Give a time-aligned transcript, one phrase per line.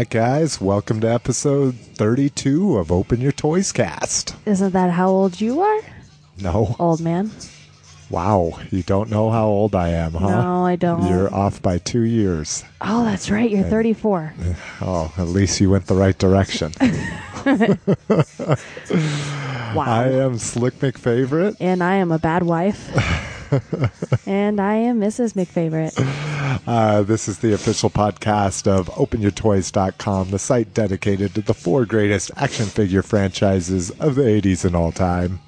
[0.00, 4.34] Right, guys, welcome to episode 32 of Open Your Toys Cast.
[4.46, 5.80] Isn't that how old you are,
[6.40, 6.74] No.
[6.78, 7.30] old man?
[8.08, 10.26] Wow, you don't know how old I am, huh?
[10.26, 11.06] No, I don't.
[11.06, 12.64] You're off by two years.
[12.80, 13.50] Oh, that's right.
[13.50, 14.32] You're 34.
[14.80, 16.72] Oh, at least you went the right direction.
[19.74, 19.84] Wow.
[19.86, 21.56] I am Slick McFavorite.
[21.60, 22.88] and I am a bad wife.
[24.26, 25.34] and I am Mrs.
[25.34, 25.94] McFavorite.
[26.66, 32.30] Uh, this is the official podcast of OpenYourToys.com, the site dedicated to the four greatest
[32.36, 35.40] action figure franchises of the 80s and all time.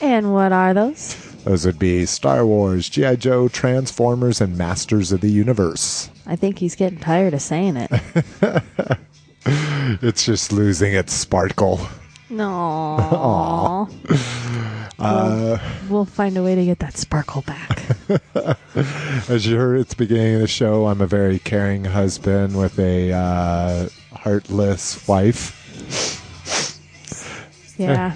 [0.00, 1.16] And what are those?
[1.44, 3.16] Those would be Star Wars, G.I.
[3.16, 6.10] Joe, Transformers, and Masters of the Universe.
[6.26, 7.90] I think he's getting tired of saying it.
[10.02, 11.80] It's just losing its sparkle.
[12.28, 13.88] No.
[15.00, 17.84] Uh, We'll find a way to get that sparkle back.
[19.28, 22.78] as you heard at the beginning of the show, I'm a very caring husband with
[22.78, 25.56] a uh, heartless wife.
[27.78, 28.14] Yeah.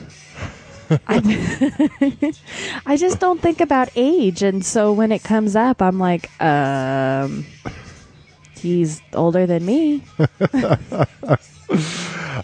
[1.09, 2.33] I,
[2.87, 4.43] I just don't think about age.
[4.43, 7.47] And so when it comes up, I'm like, um,
[8.57, 10.05] he's older than me.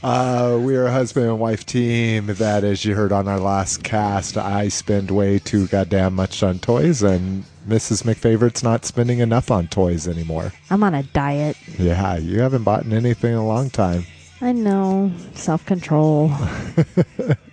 [0.02, 4.36] Uh, we're a husband and wife team that, as you heard on our last cast,
[4.36, 8.04] I spend way too goddamn much on toys, and Mrs.
[8.04, 10.52] McFavorite's not spending enough on toys anymore.
[10.70, 11.56] I'm on a diet.
[11.78, 14.06] Yeah, you haven't bought anything in a long time.
[14.40, 15.12] I know.
[15.34, 16.32] Self control.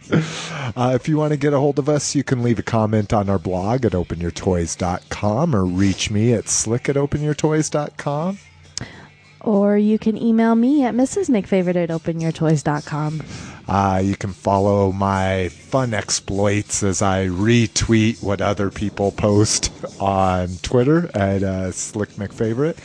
[0.10, 3.12] Uh, if you want to get a hold of us, you can leave a comment
[3.12, 8.38] on our blog at openyourtoys.com or reach me at slick at openyourtoys.com.
[9.48, 11.30] Or you can email me at Mrs.
[11.30, 13.24] McFavorite at openyourtoys.com.
[13.66, 19.72] Uh, you can follow my fun exploits as I retweet what other people post
[20.02, 22.78] on Twitter at uh, Slick McFavorite.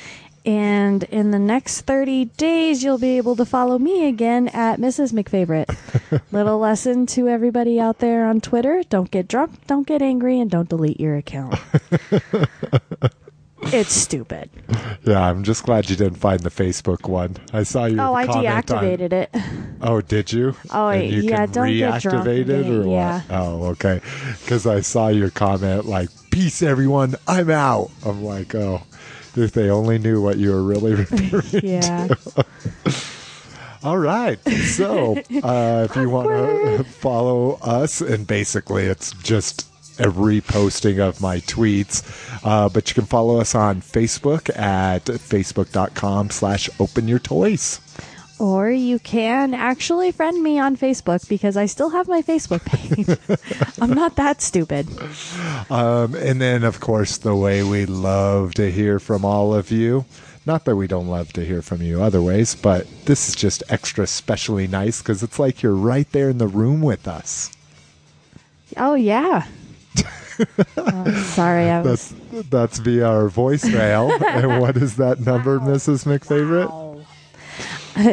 [0.47, 5.13] And in the next 30 days, you'll be able to follow me again at Mrs.
[5.13, 6.23] McFavorite.
[6.33, 10.49] Little lesson to everybody out there on Twitter don't get drunk, don't get angry, and
[10.49, 11.57] don't delete your account.
[13.65, 14.51] it's stupid.
[15.05, 17.37] Yeah, I'm just glad you didn't find the Facebook one.
[17.53, 19.31] I saw your Oh, I comment on- deactivated it.
[19.81, 20.55] Oh, did you?
[20.71, 23.21] Oh, And you yeah, don't get drunk it or yeah.
[23.23, 23.25] what?
[23.31, 24.01] Oh, okay.
[24.43, 27.15] Because I saw your comment like, "Peace, everyone.
[27.27, 28.83] I'm out." I'm like, oh,
[29.37, 31.65] if they only knew what you were really referring.
[31.65, 32.09] Yeah.
[33.85, 34.39] All right.
[34.49, 39.67] So, uh, if you want to follow us, and basically it's just
[39.99, 42.03] a posting of my tweets,
[42.45, 47.81] uh, but you can follow us on Facebook at facebook.com slash open your toys.
[48.39, 53.07] Or you can actually friend me on Facebook because I still have my Facebook page.
[53.81, 54.89] I'm not that stupid.
[55.71, 60.07] Um, and then, of course, the way we love to hear from all of you.
[60.45, 63.63] Not that we don't love to hear from you other ways, but this is just
[63.69, 67.49] extra specially nice because it's like you're right there in the room with us.
[68.77, 69.47] Oh, yeah.
[70.77, 72.15] Oh, sorry, I was.
[72.33, 74.11] That's that's via our voicemail.
[74.27, 76.05] and what is that number, Mrs.
[76.07, 76.71] McFavorite?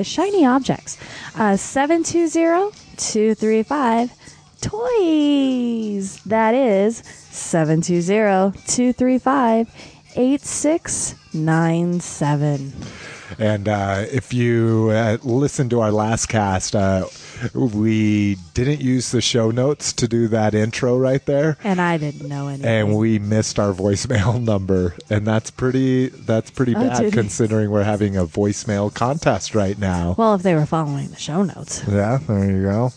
[0.06, 0.97] Shiny objects.
[1.35, 4.12] Uh, 720 235
[4.62, 6.22] toys.
[6.24, 9.69] That is 720 235
[10.16, 12.74] 8697.
[13.38, 17.06] And uh, if you uh, listened to our last cast, uh,
[17.54, 21.58] we didn't use the show notes to do that intro right there.
[21.64, 22.66] And I didn't know anything.
[22.66, 27.84] and we missed our voicemail number and that's pretty that's pretty Oh, bad considering we're
[27.84, 32.18] having a voicemail contest right now well, if they were following the show notes, yeah
[32.28, 32.92] there you go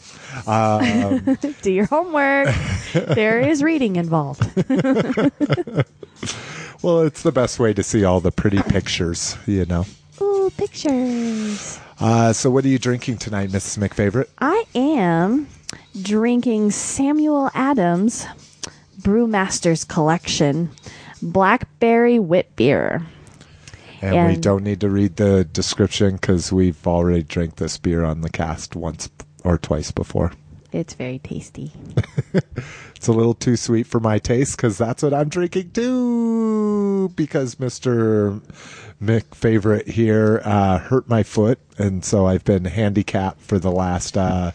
[0.46, 2.48] um, do your homework.
[2.94, 4.42] there is reading involved.
[6.82, 9.84] well it's the best way to see all the pretty pictures you know
[10.20, 11.78] Ooh, pictures.
[12.00, 15.46] Uh, so what are you drinking tonight mrs mcfavorite I am
[16.00, 18.26] drinking Samuel Adams
[19.00, 20.70] Brewmaster's Collection
[21.20, 23.02] Blackberry Wit Beer.
[24.00, 28.20] and, we don't need to read the description because we've already drank this beer on
[28.22, 29.08] the cast once
[29.44, 30.32] or twice before
[30.72, 31.72] It's very tasty.
[33.02, 37.08] It's a little too sweet for my taste because that's what I'm drinking too.
[37.16, 38.40] Because Mr.
[39.02, 44.16] McFavorite here uh, hurt my foot, and so I've been handicapped for the last.
[44.16, 44.52] Uh,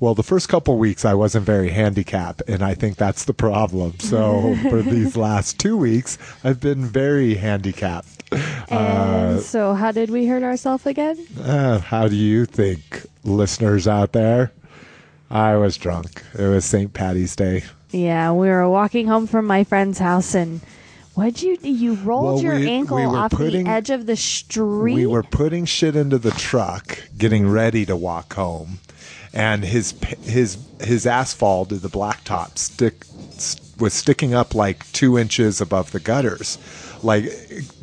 [0.00, 3.98] well, the first couple weeks I wasn't very handicapped, and I think that's the problem.
[4.00, 8.08] So for these last two weeks, I've been very handicapped.
[8.68, 11.24] And so, how did we hurt ourselves again?
[11.40, 14.52] Uh, how do you think, listeners out there?
[15.30, 16.22] I was drunk.
[16.36, 16.92] It was St.
[16.92, 17.64] Patty's Day.
[17.90, 20.60] Yeah, we were walking home from my friend's house and
[21.16, 21.70] What'd you do?
[21.70, 24.94] You rolled Well, your we- ankle we off putting- the edge of the street.
[24.94, 28.80] we were putting shit into the truck, getting ready to walk home,
[29.32, 33.06] and his his his asphalt, the blacktop, stick
[33.78, 36.58] was sticking up like two inches above the gutters.
[37.02, 37.24] Like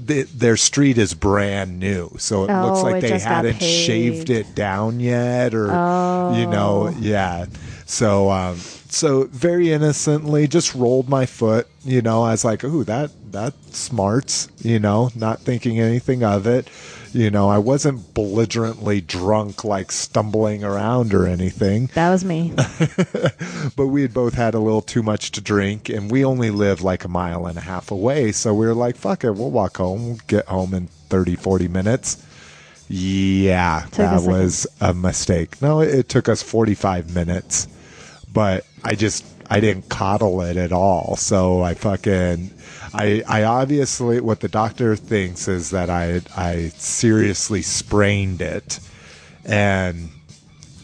[0.07, 4.29] th- their street is brand new, so it looks Oh, like it they hadn't shaved
[4.29, 6.49] it down yet, or you Oh.
[6.51, 7.45] know, yeah.
[7.87, 8.59] So um,
[8.93, 11.67] so very innocently, just rolled my foot.
[11.83, 16.45] You know, I was like, "Ooh, that that smarts." You know, not thinking anything of
[16.47, 16.69] it.
[17.11, 21.89] You know, I wasn't belligerently drunk, like stumbling around or anything.
[21.93, 22.53] that was me.
[23.75, 26.81] But we had both had a little too much to drink, and we only live
[26.81, 28.31] like a mile and a half away.
[28.31, 30.07] So we were like, "Fuck it, we'll walk home.
[30.07, 32.17] We'll get home in 30, 40 minutes."
[32.89, 35.61] Yeah, Took that was a mistake.
[35.61, 37.67] No, it, it took us 45 minutes,
[38.33, 41.15] but I just I didn't coddle it at all.
[41.15, 42.51] So I fucking
[42.93, 48.79] I I obviously what the doctor thinks is that I I seriously sprained it,
[49.45, 50.09] and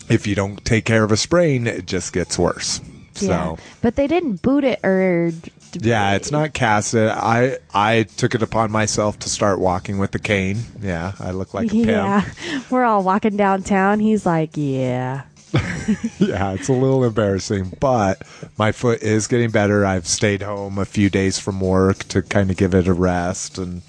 [0.09, 2.81] if you don't take care of a sprain, it just gets worse.
[3.15, 5.31] yeah, So but they didn't boot it or.
[5.73, 7.09] yeah, it's not casted.
[7.09, 10.57] I I took it upon myself to start walking with the cane.
[10.81, 11.87] Yeah, I look like a pimp.
[11.87, 12.23] Yeah,
[12.71, 13.99] we're all walking downtown.
[13.99, 15.23] He's like, "Yeah,
[16.19, 18.21] yeah, it's a little embarrassing, but
[18.57, 19.85] my foot is getting better.
[19.85, 23.57] I've stayed home a few days from work to kind of give it a rest,
[23.57, 23.81] and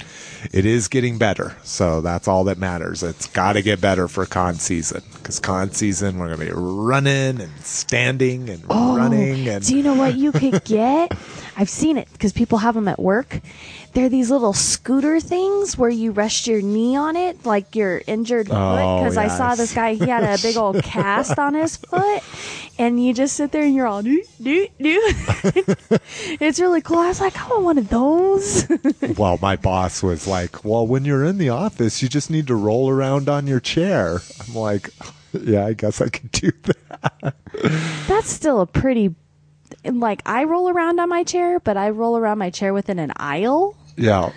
[0.53, 1.57] it is getting better.
[1.63, 3.03] So that's all that matters.
[3.03, 7.41] It's got to get better for con season because con season we're gonna be running
[7.41, 11.13] and standing and oh, running and Oh, Do you know what you could get?
[11.57, 13.41] I've seen it because people have them at work.
[13.93, 18.47] They're these little scooter things where you rest your knee on it, like your injured
[18.47, 18.57] foot.
[18.57, 22.23] Oh, Because I saw this guy, he had a big old cast on his foot,
[22.79, 25.13] and you just sit there and you're all do do do.
[26.41, 26.99] it's really cool.
[26.99, 28.67] I was like, I want one of those.
[29.19, 32.55] well, my boss was like, "Well, when you're in the office, you just need to
[32.55, 34.91] roll around on your chair." I'm like,
[35.33, 37.35] "Yeah, I guess I could do that."
[38.07, 39.17] That's still a pretty.
[39.85, 43.13] Like I roll around on my chair, but I roll around my chair within an
[43.17, 43.77] aisle.
[43.97, 44.33] Yeah.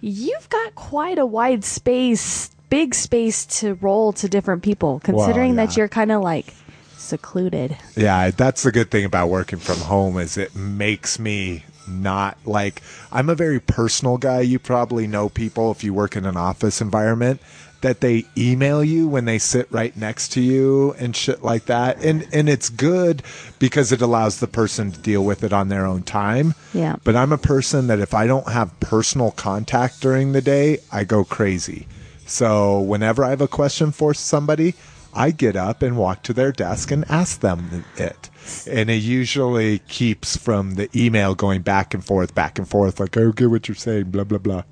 [0.00, 5.66] You've got quite a wide space, big space to roll to different people, considering yeah.
[5.66, 6.54] that you're kind of like
[6.96, 7.76] secluded.
[7.96, 12.82] Yeah, that's the good thing about working from home is it makes me not like
[13.12, 14.40] I'm a very personal guy.
[14.40, 17.40] You probably know people if you work in an office environment
[17.86, 22.02] that they email you when they sit right next to you and shit like that.
[22.02, 23.22] And and it's good
[23.60, 26.54] because it allows the person to deal with it on their own time.
[26.74, 26.96] Yeah.
[27.04, 31.04] But I'm a person that if I don't have personal contact during the day, I
[31.04, 31.86] go crazy.
[32.26, 34.74] So whenever I have a question for somebody,
[35.14, 38.30] I get up and walk to their desk and ask them it.
[38.68, 43.16] And it usually keeps from the email going back and forth, back and forth, like,
[43.16, 44.62] I get what you're saying, blah, blah, blah.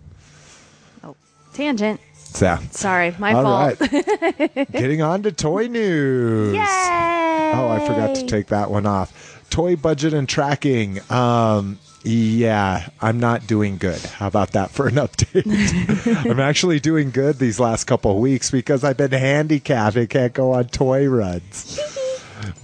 [1.04, 1.16] Oh,
[1.52, 2.00] tangent.
[2.34, 3.80] So, Sorry, my all fault.
[3.80, 4.68] right.
[4.72, 6.52] Getting on to toy news.
[6.54, 6.60] Yay!
[6.60, 9.44] Oh, I forgot to take that one off.
[9.50, 10.98] Toy budget and tracking.
[11.12, 14.00] Um, yeah, I'm not doing good.
[14.02, 16.26] How about that for an update?
[16.30, 20.32] I'm actually doing good these last couple of weeks because I've been handicapped and can't
[20.32, 21.78] go on toy runs.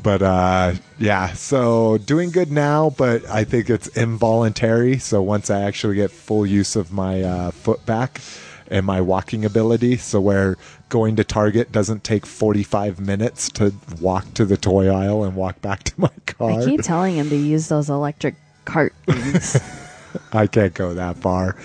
[0.03, 4.99] but uh, yeah, so doing good now, but I think it's involuntary.
[4.99, 8.21] So once I actually get full use of my uh, foot back
[8.71, 10.57] and my walking ability, so where
[10.89, 15.61] going to Target doesn't take 45 minutes to walk to the toy aisle and walk
[15.61, 16.61] back to my car.
[16.61, 19.59] I keep telling him to use those electric cart things.
[20.33, 21.57] I can't go that far.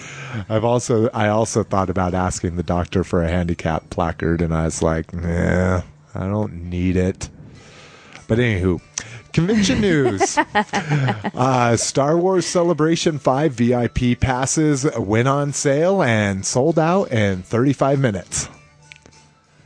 [0.50, 4.66] I've also I also thought about asking the doctor for a handicap placard, and I
[4.66, 5.82] was like, nah,
[6.14, 7.30] I don't need it.
[8.28, 8.82] But anywho,
[9.36, 17.12] convention news: uh, Star Wars Celebration Five VIP passes went on sale and sold out
[17.12, 18.50] in 35 minutes.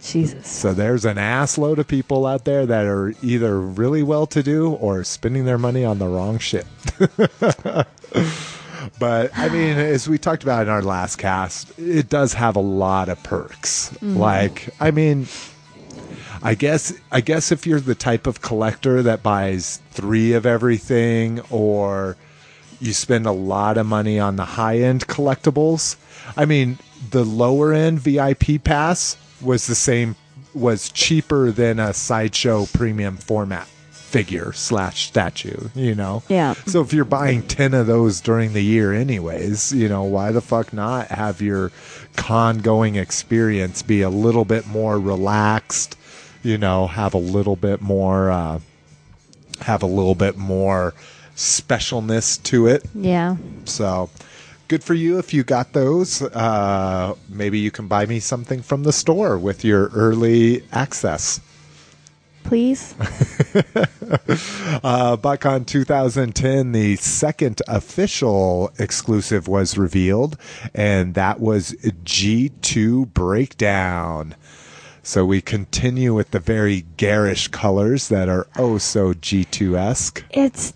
[0.01, 0.47] Jesus.
[0.47, 4.41] So there's an ass load of people out there that are either really well to
[4.41, 6.65] do or spending their money on the wrong shit.
[8.99, 12.61] but I mean, as we talked about in our last cast, it does have a
[12.61, 13.95] lot of perks.
[14.01, 15.27] Like, I mean,
[16.41, 21.41] I guess I guess if you're the type of collector that buys three of everything
[21.49, 22.17] or
[22.79, 25.97] you spend a lot of money on the high end collectibles.
[26.37, 26.79] I mean,
[27.11, 30.15] the lower end VIP pass was the same
[30.53, 36.23] was cheaper than a sideshow premium format figure slash statue, you know?
[36.27, 36.53] Yeah.
[36.65, 40.41] So if you're buying 10 of those during the year anyways, you know, why the
[40.41, 41.71] fuck not have your
[42.15, 45.95] con going experience be a little bit more relaxed,
[46.43, 48.59] you know, have a little bit more uh
[49.61, 50.93] have a little bit more
[51.35, 52.85] specialness to it.
[52.93, 53.37] Yeah.
[53.65, 54.09] So
[54.67, 56.21] good for you if you got those.
[56.21, 61.41] Uh, maybe you can buy me something from the store with your early access.
[62.43, 62.95] Please.
[64.81, 70.37] Uh, BotCon 2010, the second official exclusive was revealed,
[70.73, 74.35] and that was G2 Breakdown.
[75.03, 80.23] So we continue with the very garish colors that are oh so G2 esque.
[80.29, 80.73] It's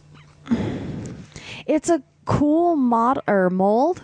[1.66, 4.02] it's a cool mod or mold.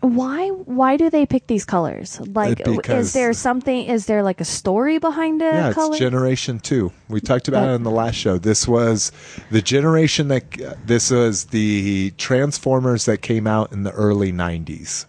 [0.00, 2.20] Why why do they pick these colors?
[2.20, 5.54] Like because- is there something is there like a story behind it?
[5.54, 5.92] Yeah, color?
[5.92, 6.92] it's Generation Two.
[7.08, 8.36] We talked about it in the last show.
[8.36, 9.10] This was
[9.50, 15.06] the generation that this was the Transformers that came out in the early '90s.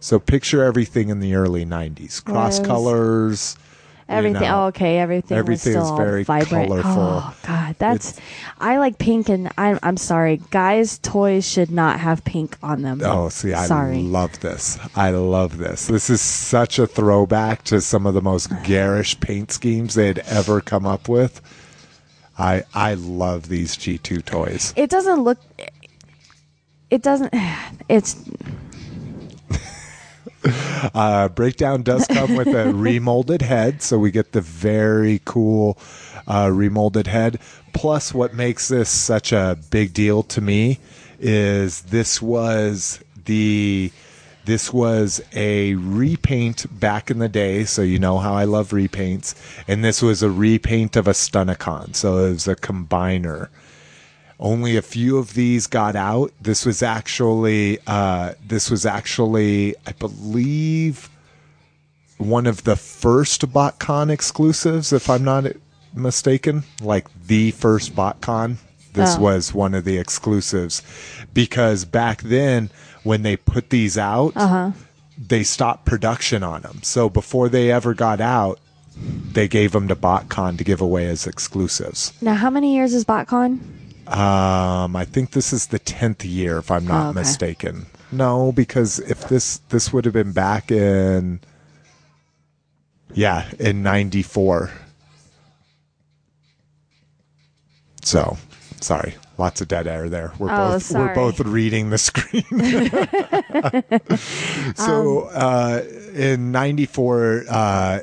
[0.00, 3.56] So picture everything in the early '90s: cross colors.
[4.08, 4.64] you everything know.
[4.64, 6.68] oh, okay, everything everything is very vibrant.
[6.68, 6.92] colorful.
[6.92, 8.20] Oh god, that's
[8.60, 10.40] I like pink and I'm I'm sorry.
[10.50, 13.00] Guys toys should not have pink on them.
[13.02, 14.02] Oh, see, I sorry.
[14.02, 14.78] love this.
[14.94, 15.86] I love this.
[15.86, 20.18] This is such a throwback to some of the most garish paint schemes they had
[20.20, 21.40] ever come up with.
[22.38, 24.72] I I love these G2 toys.
[24.76, 25.38] it doesn't look
[26.90, 27.32] it doesn't
[27.88, 28.16] it's
[30.94, 35.78] Uh, Breakdown does come with a remolded head, so we get the very cool
[36.26, 37.38] uh, remolded head.
[37.72, 40.78] Plus, what makes this such a big deal to me
[41.18, 43.90] is this was the
[44.44, 49.34] this was a repaint back in the day, so you know how I love repaints,
[49.66, 53.48] and this was a repaint of a Stunicon, so it was a combiner.
[54.38, 56.30] Only a few of these got out.
[56.40, 61.08] This was actually uh, this was actually I believe
[62.18, 65.44] one of the first BotCon exclusives, if I'm not
[65.94, 68.56] mistaken, like the first BotCon.
[68.92, 69.20] This Oh.
[69.20, 70.82] was one of the exclusives
[71.34, 72.70] because back then
[73.04, 74.32] when they put these out,
[75.18, 76.80] they stopped production on them.
[76.82, 78.58] So before they ever got out,
[78.98, 82.12] they gave them to BotCon to give away as exclusives.
[82.22, 83.58] now how many years is BotCon?
[84.08, 87.18] Um, I think this is the tenth year, if I'm not Oh, okay.
[87.20, 87.86] mistaken.
[88.12, 91.40] No, because if this this would have been back in,
[93.12, 94.70] yeah, in '94.
[98.02, 98.38] So,
[98.80, 100.32] sorry, lots of dead air there.
[100.38, 101.08] We're Oh, both sorry.
[101.08, 102.44] we're both reading the screen.
[104.76, 105.80] so, Um, uh,
[106.14, 107.98] in '94, uh,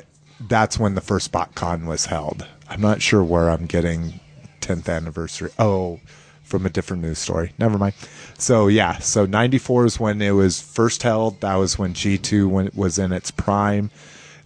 [0.48, 2.46] that's when the first BotCon was held.
[2.68, 4.20] I'm not sure where I'm getting
[4.66, 5.50] 10th anniversary.
[5.58, 6.00] Oh,
[6.44, 7.52] from a different news story.
[7.58, 7.94] Never mind.
[8.38, 11.40] So yeah, so 94 is when it was first held.
[11.40, 13.90] That was when G2 when it was in its prime.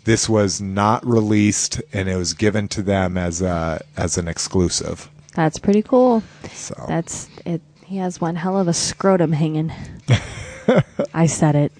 [0.04, 5.10] This was not released and it was given to them as a as an exclusive.
[5.34, 6.22] That's pretty cool.
[6.52, 7.60] So That's it.
[7.84, 9.72] He has one hell of a scrotum hanging.
[11.14, 11.72] I said it.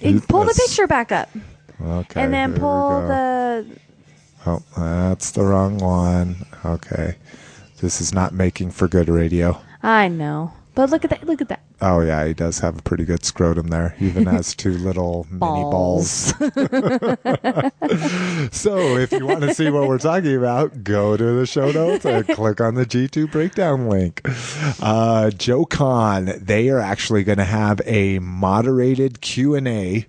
[0.00, 1.28] You pull the picture back up,
[1.80, 2.22] okay.
[2.22, 3.66] and then pull the.
[4.46, 6.46] Oh, that's the wrong one.
[6.64, 7.16] Okay.
[7.80, 9.60] This is not making for good radio.
[9.82, 11.24] I know, but look at that!
[11.26, 13.94] Look at that Oh yeah, he does have a pretty good scrotum there.
[14.00, 16.34] Even has two little mini balls.
[18.50, 22.04] So if you want to see what we're talking about, go to the show notes
[22.04, 24.20] and click on the G2 breakdown link.
[24.24, 30.06] Uh, JoeCon, they are actually going to have a moderated Q and A.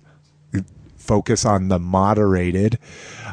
[1.10, 2.78] Focus on the moderated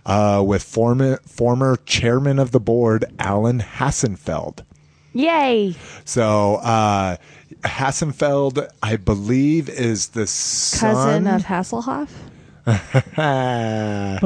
[0.04, 4.66] uh, with former former chairman of the board Alan Hassenfeld.
[5.14, 5.76] Yay!
[6.04, 7.18] So uh,
[7.62, 12.10] Hassenfeld, I believe, is the Cousin son of Hasselhoff.
[13.16, 14.20] yeah,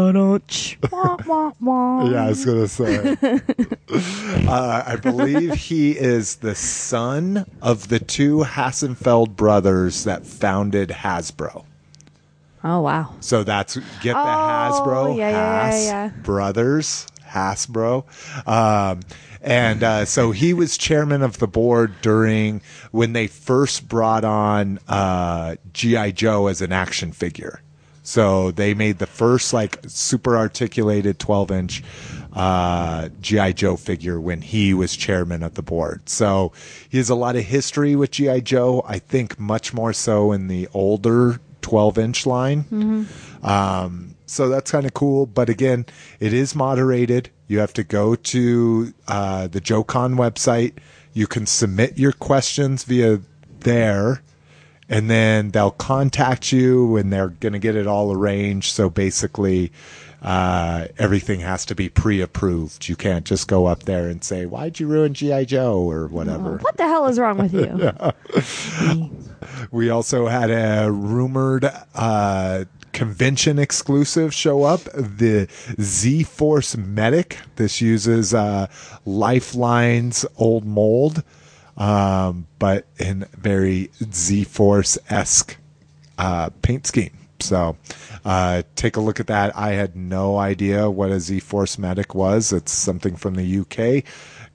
[0.90, 2.06] wah, wah, wah.
[2.06, 3.18] I was gonna say.
[4.48, 11.66] uh, I believe he is the son of the two Hassenfeld brothers that founded Hasbro.
[12.64, 13.16] Oh wow!
[13.22, 16.10] So that's get the Oh, Hasbro yeah, yeah, yeah, yeah.
[16.22, 18.06] brothers Hasbro,
[18.48, 19.00] um,
[19.42, 24.80] and uh, so he was chairman of the board during when they first brought on
[24.88, 27.62] uh, GI Joe as an action figure.
[28.04, 31.84] So they made the first like super articulated 12 inch
[32.34, 36.10] uh, GI Joe figure when he was chairman of the board.
[36.10, 36.52] So
[36.90, 38.84] he has a lot of history with GI Joe.
[38.88, 43.08] I think much more so in the older 12 inch line.
[43.44, 45.26] Um, so that's kind of cool.
[45.26, 45.86] But again,
[46.20, 47.30] it is moderated.
[47.48, 50.74] You have to go to uh, the JoeCon website.
[51.14, 53.20] You can submit your questions via
[53.60, 54.22] there.
[54.90, 58.74] and then they'll contact you and they're going to get it all arranged.
[58.74, 59.72] So basically,
[60.22, 62.88] uh, everything has to be pre-approved.
[62.90, 66.58] You can't just go up there and say, "Why'd you ruin GI Joe?" or whatever.
[66.58, 67.68] What the hell is wrong with you?
[69.72, 75.48] We also had a rumored uh, convention exclusive show up the
[75.80, 77.38] Z Force Medic.
[77.56, 78.68] This uses uh,
[79.06, 81.24] Lifeline's old mold,
[81.78, 85.58] um, but in very Z Force esque
[86.18, 87.18] uh, paint scheme.
[87.40, 87.76] So
[88.24, 89.56] uh, take a look at that.
[89.58, 92.54] I had no idea what a Z Force Medic was.
[92.54, 94.06] It's something from the UK,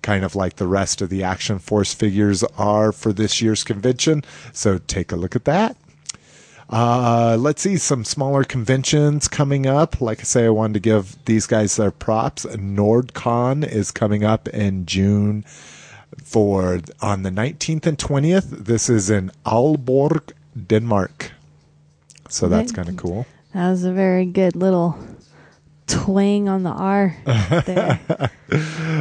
[0.07, 4.23] kind of like the rest of the Action Force figures are for this year's convention.
[4.53, 5.77] So take a look at that.
[6.71, 10.01] Uh, let's see some smaller conventions coming up.
[10.01, 12.47] Like I say, I wanted to give these guys their props.
[12.47, 15.45] NordCon is coming up in June
[16.23, 18.65] for on the 19th and 20th.
[18.65, 20.31] This is in Aalborg,
[20.69, 21.33] Denmark.
[22.29, 23.27] So that's kind of cool.
[23.55, 24.97] That was a very good little
[25.87, 27.17] twang on the R
[27.67, 28.31] there.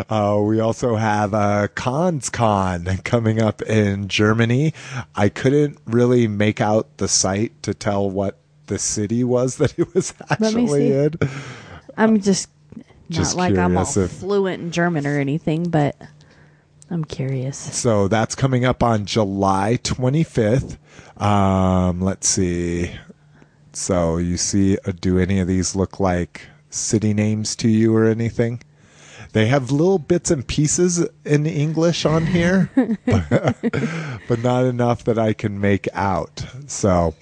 [0.09, 4.73] Uh, we also have uh, Cons Con coming up in Germany.
[5.15, 8.37] I couldn't really make out the site to tell what
[8.67, 11.13] the city was that it was actually in.
[11.95, 15.95] I'm just not Just like I'm all if- fluent in German or anything, but
[16.89, 17.57] I'm curious.
[17.57, 20.77] So that's coming up on July 25th.
[21.21, 22.91] Um, let's see.
[23.73, 26.41] So you see, uh, do any of these look like
[26.75, 28.61] city names to you or anything?
[29.35, 32.69] They have little bits and pieces in English on here,
[33.05, 33.29] but,
[34.29, 36.45] but not enough that I can make out.
[36.67, 37.15] So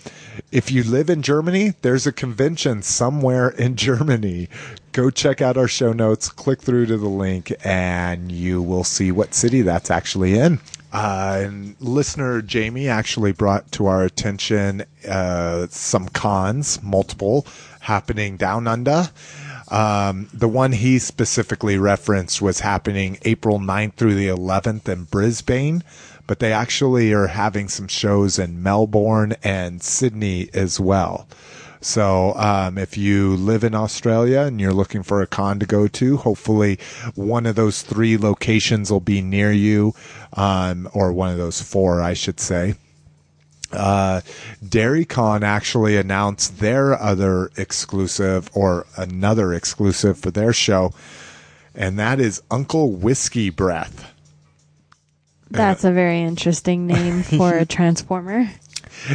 [0.52, 4.48] if you live in Germany, there's a convention somewhere in Germany.
[4.92, 9.12] Go check out our show notes, click through to the link, and you will see
[9.12, 10.60] what city that's actually in.
[10.92, 17.48] Uh, and listener Jamie actually brought to our attention uh, some cons, multiple,
[17.80, 19.10] happening down under.
[19.70, 25.84] Um, the one he specifically referenced was happening April 9th through the 11th in Brisbane,
[26.28, 31.28] but they actually are having some shows in Melbourne and Sydney as well.
[31.82, 35.90] So, um, if you live in Australia and you're looking for a con to go
[35.90, 36.80] to, hopefully
[37.14, 39.94] one of those three locations will be near you,
[40.32, 42.76] um, or one of those four, I should say
[43.76, 44.22] uh,
[44.64, 50.94] DairyCon actually announced their other exclusive or another exclusive for their show,
[51.76, 54.12] and that is Uncle Whiskey Breath.
[55.50, 58.50] That's a very interesting name for a transformer.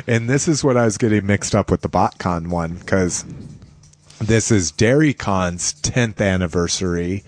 [0.06, 3.24] And this is what I was getting mixed up with the BotCon one because
[4.20, 7.24] this is DairyCon's 10th anniversary,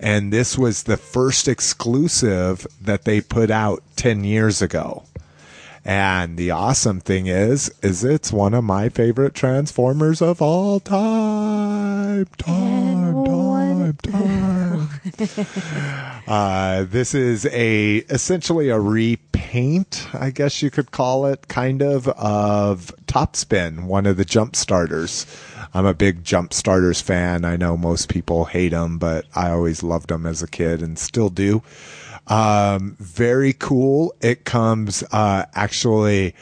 [0.00, 5.04] and this was the first exclusive that they put out 10 years ago.
[5.84, 12.24] And the awesome thing is, is it's one of my favorite Transformers of all time.
[12.38, 14.88] Time, time, time.
[16.26, 22.08] uh, this is a essentially a repaint, I guess you could call it, kind of
[22.08, 25.26] of Topspin, one of the jump starters.
[25.74, 27.44] I'm a big jump starters fan.
[27.44, 30.98] I know most people hate them, but I always loved them as a kid and
[30.98, 31.62] still do.
[32.26, 34.14] Um, very cool.
[34.20, 36.34] It comes uh, actually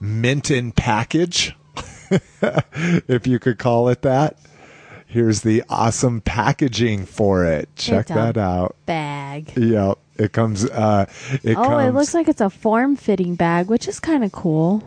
[0.00, 1.54] mint in package,
[2.42, 4.38] if you could call it that.
[5.06, 7.68] Here's the awesome packaging for it.
[7.76, 8.76] Check that out.
[8.86, 9.52] Bag.
[9.56, 9.98] Yep.
[10.18, 11.06] It comes uh
[11.42, 14.32] it Oh, comes it looks like it's a form fitting bag, which is kind of
[14.32, 14.82] cool.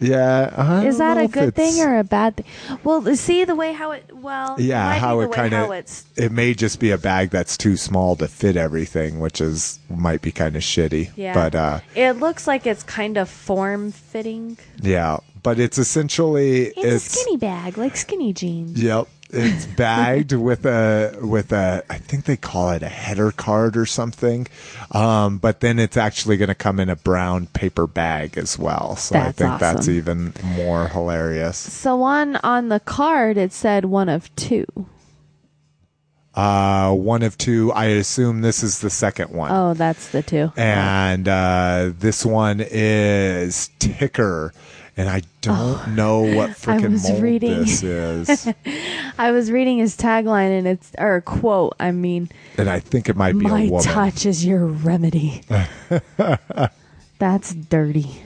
[0.00, 0.54] Yeah.
[0.56, 2.46] I Is that a good thing or a bad thing?
[2.84, 4.10] Well, see the way how it.
[4.14, 7.76] Well, yeah, be how it kind of it may just be a bag that's too
[7.76, 11.10] small to fit everything, which is might be kind of shitty.
[11.16, 14.58] Yeah, But uh it looks like it's kind of form fitting.
[14.80, 18.80] yeah, but it's essentially It's, a skinny bag, like skinny jeans.
[18.82, 19.08] Yep.
[19.30, 23.84] It's bagged with a with a I think they call it a header card or
[23.84, 24.46] something.
[24.90, 28.96] Um, but then it's actually going to come in a brown paper bag as well.
[28.96, 31.58] So I That's think that's even more hilarious.
[31.58, 34.64] So on on the card it said one of two.
[36.38, 37.72] Uh, one of two.
[37.72, 39.50] I assume this is the second one.
[39.50, 40.52] Oh, that's the two.
[40.56, 44.52] And uh, this one is Ticker.
[44.98, 47.60] And I don't oh, know what freaking Oh, mold reading.
[47.60, 48.52] this is.
[49.16, 51.76] I was reading his tagline and it's or a quote.
[51.78, 53.84] I mean, and I think it might be my a woman.
[53.84, 55.42] touch is your remedy.
[57.20, 58.22] that's dirty.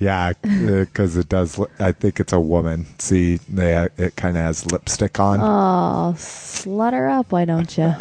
[0.00, 1.60] Yeah, uh, because it does.
[1.78, 2.86] I think it's a woman.
[2.98, 5.40] See, they it kind of has lipstick on.
[5.40, 7.94] Oh, slut her up, why don't you?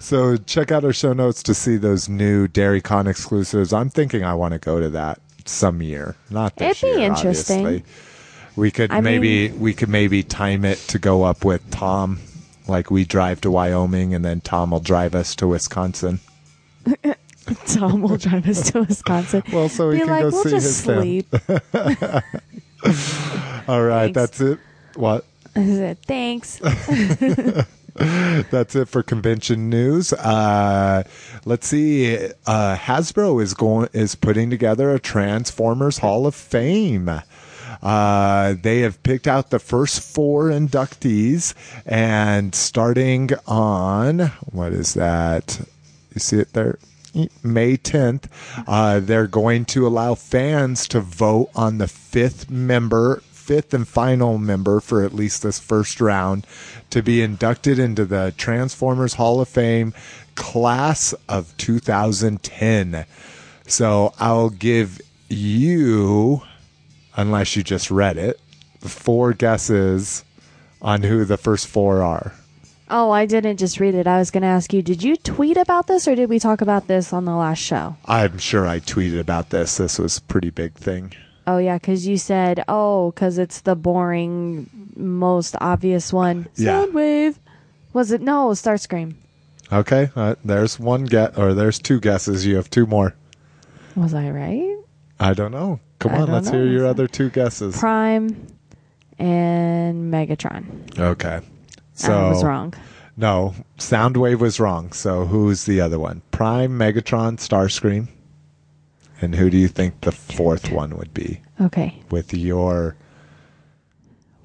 [0.00, 3.72] So check out our show notes to see those new DairyCon exclusives.
[3.72, 7.08] I'm thinking I want to go to that some year, not this It'd be year.
[7.12, 7.64] interesting.
[7.66, 7.92] obviously.
[8.56, 12.20] We could I maybe mean- we could maybe time it to go up with Tom,
[12.66, 16.20] like we drive to Wyoming and then Tom will drive us to Wisconsin.
[17.66, 19.42] Tom will drive us to Wisconsin.
[19.52, 21.26] Well, so we Be can like, go we'll see just his sleep.
[23.68, 24.14] All right, Thanks.
[24.14, 24.58] that's it.
[24.94, 25.24] What?
[25.54, 26.60] I said, Thanks.
[28.50, 30.12] That's it for convention news.
[30.12, 31.02] Uh,
[31.46, 32.16] let's see.
[32.46, 37.10] Uh, Hasbro is going is putting together a Transformers Hall of Fame.
[37.82, 41.54] Uh, they have picked out the first four inductees,
[41.86, 44.18] and starting on
[44.50, 45.66] what is that?
[46.14, 46.78] You see it there.
[47.42, 48.24] May 10th,
[48.66, 54.38] uh, they're going to allow fans to vote on the fifth member, fifth and final
[54.38, 56.44] member for at least this first round
[56.90, 59.94] to be inducted into the Transformers Hall of Fame
[60.34, 63.06] class of 2010.
[63.68, 66.42] So I'll give you,
[67.16, 68.40] unless you just read it,
[68.80, 70.24] four guesses
[70.82, 72.32] on who the first four are.
[72.88, 74.08] Oh, I didn't just read it.
[74.08, 76.60] I was going to ask you, did you tweet about this or did we talk
[76.60, 77.96] about this on the last show?
[78.06, 79.76] I'm sure I tweeted about this.
[79.76, 81.12] This was a pretty big thing.
[81.46, 86.48] Oh, yeah, because you said, oh, because it's the boring, most obvious one.
[86.56, 86.84] Yeah.
[86.86, 87.36] Soundwave.
[87.92, 88.20] Was it?
[88.20, 89.14] No, Starscream.
[89.72, 92.46] Okay, uh, there's one get or there's two guesses.
[92.46, 93.14] You have two more.
[93.96, 94.76] Was I right?
[95.18, 95.80] I don't know.
[95.98, 96.58] Come I on, let's know.
[96.58, 97.76] hear your other two guesses.
[97.78, 98.46] Prime
[99.18, 100.98] and Megatron.
[100.98, 101.40] Okay.
[101.94, 102.74] So I was wrong.
[103.16, 104.92] No, Soundwave was wrong.
[104.92, 106.20] So who's the other one?
[106.30, 108.08] Prime, Megatron, Starscream.
[109.20, 111.40] And who do you think the fourth one would be?
[111.60, 112.02] Okay.
[112.10, 112.96] With your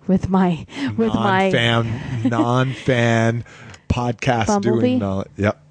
[0.08, 0.66] With my,
[0.98, 3.46] with my, non-fan, non-fan
[3.90, 4.80] podcast Bumblebee?
[4.80, 5.00] doing.
[5.00, 5.62] No, yep.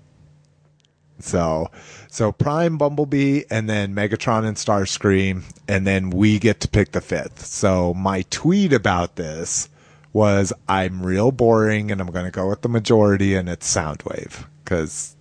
[1.19, 1.71] So,
[2.09, 7.01] so Prime, Bumblebee, and then Megatron and Starscream, and then we get to pick the
[7.01, 7.45] fifth.
[7.45, 9.69] So my tweet about this
[10.13, 14.47] was, "I'm real boring, and I'm going to go with the majority, and it's Soundwave."
[14.65, 15.15] Because,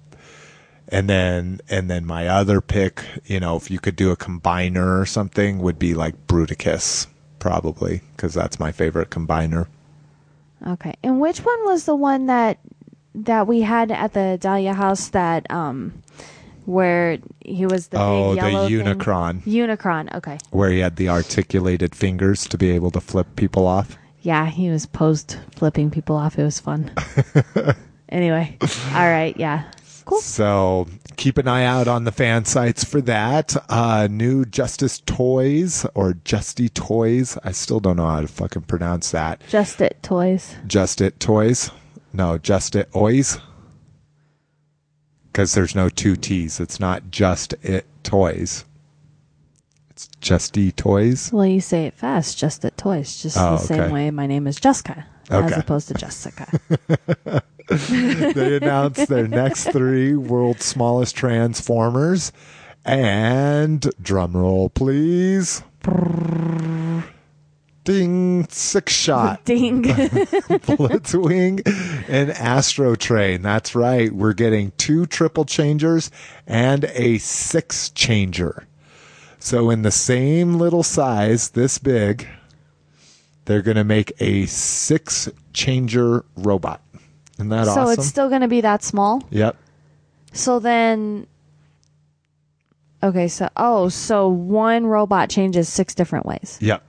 [0.91, 4.99] and then and then my other pick, you know, if you could do a combiner
[4.99, 7.07] or something, would be like Bruticus,
[7.39, 9.67] probably, because that's my favorite combiner.
[10.67, 10.93] okay.
[11.03, 12.59] And which one was the one that,
[13.15, 15.93] that we had at the Dahlia house that, um,
[16.65, 18.79] where he was the Oh, big the yellow thing?
[18.85, 19.41] Unicron.
[19.43, 20.15] Unicron.
[20.15, 20.37] Okay.
[20.51, 23.97] where he had the articulated fingers to be able to flip people off.
[24.21, 26.37] Yeah, he was posed flipping people off.
[26.37, 26.91] It was fun.
[28.09, 28.57] anyway,
[28.93, 29.71] all right, yeah,
[30.09, 30.21] cool.
[30.21, 33.55] So keep an eye out on the fan sites for that.
[33.69, 37.37] Uh, new Justice Toys or Justy Toys.
[37.43, 39.41] I still don't know how to fucking pronounce that.
[39.49, 40.55] Just it toys.
[40.67, 41.71] Just It Toys.
[42.13, 43.37] No, Just It Oys.
[45.31, 46.59] Because there's no two T's.
[46.59, 48.65] It's not Just It Toys.
[49.91, 51.31] It's Justy Toys.
[51.31, 52.37] Well, you say it fast.
[52.37, 53.21] Just it toys.
[53.21, 56.47] Just Oh, the same way my name is Jessica, as opposed to Jessica.
[58.33, 62.31] they announced their next three world's smallest transformers.
[62.83, 65.61] And drum roll please.
[67.83, 69.45] Ding six shot.
[69.45, 69.83] Ding.
[69.83, 71.61] blitzwing
[72.09, 73.43] and astro train.
[73.43, 74.11] That's right.
[74.11, 76.09] We're getting two triple changers
[76.47, 78.65] and a six changer.
[79.37, 82.27] So in the same little size this big
[83.45, 86.81] they're going to make a six changer robot
[87.39, 89.23] isn't that so awesome it's still going to be that small.
[89.29, 89.55] Yep.
[90.33, 91.25] So then,
[93.01, 93.29] okay.
[93.29, 96.57] So oh, so one robot changes six different ways.
[96.59, 96.83] Yep.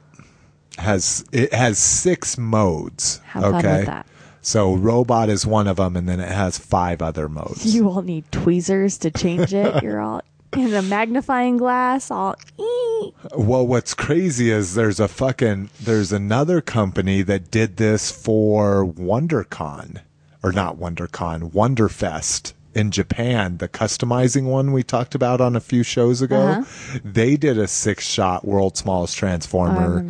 [0.79, 3.21] Has it has six modes.
[3.27, 3.77] Have fun okay.
[3.79, 4.07] with that.
[4.43, 7.73] So robot is one of them, and then it has five other modes.
[7.73, 9.83] You all need tweezers to change it.
[9.85, 10.23] You're all
[10.57, 12.11] in a magnifying glass.
[12.11, 12.35] All.
[12.59, 13.13] Ee.
[13.37, 20.01] well, what's crazy is there's a fucking there's another company that did this for WonderCon
[20.43, 25.83] or not WonderCon, Wonderfest in Japan, the customizing one we talked about on a few
[25.83, 26.41] shows ago.
[26.41, 26.99] Uh-huh.
[27.05, 30.07] They did a six shot world's smallest transformer.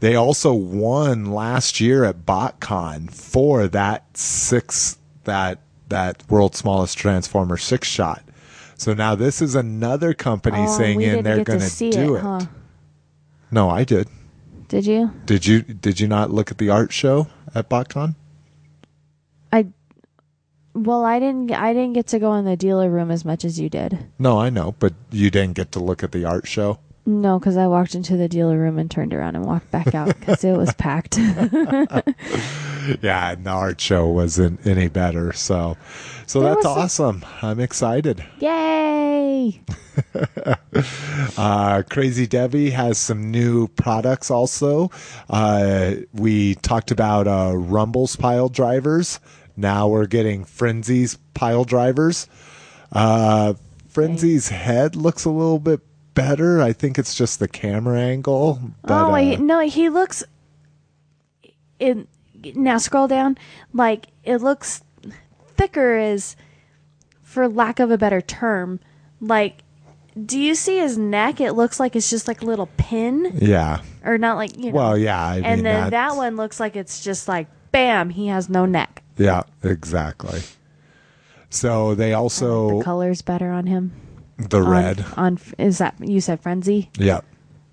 [0.00, 5.60] They also won last year at BotCon for that six that
[5.90, 8.22] that world's smallest transformer six shot.
[8.76, 12.22] So now this is another company Oh, saying in they're going to do it, it.
[12.22, 12.40] huh?
[13.50, 14.08] No, I did.
[14.68, 15.12] Did you?
[15.26, 18.14] Did you did you not look at the art show at BotCon?
[20.82, 21.50] Well, I didn't.
[21.52, 23.98] I didn't get to go in the dealer room as much as you did.
[24.18, 26.78] No, I know, but you didn't get to look at the art show.
[27.06, 30.08] No, because I walked into the dealer room and turned around and walked back out
[30.08, 31.18] because it was packed.
[33.02, 35.32] Yeah, and the art show wasn't any better.
[35.34, 35.76] So,
[36.26, 37.22] so There that's awesome.
[37.42, 38.24] I'm excited.
[38.40, 39.60] Yay!
[39.60, 39.62] Yay!
[41.36, 44.90] Uh, Crazy Devy has some new products also.
[45.28, 49.18] Uh, we talked about uh, Rumble's pile drivers.
[49.58, 52.28] Now we're getting Frenzy's pile drivers.
[52.92, 53.54] Uh,
[53.92, 55.80] Frenzy's head looks a little bit
[56.14, 56.62] better.
[56.62, 58.60] I think it's just the camera angle.
[58.82, 60.22] But, oh wait, uh, no, he looks.
[61.80, 62.06] In
[62.54, 63.36] now scroll down,
[63.72, 64.82] like it looks
[65.56, 65.98] thicker.
[65.98, 66.36] Is
[67.22, 68.80] for lack of a better term,
[69.20, 69.58] like.
[70.18, 71.40] Do you see his neck?
[71.40, 73.82] It looks like it's just like a little pin, yeah.
[74.04, 74.76] or not like you know.
[74.76, 75.24] Well, yeah.
[75.24, 78.66] I and mean, then that one looks like it's just like bam, he has no
[78.66, 79.04] neck.
[79.18, 80.40] Yeah, exactly.
[81.50, 83.92] So they also the color's better on him.
[84.38, 85.04] the On- red.
[85.16, 86.90] on, is that you said frenzy?
[86.98, 87.20] Yeah.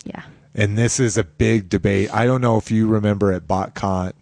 [0.06, 0.24] Yeah.
[0.54, 2.14] And this is a big debate.
[2.14, 4.14] I don't know if you remember at BotCon,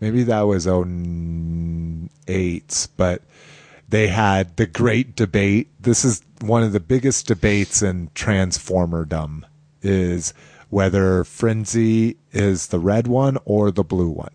[0.00, 3.22] maybe that was 08, but
[3.88, 5.68] they had the great debate.
[5.80, 9.42] This is one of the biggest debates in Transformerdom
[9.82, 10.34] is
[10.70, 14.32] whether Frenzy is the red one or the blue one.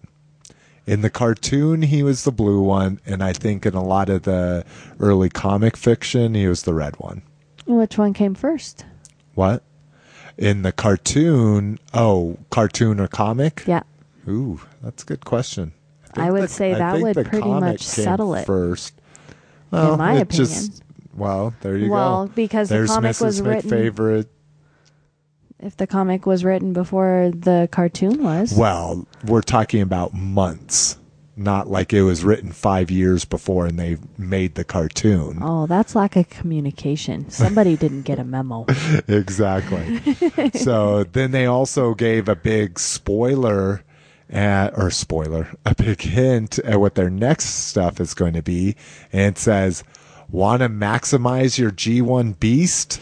[0.88, 4.24] In the cartoon, he was the blue one, and I think in a lot of
[4.24, 4.66] the
[5.00, 7.22] early comic fiction, he was the red one.
[7.68, 8.86] Which one came first?
[9.36, 9.64] What?
[10.38, 13.64] In the cartoon, oh, cartoon or comic?
[13.68, 13.84] Yeah.
[14.28, 15.74] Ooh, that's a good question.
[16.16, 18.46] I think would the- say I that would pretty much settle it.
[18.46, 18.94] first.
[19.70, 20.46] Well, my it opinion.
[20.48, 20.84] Just,
[21.16, 22.32] well, there you Well, go.
[22.36, 23.22] because the comic Mrs.
[23.22, 24.26] was written- McFavorite.
[25.62, 28.54] If the comic was written before the cartoon was.
[28.54, 30.98] Well, we're talking about months,
[31.36, 35.38] not like it was written five years before and they made the cartoon.
[35.40, 37.30] Oh, that's lack of communication.
[37.30, 38.66] Somebody didn't get a memo.
[39.08, 40.02] exactly.
[40.54, 43.84] so then they also gave a big spoiler
[44.32, 48.76] at, or spoiler, a big hint at what their next stuff is going to be.
[49.14, 49.84] And it says,
[50.30, 53.00] want to maximize your G1 beast?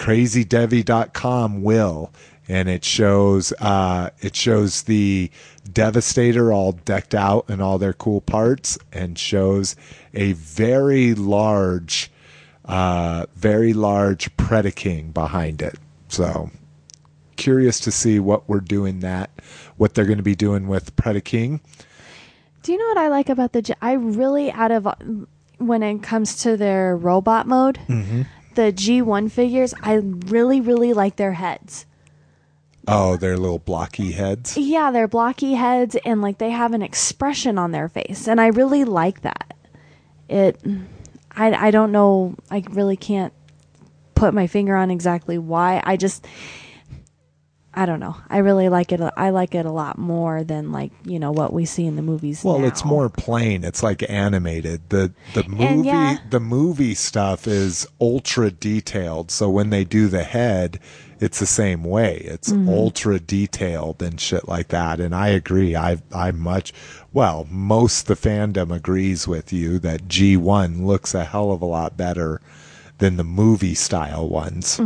[0.00, 2.10] CrazyDevy.com will.
[2.48, 5.30] And it shows, uh, it shows the
[5.72, 9.76] Devastator all decked out in all their cool parts and shows
[10.14, 12.10] a very large,
[12.64, 15.78] uh, very large Predaking behind it.
[16.08, 16.50] So
[17.36, 19.30] curious to see what we're doing that,
[19.76, 21.60] what they're going to be doing with Predaking.
[22.62, 23.76] Do you know what I like about the?
[23.80, 24.88] I really out of
[25.58, 28.22] when it comes to their robot mode, Mm-hmm.
[28.54, 31.86] The G1 figures, I really really like their heads.
[32.88, 34.56] Oh, their little blocky heads.
[34.56, 38.48] Yeah, they're blocky heads and like they have an expression on their face, and I
[38.48, 39.54] really like that.
[40.28, 40.60] It,
[41.32, 42.36] I I don't know.
[42.50, 43.32] I really can't
[44.14, 45.82] put my finger on exactly why.
[45.84, 46.26] I just.
[47.72, 48.16] I don't know.
[48.28, 49.00] I really like it.
[49.16, 52.02] I like it a lot more than like you know what we see in the
[52.02, 52.42] movies.
[52.42, 52.66] Well, now.
[52.66, 53.62] it's more plain.
[53.62, 54.88] It's like animated.
[54.88, 56.18] The the movie yeah.
[56.30, 59.30] the movie stuff is ultra detailed.
[59.30, 60.80] So when they do the head,
[61.20, 62.16] it's the same way.
[62.24, 62.68] It's Mm-hmm.
[62.68, 64.98] ultra detailed and shit like that.
[64.98, 65.76] And I agree.
[65.76, 66.72] I I much
[67.12, 71.96] well, most the fandom agrees with you that G1 looks a hell of a lot
[71.96, 72.40] better
[73.00, 74.78] than the movie style ones.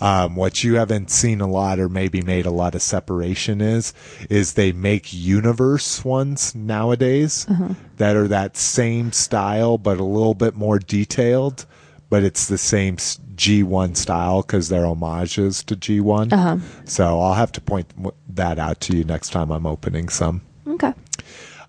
[0.00, 3.92] Um, what you haven't seen a lot or maybe made a lot of separation is
[4.30, 7.46] is they make universe ones nowadays
[7.96, 11.66] that are that same style but a little bit more detailed
[12.08, 16.32] but it's the same G1 style because they're homages to G1.
[16.32, 16.56] Uh-huh.
[16.84, 17.86] So I'll have to point
[18.28, 20.42] that out to you next time I'm opening some.
[20.66, 20.92] okay.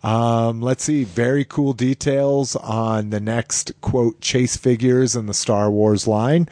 [0.03, 1.03] Um, let's see.
[1.03, 6.49] Very cool details on the next quote chase figures in the Star Wars line.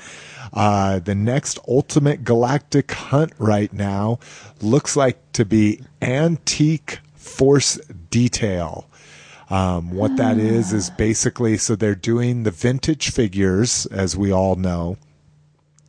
[0.54, 4.20] Uh, the next Ultimate Galactic Hunt right now
[4.62, 7.76] looks like to be antique force
[8.10, 8.88] detail.
[9.50, 14.56] Um, what that is is basically so they're doing the vintage figures, as we all
[14.56, 14.98] know.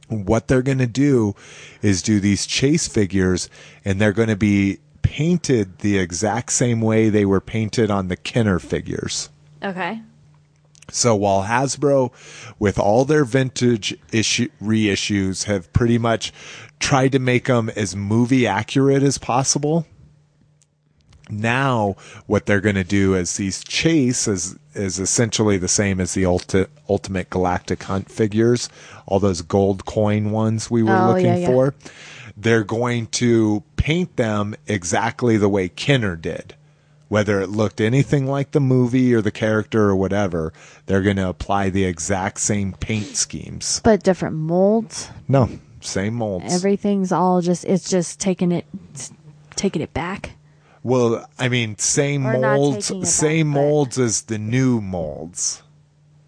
[0.09, 1.37] What they're going to do
[1.83, 3.51] is do these chase figures,
[3.85, 4.79] and they're going to be
[5.11, 9.29] painted the exact same way they were painted on the Kenner figures.
[9.61, 10.01] Okay.
[10.89, 12.13] So while Hasbro,
[12.61, 16.33] with all their vintage issue reissues, have pretty much
[16.79, 19.85] tried to make them as movie accurate as possible,
[21.29, 21.97] now
[22.27, 26.23] what they're going to do is these chase is is essentially the same as the
[26.23, 28.69] ulti- ultimate galactic hunt figures,
[29.07, 31.47] all those gold coin ones we were Oh, looking yeah, yeah.
[31.49, 31.75] for.
[32.41, 36.55] They're going to paint them exactly the way Kenner did
[37.11, 40.53] whether it looked anything like the movie or the character or whatever,
[40.87, 43.81] they're going to apply the exact same paint schemes.
[43.83, 45.11] But different molds.
[45.27, 45.51] No,
[45.81, 46.55] same molds.
[46.55, 47.65] Everything's all just.
[47.65, 48.65] It's just taking it,
[49.57, 50.37] taking it back.
[50.85, 55.63] well, I mean, same not molds, it back, same but- molds as the new molds.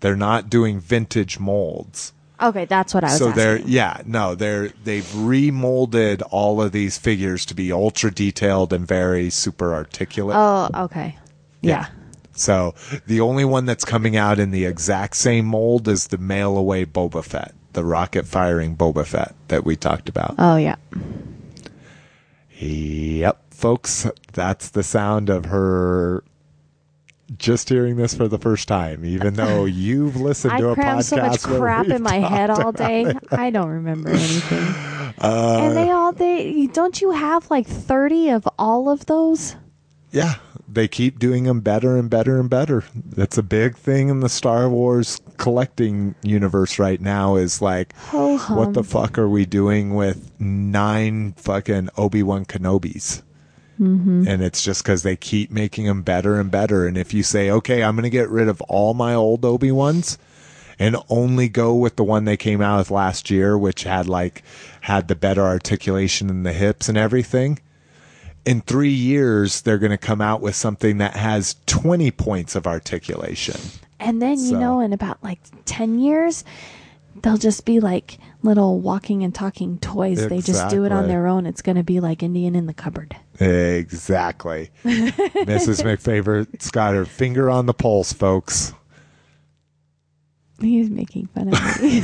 [0.01, 2.13] They're not doing vintage molds.
[2.43, 6.99] Okay, that's what I was so they're yeah no they're they've remolded all of these
[6.99, 11.17] figures to be ultra detailed and very super articulate Oh, okay.
[11.61, 11.87] Yeah.
[12.33, 12.75] so
[13.07, 16.85] the only one that's coming out in the exact same mold is the mail away
[16.85, 20.75] boba fett the rocket firing boba fett that we talked about Oh, yeah.
[22.59, 26.25] yep folks that's the sound of her
[27.39, 31.05] just hearing this for the first time even though you've listened I to a podcast
[31.05, 33.13] so much crap in my head all day.
[33.31, 34.75] I don't remember anything.
[35.19, 39.55] Uh, and they all they don't you have like 30 of all of those?
[40.11, 42.83] Yeah, they keep doing them better and better and better.
[42.95, 48.37] That's a big thing in the Star Wars collecting universe right now is like Ho
[48.37, 48.57] hum.
[48.57, 53.23] what the fuck are we doing with nine fucking Obi-Wan Kenobis?
[53.81, 54.27] Mm-hmm.
[54.29, 56.87] And it's just because they keep making them better and better.
[56.87, 59.73] And if you say, okay, I'm going to get rid of all my old Obi
[59.73, 60.19] Wans
[60.79, 64.43] and only go with the one they came out with last year, which had like
[64.83, 67.59] had the better articulation in the hips and everything.
[68.45, 72.67] In three years, they're going to come out with something that has 20 points of
[72.67, 73.61] articulation.
[74.01, 76.45] And then you know in about like 10 years
[77.23, 80.27] they'll just be like little walking and talking toys.
[80.29, 81.47] They just do it on their own.
[81.47, 83.17] It's going to be like Indian in the cupboard.
[83.41, 84.71] Exactly.
[84.85, 85.83] Mrs.
[85.85, 88.73] McFavorite's got her finger on the pulse, folks.
[90.61, 92.01] He's making fun of me.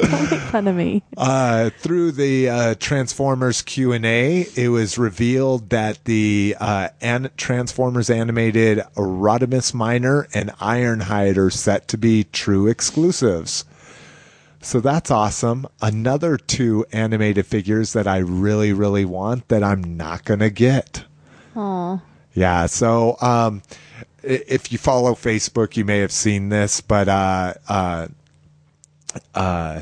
[0.00, 1.02] Don't make fun of me.
[1.18, 7.28] uh, through the uh, Transformers Q and A, it was revealed that the uh, an-
[7.36, 13.66] Transformers animated Rodimus Minor and Ironhide are set to be true exclusives.
[14.60, 15.66] So that's awesome.
[15.80, 21.04] Another two animated figures that I really, really want that I'm not gonna get.
[21.56, 22.00] Aw.
[22.34, 22.66] Yeah.
[22.66, 23.62] So, um,
[24.22, 28.08] if you follow Facebook, you may have seen this, but uh, uh,
[29.34, 29.80] uh,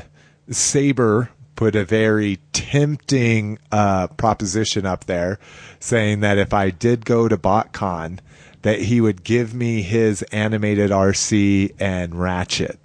[0.49, 5.39] Saber put a very tempting uh, proposition up there,
[5.79, 8.19] saying that if I did go to BotCon,
[8.61, 12.79] that he would give me his animated Arcee and Ratchet.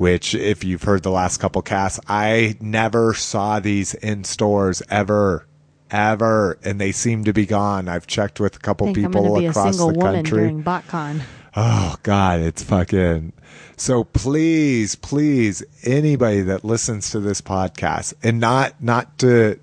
[0.00, 5.46] Which, if you've heard the last couple casts, I never saw these in stores ever,
[5.90, 7.86] ever, and they seem to be gone.
[7.86, 10.38] I've checked with a couple think I'm people be a across single the woman country.
[10.38, 11.20] during BotCon.
[11.54, 13.34] Oh God, it's fucking.
[13.76, 19.60] So please, please, anybody that listens to this podcast, and not not to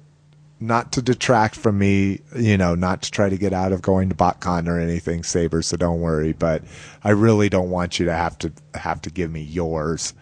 [0.60, 4.10] not to detract from me, you know, not to try to get out of going
[4.10, 5.63] to BotCon or anything, Saber.
[5.63, 6.63] So don't worry, but
[7.04, 10.13] I really don't want you to have to have to give me yours.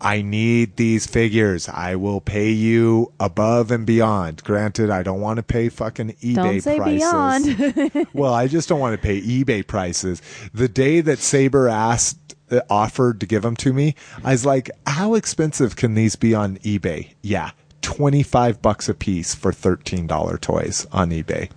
[0.00, 1.68] I need these figures.
[1.68, 4.44] I will pay you above and beyond.
[4.44, 8.06] Granted, I don't want to pay fucking eBay Don't say prices beyond.
[8.12, 10.22] well, I just don't want to pay eBay prices.
[10.54, 14.70] The day that Saber asked, uh, offered to give them to me, I was like,
[14.86, 17.50] "How expensive can these be on eBay?" Yeah,
[17.82, 21.50] twenty five bucks a piece for thirteen dollar toys on eBay.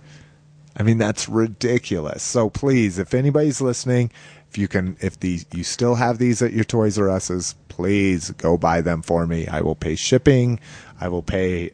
[0.76, 2.22] I mean, that's ridiculous.
[2.22, 4.10] So please, if anybody's listening,
[4.52, 8.32] if you can, if these you still have these at your Toys R Us's, please
[8.32, 9.48] go buy them for me.
[9.48, 10.60] I will pay shipping.
[11.00, 11.70] I will pay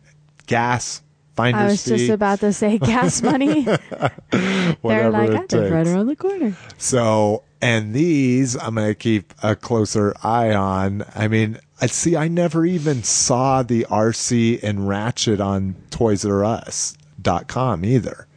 [0.47, 1.03] gas.
[1.37, 3.63] I was just about to say gas money.
[3.63, 6.57] They're like, it I live right around the corner.
[6.79, 11.05] So, and these I'm going to keep a closer eye on.
[11.17, 16.45] I mean, I see, I never even saw the Arcee and Ratchet on Toys R
[16.45, 18.28] Us.com either.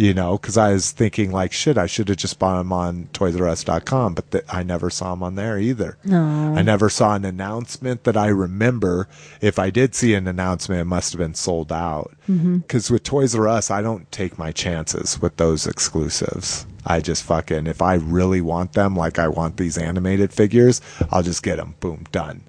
[0.00, 3.08] You know, because I was thinking, like, shit, I should have just bought them on
[3.12, 5.98] Toys R Us.com, but th- I never saw them on there either.
[6.04, 6.54] No.
[6.56, 9.08] I never saw an announcement that I remember.
[9.42, 12.12] If I did see an announcement, it must have been sold out.
[12.26, 16.64] Because with Toys R Us, I don't take my chances with those exclusives.
[16.86, 21.22] I just fucking, if I really want them, like I want these animated figures, I'll
[21.22, 21.74] just get them.
[21.80, 22.42] Boom, done.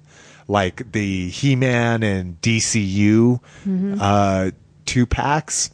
[0.48, 3.40] Like the He Man and DCU
[4.00, 4.50] uh,
[4.86, 5.70] two packs.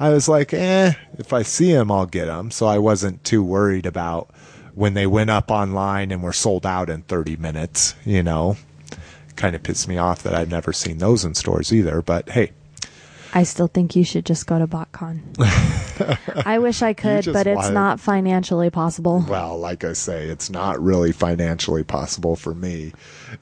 [0.00, 2.50] I was like, eh, if I see them, I'll get them.
[2.50, 4.30] So I wasn't too worried about
[4.74, 8.56] when they went up online and were sold out in 30 minutes, you know.
[9.36, 12.00] Kind of pissed me off that I've never seen those in stores either.
[12.00, 12.52] But hey,
[13.32, 15.20] I still think you should just go to BotCon.
[16.46, 19.24] I wish I could, but it's wanted- not financially possible.
[19.28, 22.92] well, like I say, it's not really financially possible for me.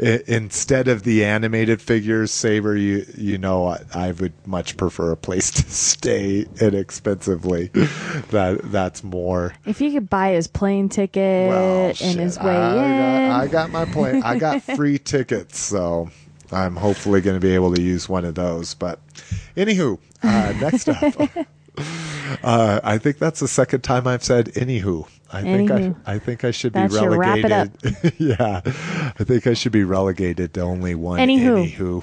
[0.00, 5.12] I, instead of the animated figures, Saber, you you know, I, I would much prefer
[5.12, 7.68] a place to stay inexpensively.
[8.30, 9.54] that that's more.
[9.64, 13.40] If you could buy his plane ticket Well, and shit, his way I in, Got,
[13.40, 14.22] I got my plane.
[14.22, 16.10] I got free tickets, so
[16.52, 18.74] I'm hopefully going to be able to use one of those.
[18.74, 19.00] But
[19.56, 21.46] anywho, uh, next up.
[22.42, 25.08] Uh, I think that's the second time I've said anywho.
[25.32, 27.68] I think I, I think I should That be wrap it up.
[27.82, 28.14] relegated.
[28.18, 32.02] yeah, I think I should be relegated to only one Anywho.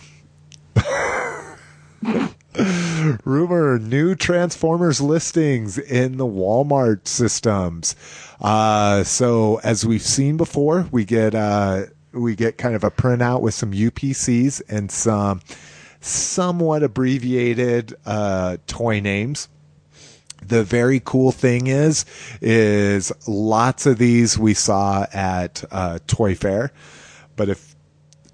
[0.74, 3.16] anywho.
[3.26, 7.96] Rumor: new Transformers listings in the Walmart systems.
[8.42, 11.84] Uh, so as we've seen before, we get uh,
[12.16, 15.42] we get kind of a printout with some UPCs and some
[16.02, 19.48] somewhat abbreviated uh, toy names
[20.48, 22.06] the very cool thing is
[22.42, 26.72] is lots of these we saw at uh, toy fair
[27.36, 27.76] but a f-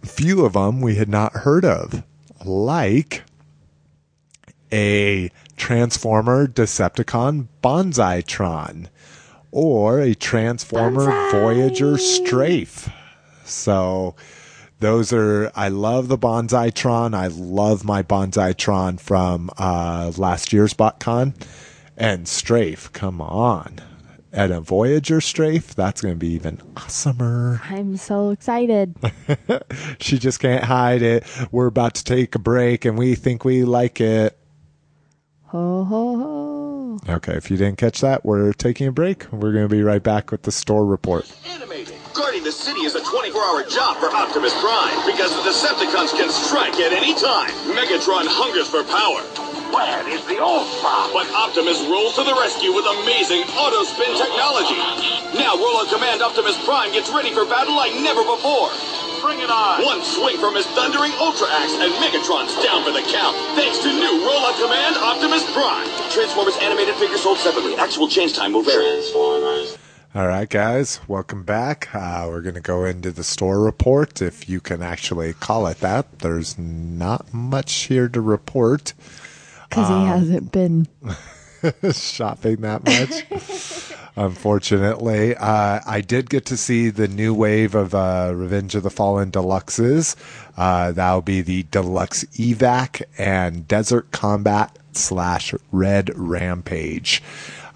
[0.03, 2.03] few of them we had not heard of
[2.43, 3.23] like
[4.71, 8.87] a transformer decepticon Bonzaitron
[9.51, 11.31] or a transformer Bonsai.
[11.31, 12.89] voyager strafe
[13.51, 14.15] so
[14.79, 17.13] those are I love the Bonzaitron.
[17.13, 21.35] I love my Bonzaitron from uh, last year's BotCon.
[21.97, 23.79] And Strafe, come on.
[24.33, 27.59] And a Voyager Strafe, that's going to be even awesomer.
[27.69, 28.95] I'm so excited.
[29.99, 31.25] She just can't hide it.
[31.51, 34.37] We're about to take a break and we think we like it.
[35.47, 37.13] Ho ho ho.
[37.13, 39.31] Okay, if you didn't catch that, we're taking a break.
[39.31, 41.31] We're going to be right back with the store report.
[41.45, 42.00] Animated.
[42.11, 46.75] Guarding the city is a 24-hour job for Optimus Prime because the Decepticons can strike
[46.83, 47.47] at any time.
[47.71, 49.23] Megatron hungers for power.
[49.71, 51.15] Where is the old Bob?
[51.15, 54.75] But Optimus rolls to the rescue with amazing auto spin technology.
[55.39, 58.67] Now Roll on Command Optimus Prime gets ready for battle like never before.
[59.23, 59.79] Bring it on.
[59.87, 63.39] One swing from his thundering Ultra Axe and Megatron's down for the count.
[63.55, 65.87] Thanks to new Roll on Command Optimus Prime.
[66.11, 67.79] Transformers animated figures sold separately.
[67.79, 68.99] Actual change time will vary.
[70.13, 71.87] All right, guys, welcome back.
[71.95, 75.79] Uh, we're going to go into the store report, if you can actually call it
[75.79, 76.19] that.
[76.19, 78.93] There's not much here to report.
[79.69, 80.89] Because he hasn't been.
[81.93, 83.93] shopping that much.
[84.17, 88.89] Unfortunately, uh, I did get to see the new wave of uh, Revenge of the
[88.89, 90.17] Fallen deluxes.
[90.57, 97.23] Uh, that'll be the Deluxe Evac and Desert Combat slash Red Rampage.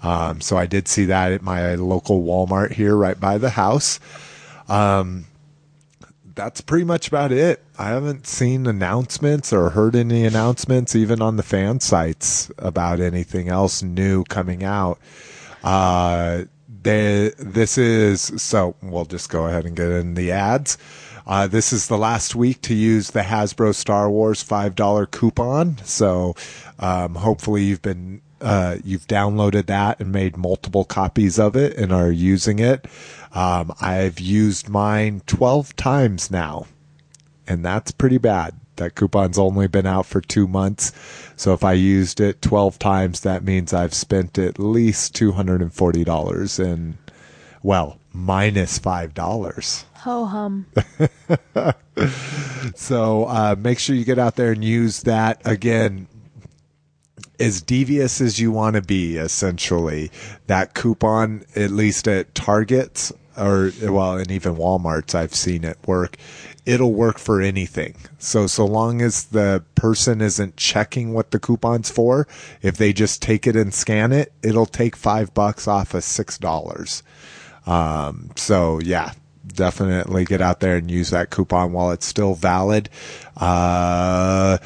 [0.06, 3.98] Um, so I did see that at my local Walmart here right by the house.
[4.68, 5.26] Um,
[6.36, 7.60] that's pretty much about it.
[7.76, 13.48] I haven't seen announcements or heard any announcements, even on the fan sites, about anything
[13.48, 15.00] else new coming out.
[15.64, 16.44] Uh,
[16.82, 20.78] they, this is so we'll just go ahead and get in the ads.
[21.26, 25.78] Uh, this is the last week to use the Hasbro Star Wars five dollar coupon.
[25.78, 26.36] So
[26.78, 31.92] um, hopefully you've been uh, you've downloaded that and made multiple copies of it and
[31.92, 32.86] are using it.
[33.32, 36.66] Um, I've used mine twelve times now
[37.46, 38.54] and that's pretty bad.
[38.76, 40.92] That coupon's only been out for two months.
[41.36, 46.98] So if I used it 12 times, that means I've spent at least $240 and,
[47.62, 49.84] well, minus $5.
[49.94, 50.66] Ho hum.
[52.74, 56.08] So uh, make sure you get out there and use that again.
[57.38, 60.10] As devious as you want to be, essentially,
[60.46, 66.16] that coupon, at least at Targets or well, and even Walmart's, I've seen it work.
[66.64, 67.94] It'll work for anything.
[68.18, 72.26] So so long as the person isn't checking what the coupon's for,
[72.62, 76.38] if they just take it and scan it, it'll take five bucks off of six
[76.38, 77.02] dollars.
[77.66, 79.12] Um, so yeah,
[79.46, 82.88] definitely get out there and use that coupon while it's still valid.
[83.36, 84.58] Uh,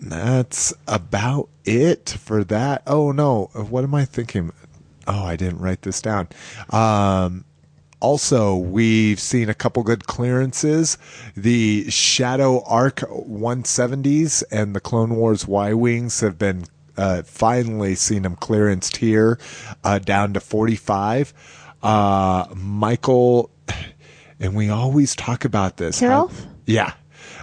[0.00, 2.82] that's about it for that.
[2.86, 4.52] Oh no, what am I thinking?
[5.06, 6.28] Oh, I didn't write this down.
[6.70, 7.44] Um,
[8.00, 10.96] also, we've seen a couple good clearances.
[11.36, 16.64] The Shadow Arc 170s and the Clone Wars Y Wings have been
[16.96, 19.38] uh, finally seen them clearanced here
[19.84, 21.34] uh, down to 45.
[21.82, 23.50] Uh, Michael,
[24.40, 26.00] and we always talk about this.
[26.00, 26.30] how-
[26.66, 26.92] yeah.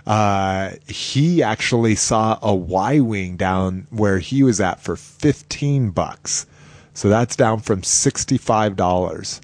[0.08, 6.46] Uh, he actually saw a Y Wing down where he was at for 15 bucks.
[6.94, 9.42] So that's down from $65,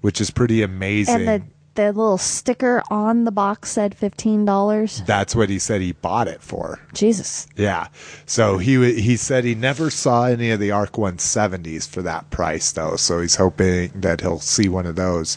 [0.00, 1.28] which is pretty amazing.
[1.28, 1.42] And
[1.74, 5.04] the, the little sticker on the box said $15.
[5.04, 6.80] that's what he said he bought it for.
[6.94, 7.48] Jesus.
[7.56, 7.88] Yeah.
[8.24, 12.70] So he he said he never saw any of the Arc 170s for that price
[12.70, 12.94] though.
[12.96, 15.36] So he's hoping that he'll see one of those.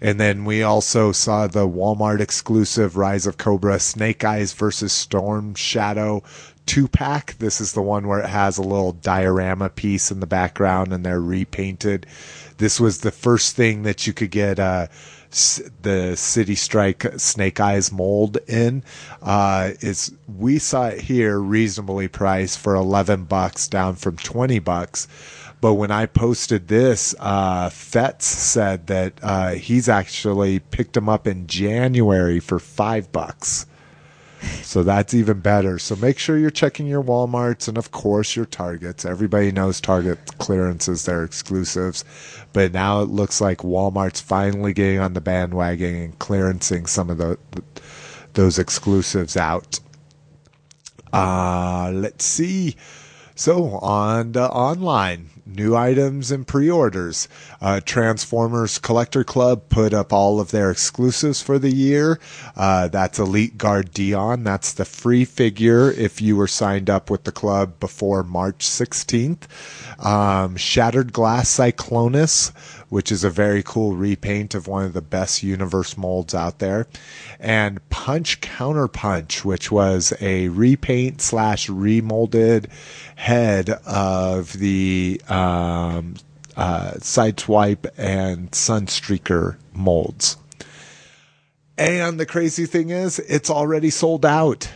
[0.00, 5.54] And then we also saw the Walmart exclusive Rise of Cobra Snake Eyes versus Storm
[5.54, 6.22] Shadow
[6.66, 7.36] two pack.
[7.38, 11.06] This is the one where it has a little diorama piece in the background and
[11.06, 12.06] they're repainted.
[12.58, 14.88] This was the first thing that you could get uh,
[15.82, 18.82] the City Strike Snake Eyes mold in.
[19.22, 25.06] Uh, is we saw it here reasonably priced for eleven bucks, down from twenty bucks.
[25.60, 31.26] But when I posted this, uh, Fetz said that uh, he's actually picked them up
[31.26, 33.66] in January for five bucks.
[34.62, 35.78] So that's even better.
[35.78, 39.04] So make sure you're checking your Walmarts and, of course, your Targets.
[39.04, 42.04] Everybody knows Target clearances, they're exclusives.
[42.52, 47.16] But now it looks like Walmart's finally getting on the bandwagon and clearancing some of
[47.18, 47.38] the,
[48.34, 49.80] those exclusives out.
[51.12, 52.76] Uh, let's see.
[53.34, 57.28] So on the online, new items and pre-orders.
[57.60, 62.18] Uh, Transformers Collector Club put up all of their exclusives for the year.
[62.56, 64.44] Uh, that's Elite Guard Dion.
[64.44, 69.44] That's the free figure if you were signed up with the club before March 16th.
[70.04, 72.52] Um, Shattered Glass Cyclonus,
[72.88, 76.86] which is a very cool repaint of one of the best universe molds out there.
[77.40, 82.68] And Punch Counter Punch, which was a repaint slash remolded
[83.16, 86.14] head of the um,
[86.56, 90.36] uh, Sideswipe and Sunstreaker molds.
[91.78, 94.70] And the crazy thing is, it's already sold out.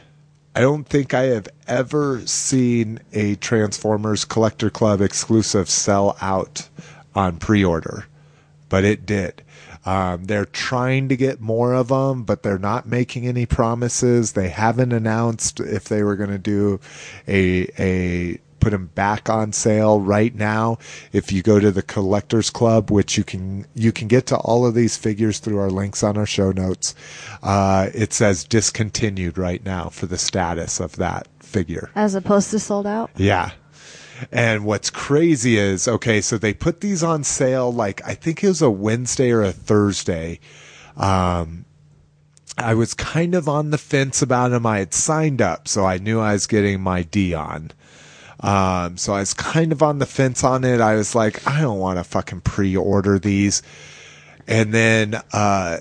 [0.54, 6.68] I don't think I have ever seen a Transformers Collector Club exclusive sell out
[7.14, 8.06] on pre order,
[8.68, 9.42] but it did.
[9.86, 14.32] Um, they're trying to get more of them, but they're not making any promises.
[14.32, 16.80] They haven't announced if they were going to do
[17.26, 20.78] a a put them back on sale right now.
[21.12, 24.66] If you go to the Collectors Club, which you can you can get to all
[24.66, 26.94] of these figures through our links on our show notes,
[27.42, 31.90] uh, it says discontinued right now for the status of that figure.
[31.94, 33.10] As opposed to sold out.
[33.16, 33.50] Yeah.
[34.32, 38.48] And what's crazy is, okay, so they put these on sale like I think it
[38.48, 40.40] was a Wednesday or a Thursday.
[40.96, 41.64] Um,
[42.58, 44.66] I was kind of on the fence about them.
[44.66, 47.70] I had signed up, so I knew I was getting my Dion.
[48.40, 50.80] Um, so I was kind of on the fence on it.
[50.80, 53.62] I was like, I don't want to fucking pre-order these.
[54.46, 55.78] And then, uh,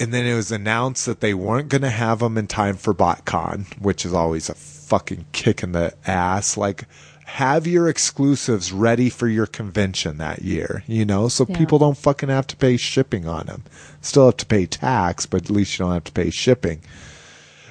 [0.00, 2.94] and then it was announced that they weren't going to have them in time for
[2.94, 6.56] BotCon, which is always a fucking kick in the ass.
[6.56, 6.84] Like,
[7.28, 11.58] have your exclusives ready for your convention that year, you know, so Yeah.
[11.58, 13.64] people don't fucking have to pay shipping on them.
[14.00, 16.80] Still have to pay tax, but at least you don't have to pay shipping.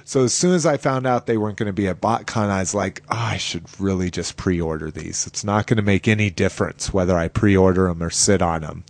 [0.05, 2.59] So as soon as I found out they weren't going to be at BotCon, I
[2.59, 5.25] was like, oh, I should really just pre-order these.
[5.27, 8.83] It's not going to make any difference whether I pre-order them or sit on them.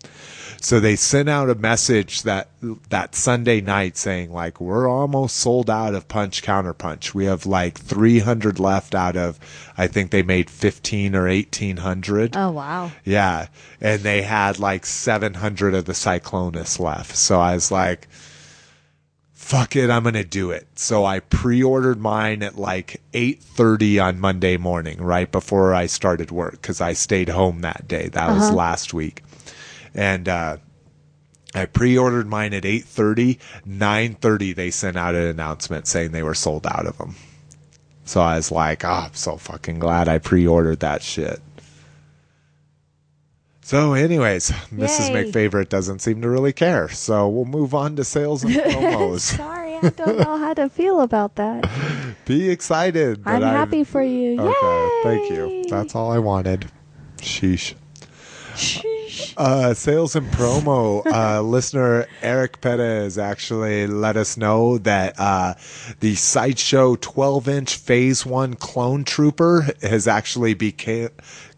[0.62, 2.50] So they sent out a message that
[2.90, 7.14] that Sunday night saying like we're almost sold out of Punch Counter Punch.
[7.14, 9.40] We have like 300 left out of
[9.78, 12.36] I think they made 15 or 1800.
[12.36, 12.92] Oh wow.
[13.04, 13.48] Yeah,
[13.80, 17.16] and they had like 700 of the Cyclonus left.
[17.16, 18.08] So I was like,
[19.34, 20.68] fuck it, I'm going to do it.
[20.76, 26.62] So I pre-ordered mine at like 8:30 on Monday morning, right before I started work
[26.62, 28.10] cuz I stayed home that day.
[28.10, 28.56] That was uh-huh.
[28.56, 29.24] last week.
[29.98, 30.58] And uh
[31.56, 36.68] I pre-ordered mine at 8:30, 9:30 they sent out an announcement saying they were sold
[36.68, 37.16] out of them.
[38.06, 41.42] So I was like, oh, I'm so fucking glad I pre-ordered that shit.
[43.62, 45.10] So, anyways, Mrs.
[45.10, 45.26] Yay.
[45.26, 46.88] McFavorite doesn't seem to really care.
[46.88, 49.20] So we'll move on to sales and promos.
[49.36, 51.70] Sorry, I don't know how to feel about that.
[52.26, 53.24] Be excited.
[53.26, 54.40] I'm I've- happy for you.
[54.40, 55.66] Okay, thank you.
[55.70, 56.72] That's all I wanted.
[57.18, 57.74] Sheesh.
[58.56, 58.97] Sheesh.
[59.36, 65.54] Uh, sales and promo uh, listener Eric Perez actually let us know that uh,
[66.00, 71.10] the sideshow 12 inch phase one clone trooper has actually became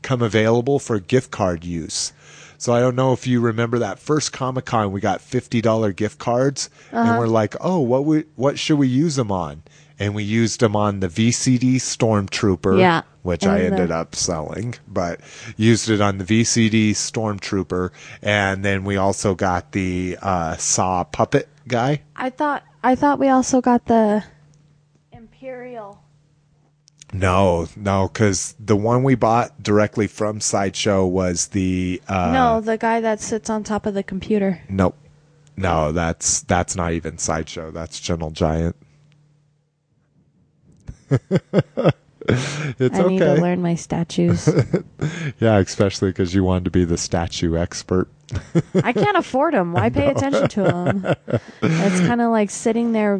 [0.02, 2.14] come available for gift card use.
[2.58, 5.94] So I don't know if you remember that first Comic Con, we got fifty dollar
[5.94, 9.64] gift cards, and we're like, oh, what we what should we use them on?
[10.00, 13.02] And we used them on the VCD Stormtrooper, Yeah.
[13.22, 15.20] which I And the- ended up selling, but
[15.58, 17.90] used it on the VCD Stormtrooper,
[18.22, 22.02] and then we also got the uh, Saw puppet guy.
[22.16, 24.24] I thought I thought we also got the
[25.12, 26.00] Imperial.
[27.12, 32.78] No, no, because the one we bought directly from Sideshow was the uh, no, the
[32.78, 34.62] guy that sits on top of the computer.
[34.70, 34.96] Nope.
[35.58, 37.72] No, that's that's not even sideshow.
[37.72, 38.76] That's Gentle Giant.
[42.30, 44.50] it's I need to learn my statues.
[45.40, 48.10] Yeah, especially because you wanted to be the statue expert.
[48.84, 49.72] I can't afford them.
[49.72, 51.16] Why pay attention to them?
[51.62, 53.16] It's kind of like sitting there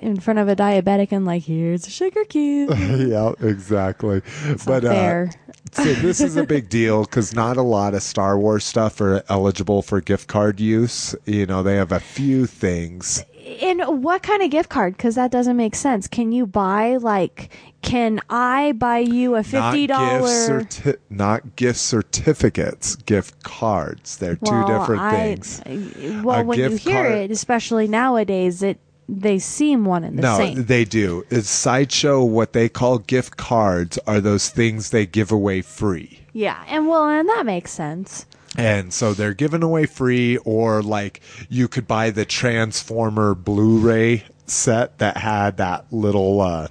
[0.00, 2.70] in front of a diabetic and like, here's a sugar cube.
[2.76, 4.22] yeah, exactly.
[4.46, 5.26] It's but uh,
[5.72, 9.22] so this is a big deal because not a lot of Star Wars stuff are
[9.28, 11.14] eligible for gift card use.
[11.24, 13.24] You know, they have a few things.
[13.62, 14.96] And what kind of gift card?
[14.96, 16.06] Because that doesn't make sense.
[16.08, 17.50] Can you buy like?
[17.82, 20.28] Can I buy you a fifty dollar?
[20.28, 24.16] certi- not gift certificates, gift cards.
[24.16, 25.60] They're two different things.
[25.60, 30.16] Uh, well, A when you hear card- it, especially nowadays, it they seem one and
[30.18, 30.64] the no, same.
[30.64, 31.24] they do.
[31.28, 32.24] It's sideshow.
[32.24, 36.20] What they call gift cards are those things they give away free.
[36.32, 38.24] yeah, and well, and that makes sense.
[38.56, 44.24] And so they're given away free, or like you could buy the Transformer Blu ray
[44.46, 46.68] set that had that little, uh,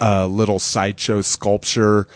[0.00, 2.06] uh, little sideshow sculpture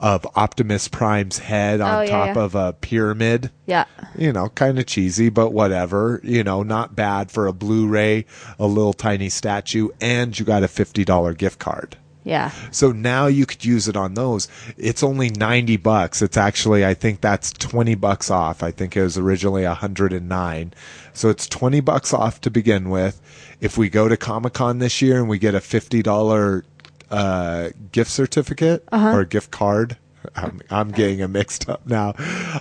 [0.00, 2.42] of Optimus Prime's head on Oh, yeah, top yeah.
[2.42, 3.50] of a pyramid.
[3.66, 3.84] Yeah.
[4.16, 6.20] You know, kind of cheesy, but whatever.
[6.22, 8.26] You know, not bad for a Blu ray,
[8.58, 11.96] a little tiny statue, and you got a $50 gift card.
[12.26, 12.50] Yeah.
[12.72, 14.48] So now you could use it on those.
[14.76, 16.20] It's only 90 bucks.
[16.20, 18.64] It's actually, I think that's 20 bucks off.
[18.64, 20.74] I think it was originally 109.
[21.12, 23.22] So it's 20 bucks off to begin with.
[23.60, 26.64] If we go to Comic Con this year and we get a $50
[27.12, 28.82] uh, gift certificate
[29.14, 29.96] or gift card,
[30.34, 32.14] I'm, I'm getting it mixed up now.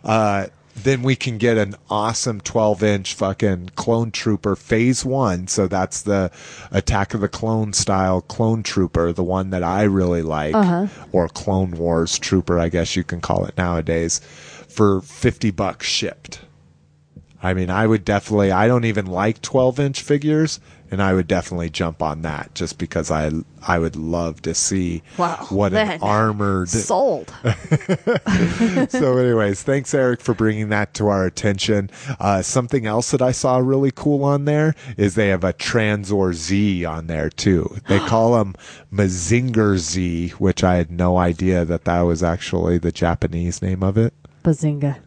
[0.03, 0.45] Uh,
[0.75, 5.47] then we can get an awesome 12 inch fucking clone trooper phase one.
[5.47, 6.31] So that's the
[6.71, 10.87] Attack of the Clone style clone trooper, the one that I really like, uh-huh.
[11.11, 14.19] or Clone Wars trooper, I guess you can call it nowadays,
[14.67, 16.41] for 50 bucks shipped.
[17.41, 20.59] I mean, I would definitely, I don't even like 12 inch figures,
[20.95, 23.29] and I would definitely jump on that just because I,
[23.67, 25.45] I would love to see Wow.
[25.49, 27.33] what an armored Sold.
[28.89, 31.89] so anyways thanks eric for bringing that to our attention
[32.19, 36.33] uh, something else that i saw really cool on there is they have a Tranzor
[36.33, 38.55] Z on there too they call them
[38.91, 43.97] mazinger z which i had no idea that that was actually the japanese name of
[43.97, 44.13] it
[44.45, 44.97] Bazinga.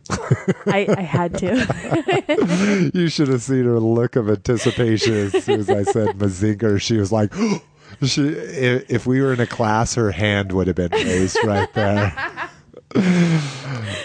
[0.66, 2.90] I, I had to.
[2.94, 6.96] you should have seen her look of anticipation as soon as i said mazinger she
[6.96, 7.32] was like
[8.02, 11.72] she, if, if we were in a class her hand would have been raised right
[11.74, 12.50] there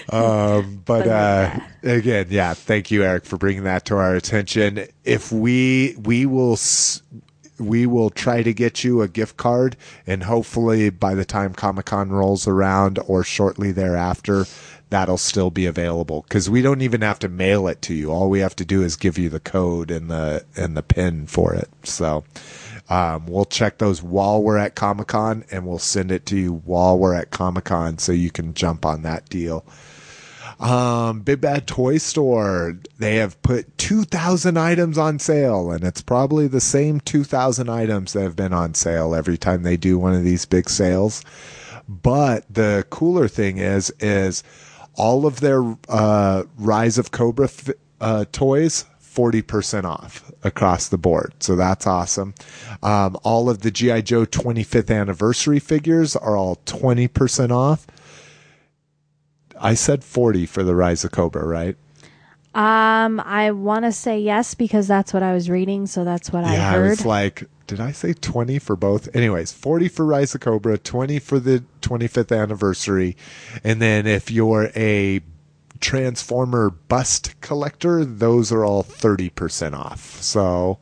[0.10, 4.88] um, but uh, again, yeah, thank you, Eric, for bringing that to our attention.
[5.06, 6.58] If we we will
[7.60, 11.86] we will try to get you a gift card, and hopefully by the time Comic
[11.86, 14.46] Con rolls around or shortly thereafter,
[14.94, 18.12] that'll still be available because we don't even have to mail it to you.
[18.12, 21.28] All we have to do is give you the code and the and the pin
[21.28, 21.70] for it.
[21.84, 22.24] So.
[22.90, 26.62] Um, we'll check those while we're at Comic Con and we'll send it to you
[26.66, 29.66] while we're at Comic Con so you can jump on that deal.
[30.60, 36.48] Um, Big Bad Toy Store, they have put 2,000 items on sale, and it's probably
[36.48, 40.24] the same 2,000 items that have been on sale every time they do one of
[40.24, 41.24] these big sales.
[41.88, 44.44] But the cooler thing is, is
[44.96, 47.70] all of their uh, Rise of Cobra f-
[48.00, 51.34] uh, toys 40% off across the board.
[51.40, 52.34] So that's awesome.
[52.82, 54.02] Um, all of the G.I.
[54.02, 57.86] Joe 25th anniversary figures are all 20% off.
[59.60, 61.78] I said 40 for the Rise of Cobra, right?
[62.56, 66.44] Um, I want to say yes because that's what I was reading, so that's what
[66.44, 66.58] I heard.
[66.58, 69.14] yeah, I was like, did I say 20 for both?
[69.16, 73.16] Anyways, 40 for Rise of Cobra, 20 for the 25th anniversary.
[73.64, 75.22] And then if you're a
[75.80, 80.22] Transformer bust collector, those are all 30% off.
[80.22, 80.80] So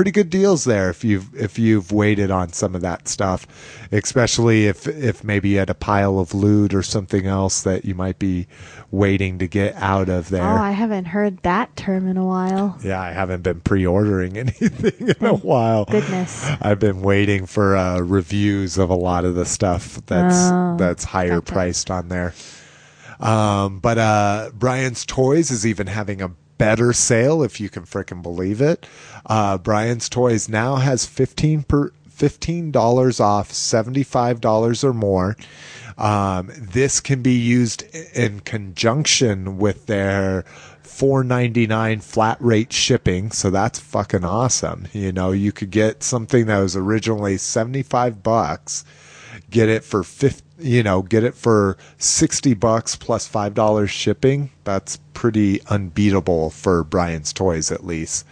[0.00, 3.46] pretty good deals there if you've if you've waited on some of that stuff,
[3.92, 7.94] especially if if maybe you had a pile of loot or something else that you
[7.94, 8.46] might be
[8.90, 10.42] waiting to get out of there.
[10.42, 12.78] oh, I haven't heard that term in a while.
[12.82, 15.84] Yeah, I haven't been pre-ordering anything in a while.
[15.84, 16.48] goodness.
[16.62, 21.04] I've been waiting for uh, reviews of a lot of the stuff that's Oh, that's
[21.04, 21.52] higher gotcha.
[21.52, 22.32] priced on there.
[23.20, 26.30] Um, but uh, Brian's Toys is even having a
[26.60, 28.86] better sale, if you can frickin' believe it.
[29.24, 35.36] Uh, Brian's Toys now has fifteen per fifteen dollars off seventy five dollars or more.
[35.96, 37.82] Um, this can be used
[38.14, 40.44] in conjunction with their
[40.82, 46.58] 4.99 flat rate shipping so that's fucking awesome you know you could get something that
[46.58, 48.84] was originally 75 bucks
[49.50, 53.90] get it for 50 you know get it for 60 bucks plus plus five dollars
[53.90, 58.26] shipping that's pretty unbeatable for brian's toys at least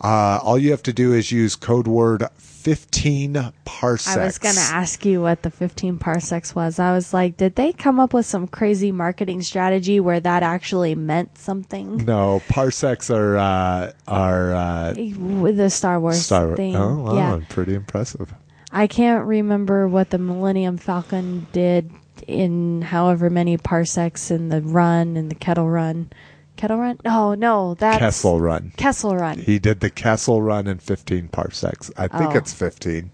[0.00, 4.16] uh, all you have to do is use code word 15 parsecs.
[4.16, 6.78] I was going to ask you what the 15 parsecs was.
[6.78, 10.94] I was like, did they come up with some crazy marketing strategy where that actually
[10.94, 12.04] meant something?
[12.04, 16.56] No, parsecs are uh, are uh, With the Star Wars Star.
[16.56, 16.76] thing.
[16.76, 17.40] Oh, wow, Yeah.
[17.48, 18.34] pretty impressive.
[18.70, 21.90] I can't remember what the Millennium Falcon did
[22.26, 26.10] in however many parsecs in the run, in the Kettle Run.
[26.56, 26.98] Kettle Run?
[27.04, 27.98] Oh, no, that's.
[27.98, 28.72] Kessel Run.
[28.76, 29.38] Kessel Run.
[29.38, 31.90] He did the Kessel Run in 15 parsecs.
[31.96, 32.38] I think Oh.
[32.38, 33.10] it's 15.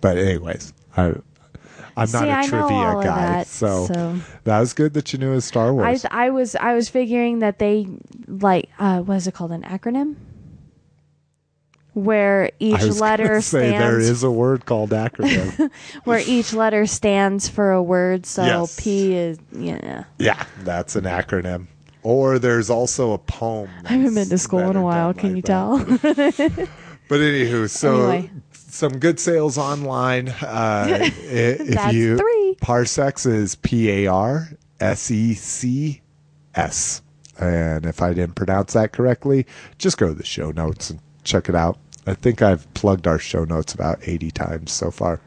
[0.00, 1.14] But anyways, I
[1.96, 5.18] I'm See, not a trivia of guy, that, so, so- that was good that you
[5.18, 6.04] knew his Star I, Wars.
[6.10, 7.86] I was I was figuring that they
[8.26, 10.16] like uh what is it called an acronym
[11.94, 15.70] where each I was letter say stands there is a word called acronym.
[16.04, 18.80] where each letter stands for a word so Yes.
[18.80, 21.66] P is yeah yeah, that's an acronym.
[22.02, 23.70] Or there's also a poem.
[23.86, 25.46] I haven't been to school in a while can like you that.
[25.46, 26.66] tell
[27.08, 28.30] But anywho, so Anyway.
[28.52, 30.28] some good sales online.
[30.30, 32.56] Uh, i- if you three.
[32.60, 34.48] Parsecs is P A R
[34.80, 36.00] S E C
[36.54, 37.02] S,
[37.38, 39.46] and if I didn't pronounce that correctly,
[39.78, 41.78] just go to the show notes and check it out.
[42.06, 45.20] I think I've plugged our show notes about eighty times so far.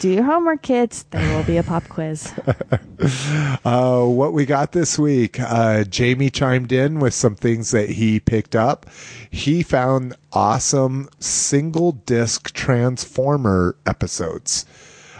[0.00, 2.32] do your homework kids there will be a pop quiz
[3.64, 8.20] Uh, what we got this week, uh, Jamie chimed in with some things that he
[8.20, 8.86] picked up.
[9.30, 14.66] He found awesome single disc Transformer episodes.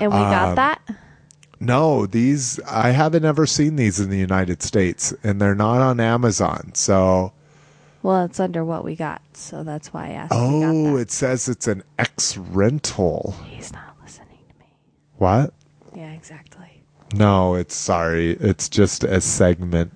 [0.00, 0.80] and we Um, got that
[1.60, 6.00] No, these I haven't ever seen these in the United States, and they're not on
[6.00, 6.72] Amazon.
[6.74, 7.32] So,
[8.02, 11.66] well it's under what we got so that's why I asked oh, it says it's
[11.68, 13.34] an X rental.
[13.46, 14.66] he's not listening to me
[15.18, 15.52] What?
[15.94, 16.82] yeah exactly
[17.14, 18.32] No, it's sorry.
[18.40, 19.92] It's just a segment.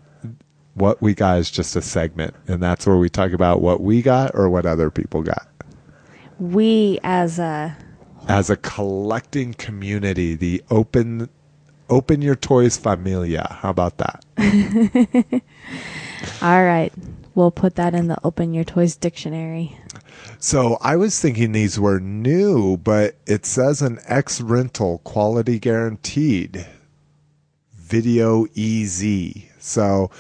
[0.74, 4.02] What we got is just a segment, and that's where we talk about what we
[4.02, 5.48] got or what other people got.
[6.38, 7.74] we as a
[8.28, 11.30] As a collecting community, the open
[11.88, 13.46] open your toys familia.
[13.62, 14.24] How about that?
[16.42, 16.92] All right.
[17.36, 19.78] We'll put that in the Open Your Toys dictionary.
[20.38, 26.66] So I was thinking these were new, but it says an X rental quality guaranteed
[27.74, 29.50] Video Ezy.
[29.60, 30.10] So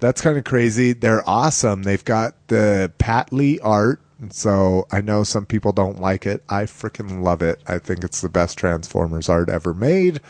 [0.00, 0.92] that's kind of crazy.
[0.92, 1.84] They're awesome.
[1.84, 4.00] They've got the Pat Lee art.
[4.30, 6.42] So I know some people don't like it.
[6.48, 7.60] I freaking love it.
[7.68, 10.20] I think it's the best Transformers art ever made.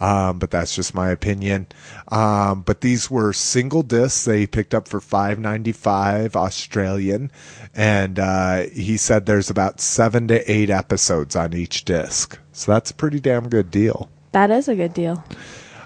[0.00, 1.66] Um, but that's just my opinion.
[2.08, 7.30] Um, but these were single discs they picked up for five ninety five Australian,
[7.74, 12.90] and uh, he said there's about seven to eight episodes on each disc, so that's
[12.90, 14.08] a pretty damn good deal.
[14.32, 15.22] That is a good deal.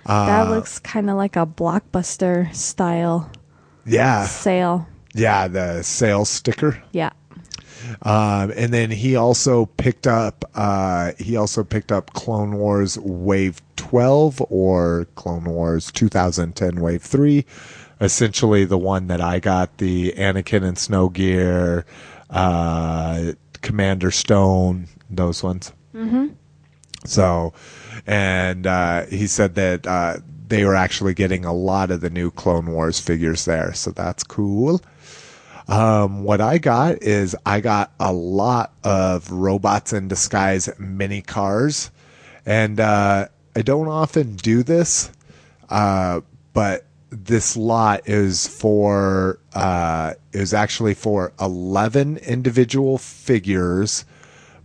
[0.06, 3.30] Uh, that looks kind of like a blockbuster style
[3.84, 4.86] Yeah, sale.
[5.14, 6.82] yeah, the sales sticker.
[6.92, 7.10] Yeah.
[8.02, 13.60] Um, and then he also picked up uh, he also picked up Clone Wars Wave
[13.76, 17.44] 12 or Clone Wars 2010 Wave 3,
[18.00, 21.86] essentially the one that I got the Anakin and Snow Gear,
[22.30, 23.32] uh,
[23.62, 25.72] Commander Stone, those ones.
[25.94, 26.28] Mm-hmm.
[27.04, 27.52] So,
[28.06, 30.16] and uh, he said that uh,
[30.48, 34.24] they were actually getting a lot of the new Clone Wars figures there, so that's
[34.24, 34.80] cool.
[35.68, 41.90] Um, what I got is I got a lot of robots in disguise mini cars,
[42.44, 45.10] and uh, I don't often do this,
[45.68, 46.20] uh,
[46.52, 54.04] but this lot is for uh, is actually for eleven individual figures,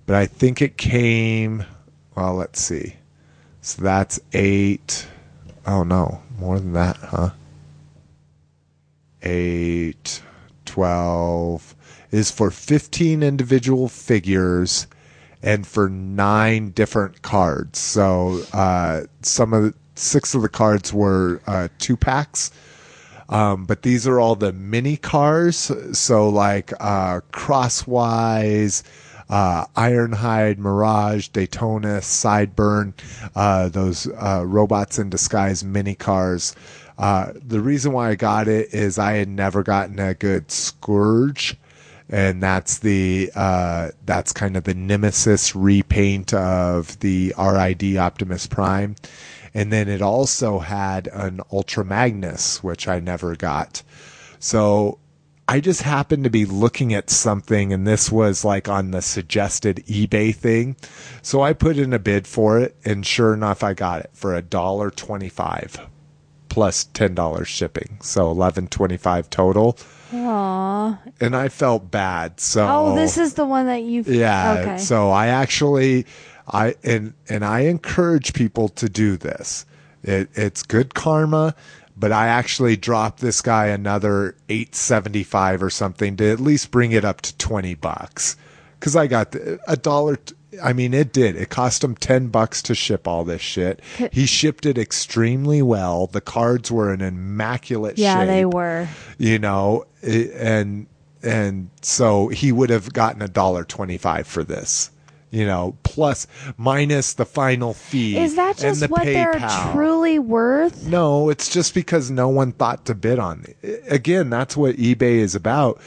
[0.05, 1.65] but I think it came.
[2.15, 2.97] Well, let's see.
[3.61, 5.07] So that's eight.
[5.65, 7.29] Oh no, more than that, huh?
[9.23, 10.21] Eight.
[10.71, 11.75] 12
[12.11, 14.87] is for 15 individual figures
[15.43, 17.77] and for nine different cards.
[17.77, 22.51] So uh, some of the six of the cards were uh, two packs.
[23.27, 25.69] Um, but these are all the mini cars.
[25.91, 28.83] So like uh, Crosswise,
[29.29, 32.93] uh, Ironhide, Mirage, Daytona, Sideburn,
[33.35, 36.55] uh, those uh, robots in disguise mini cars.
[37.01, 41.57] Uh, the reason why I got it is I had never gotten a good Scourge,
[42.07, 48.95] and that's the uh, that's kind of the nemesis repaint of the RID Optimus Prime,
[49.51, 53.81] and then it also had an Ultra Magnus, which I never got.
[54.37, 54.99] So
[55.47, 59.77] I just happened to be looking at something, and this was like on the suggested
[59.87, 60.75] eBay thing.
[61.23, 64.35] So I put in a bid for it, and sure enough, I got it for
[64.35, 65.87] a dollar twenty-five
[66.51, 69.77] plus ten dollars shipping, so eleven twenty five total.
[70.13, 70.99] Aw.
[71.21, 72.39] And I felt bad.
[72.41, 74.03] So Oh, this is the one that you.
[74.05, 74.57] yeah.
[74.59, 74.77] Okay.
[74.77, 76.05] So I actually,
[76.47, 79.65] I and and I encourage people to do this.
[80.03, 81.55] It, it's good karma,
[81.95, 86.69] but I actually dropped this guy another eight seventy five or something to at least
[86.71, 88.35] bring it up to twenty bucks
[88.79, 89.33] because I got
[89.67, 90.17] a dollar.
[90.61, 91.35] I mean, it did.
[91.35, 93.79] It cost him ten bucks to ship all this shit.
[94.11, 96.07] He shipped it extremely well.
[96.07, 98.87] The cards were in immaculate yeah, shape Yeah, they were.
[99.17, 100.87] you know and
[101.23, 104.89] and so he would have gotten a dollar 25 for this
[105.29, 106.25] you know plus
[106.57, 109.39] minus the final fee Is that just what they're
[109.71, 110.85] truly worth?
[110.87, 115.19] no it's just because no one thought to bid on it again that's what ebay
[115.19, 115.79] is about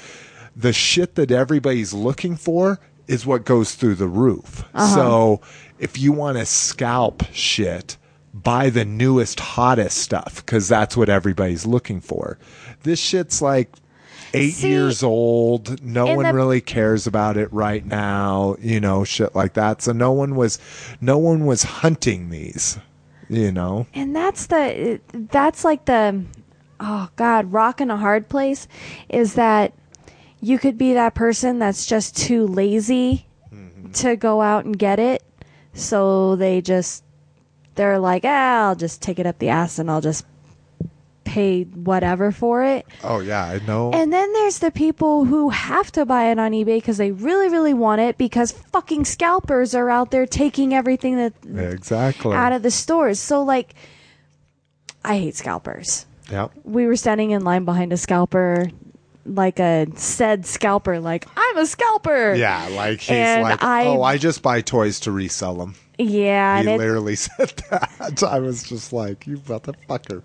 [0.55, 4.65] the shit that everybody's looking for is what goes through the roof.
[4.75, 4.95] Uh-huh.
[4.95, 5.41] So
[5.79, 7.97] if you want to scalp shit
[8.33, 12.37] buy the newest hottest stuff because that's what everybody's looking for.
[12.83, 13.73] This shit's like
[14.33, 15.81] eight See, years old.
[15.85, 19.83] No one the- really cares about it right now you know shit like that.
[19.83, 20.59] So no one was
[21.01, 22.79] no one was hunting these
[23.29, 23.87] you know?
[23.95, 26.25] And that's the that's like the
[26.81, 28.69] oh god, rock in a hard place
[29.09, 29.73] is that
[30.45, 33.93] you could be that person that's just too lazy Mm-hmm.
[33.93, 35.23] to go out and get it.
[35.75, 37.05] So they just
[37.77, 40.25] they're like, ah, I'll just take it up the ass and I'll just
[41.25, 42.87] pay whatever for it.
[43.03, 46.53] oh yeah i know And then there's the people who have to buy it on
[46.53, 51.17] eBay because they really, really want it because fucking scalpers are out there taking everything
[51.17, 53.19] that exactly out of the stores.
[53.19, 53.75] So like
[55.05, 56.07] I hate scalpers.
[56.31, 56.53] Yep.
[56.65, 58.69] We were standing in line behind a scalper
[59.27, 62.35] like a said scalper like I'm a scalper.
[62.35, 65.75] Yeah, like he's And like, I- oh, I just buy toys to resell them.
[65.99, 68.23] Yeah, He it, literally said that.
[68.23, 70.23] I was just like, you motherfucker.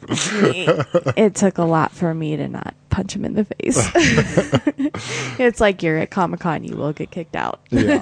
[1.17, 3.89] it took a lot for me to not punch him in the face.
[5.39, 7.61] it's like you're at Comic Con, you will get kicked out.
[7.69, 8.01] Yeah.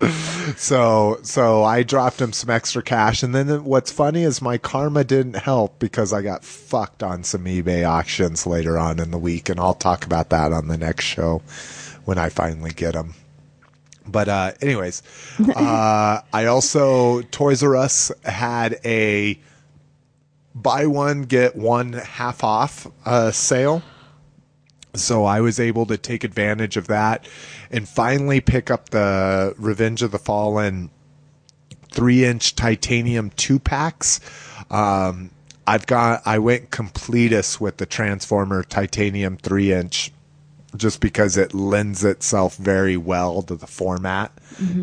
[0.56, 5.04] so, so I dropped him some extra cash, and then what's funny is my karma
[5.04, 9.48] didn't help because I got fucked on some eBay auctions later on in the week,
[9.48, 11.42] and I'll talk about that on the next show
[12.04, 13.14] when I finally get them.
[14.06, 15.02] But uh, anyways,
[15.54, 19.38] uh, I also Toys R Us had a
[20.54, 23.82] buy one get one half off uh, sale.
[24.94, 27.26] So I was able to take advantage of that
[27.70, 30.90] and finally pick up the Revenge of the Fallen
[31.90, 34.20] three inch titanium two packs.
[34.70, 35.30] Um,
[35.66, 40.12] I've got, I went completist with the Transformer titanium three inch
[40.76, 44.32] just because it lends itself very well to the format.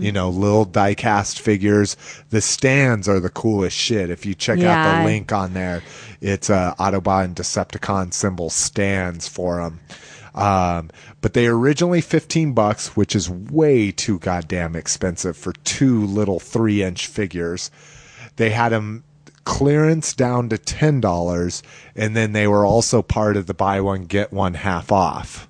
[0.01, 1.95] You know, little diecast figures.
[2.29, 4.09] The stands are the coolest shit.
[4.09, 5.83] If you check out the link on there,
[6.21, 9.79] it's uh, Autobot and Decepticon symbol stands for them.
[10.35, 10.89] Um,
[11.21, 16.81] but they originally 15 bucks, which is way too goddamn expensive for two little three
[16.83, 17.71] inch figures.
[18.37, 19.03] They had them
[19.43, 21.61] clearance down to $10
[21.95, 25.48] and then they were also part of the buy one, get one half off.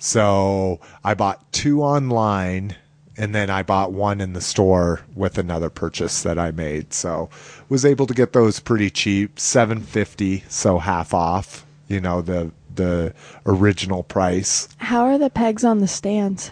[0.00, 2.74] So I bought two online
[3.16, 6.94] and then I bought one in the store with another purchase that I made.
[6.94, 7.28] So
[7.68, 13.14] was able to get those pretty cheap, 750, so half off, you know, the the
[13.44, 14.68] original price.
[14.78, 16.50] How are the pegs on the stands?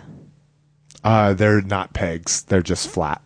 [1.03, 3.23] Uh they're not pegs, they're just flat.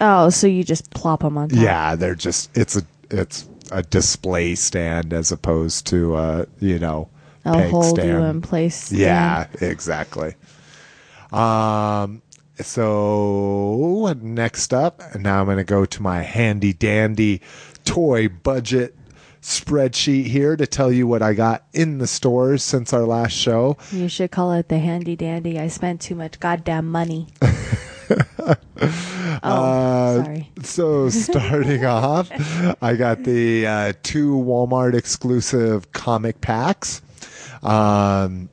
[0.00, 1.58] Oh, so you just plop them on top.
[1.58, 7.08] Yeah, they're just it's a it's a display stand as opposed to uh, you know,
[7.44, 8.92] Peg hold you in place.
[8.92, 10.34] Yeah, exactly.
[11.32, 12.22] Um,
[12.60, 17.40] so next up, now I'm going to go to my handy dandy
[17.84, 18.94] toy budget
[19.40, 23.76] spreadsheet here to tell you what I got in the stores since our last show.
[23.92, 25.58] You should call it the handy dandy.
[25.58, 27.28] I spent too much goddamn money.
[28.40, 28.54] oh,
[29.42, 30.50] Uh, sorry.
[30.62, 32.30] So starting off,
[32.82, 37.00] I got the uh, two Walmart exclusive comic packs.
[37.62, 38.48] Um,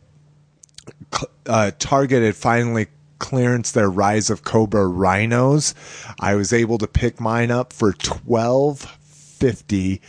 [1.46, 2.88] uh, Target had finally
[3.20, 5.74] clearance their Rise of Cobra rhinos.
[6.20, 10.02] I was able to pick mine up for twelve fifty,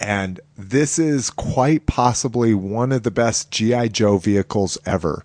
[0.00, 5.24] and this is quite possibly one of the best GI Joe vehicles ever.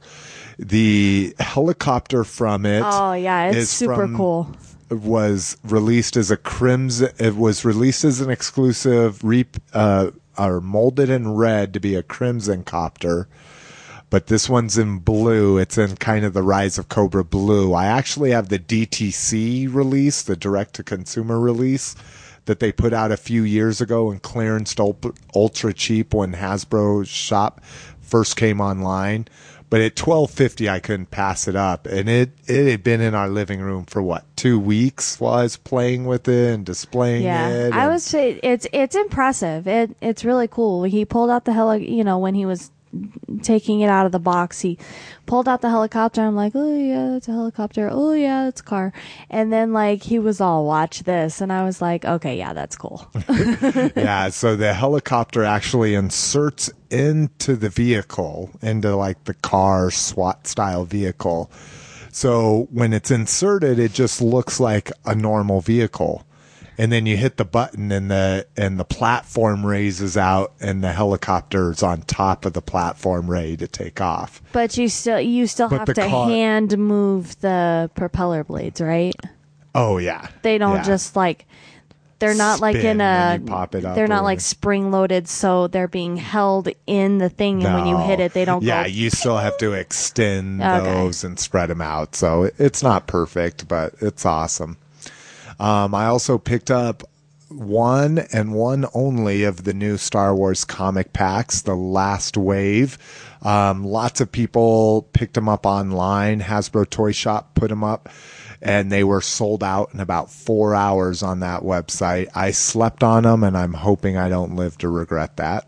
[0.59, 2.84] The helicopter from it.
[2.86, 4.51] Oh, yeah, it's super from- cool.
[4.89, 7.09] was released as a crimson.
[7.17, 12.03] It was released as an exclusive, rep, uh, or molded in red to be a
[12.03, 13.27] crimson copter.
[14.09, 15.57] But this one's in blue.
[15.57, 17.73] It's in kind of the Rise of Cobra blue.
[17.73, 21.95] I actually have the DTC release, the direct to consumer release.
[22.45, 24.75] that they put out a few years ago and clearance
[25.36, 27.61] ultra cheap when Hasbro shop
[28.01, 29.27] first came online.
[29.74, 33.15] But at twelve fifty, I couldn't pass it up, and it it had been in
[33.15, 37.24] our living room for what two weeks while I was playing with it and displaying
[37.24, 37.74] Yeah, it.
[37.74, 38.13] I was.
[38.13, 39.67] It's it's impressive.
[39.67, 40.84] It it's really cool.
[40.84, 41.91] He pulled out the heli.
[41.91, 42.69] You know when he was
[43.41, 44.77] taking it out of the box, he
[45.25, 46.21] pulled out the helicopter.
[46.21, 47.89] I'm like, oh yeah, it's a helicopter.
[47.91, 48.93] Oh yeah, it's a car.
[49.29, 52.75] And then like he was all, watch this, and I was like, okay, yeah, that's
[52.75, 53.09] cool.
[53.95, 60.85] yeah, so the helicopter actually inserts into the vehicle, into like the car SWAT style
[60.85, 61.51] vehicle.
[62.11, 66.25] So when it's inserted, it just looks like a normal vehicle.
[66.78, 70.91] And then you hit the button and the and the platform raises out and the
[70.91, 74.41] helicopter's on top of the platform ready to take off.
[74.53, 79.13] but you still you still But have to car- hand move the propeller blades, right?
[79.76, 80.28] Oh yeah.
[80.41, 80.84] They don't Yeah.
[80.84, 81.45] just like
[82.19, 85.67] they're not like in a pop it up they're or not like spring loaded so
[85.67, 88.88] they're being held in the thing and when you hit it they don't Yeah, go
[88.89, 90.86] you still have to extend Okay.
[90.86, 92.15] those and spread them out.
[92.15, 94.78] So it- it's not perfect, but it's awesome.
[95.60, 97.04] Um, I also picked up
[97.49, 102.97] one and one only of the new Star Wars comic packs, the last wave.
[103.41, 106.41] Um, lots of people picked them up online.
[106.41, 108.10] Hasbro Toy Shop put them up
[108.62, 112.30] and they were sold out in about four hours on that website.
[112.34, 115.68] I slept on them and I'm hoping I don't live to regret that.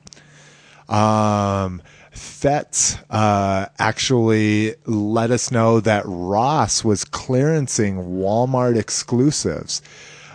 [0.90, 1.82] Um,
[2.16, 9.82] Fetz uh, actually let us know that Ross was clearancing Walmart exclusives.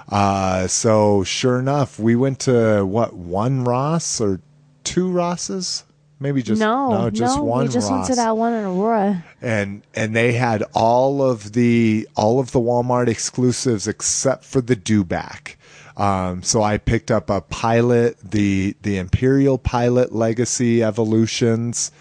[0.09, 4.41] Uh, so sure enough, we went to what one Ross or
[4.85, 5.85] two Rosses?
[6.23, 8.65] Maybe just no, no, just no, one we just Ross went to that one in
[8.65, 9.25] Aurora.
[9.41, 14.77] and and they had all of the all of the Walmart exclusives except for the
[14.77, 15.55] dewback.
[16.01, 21.93] Um, so I picked up a pilot, the the Imperial Pilot Legacy Evolutions,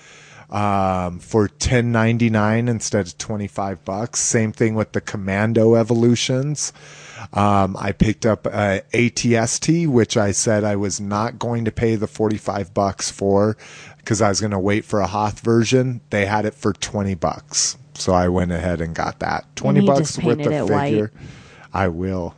[0.49, 4.21] um, for ten ninety nine instead of twenty five bucks.
[4.21, 6.71] Same thing with the Commando Evolutions.
[7.33, 11.97] Um, I picked up a ATST, which I said I was not going to pay
[11.97, 13.57] the 45 bucks for
[13.97, 15.99] because I was going to wait for a Hoth version.
[16.11, 17.77] They had it for 20 bucks.
[17.93, 19.53] So I went ahead and got that.
[19.57, 20.89] 20 bucks with the it white.
[20.91, 21.11] figure.
[21.73, 22.35] I will.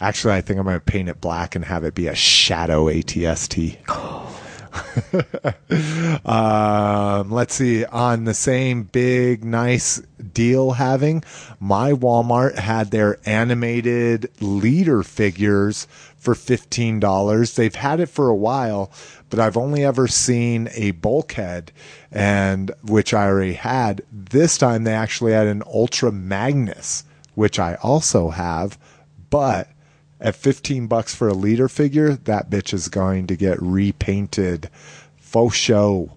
[0.00, 2.86] Actually, I think I'm going to paint it black and have it be a shadow
[2.86, 3.76] ATST.
[6.24, 7.84] um, let's see.
[7.86, 10.00] On the same big, nice
[10.32, 11.24] deal having,
[11.58, 15.86] my Walmart had their animated leader figures
[16.16, 17.54] for $15.
[17.54, 18.92] They've had it for a while,
[19.28, 21.72] but I've only ever seen a bulkhead
[22.12, 24.02] and which I already had.
[24.12, 28.78] This time they actually had an Ultra Magnus, which I also have,
[29.30, 29.68] but
[30.20, 34.68] at 15 bucks for a leader figure, that bitch is going to get repainted
[35.16, 36.16] faux show.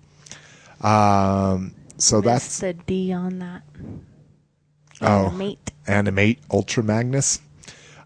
[0.81, 3.63] Um, so That's that's the D on that.
[5.01, 5.29] Oh.
[5.31, 5.71] Mate.
[5.87, 7.39] Animate Ultra Magnus.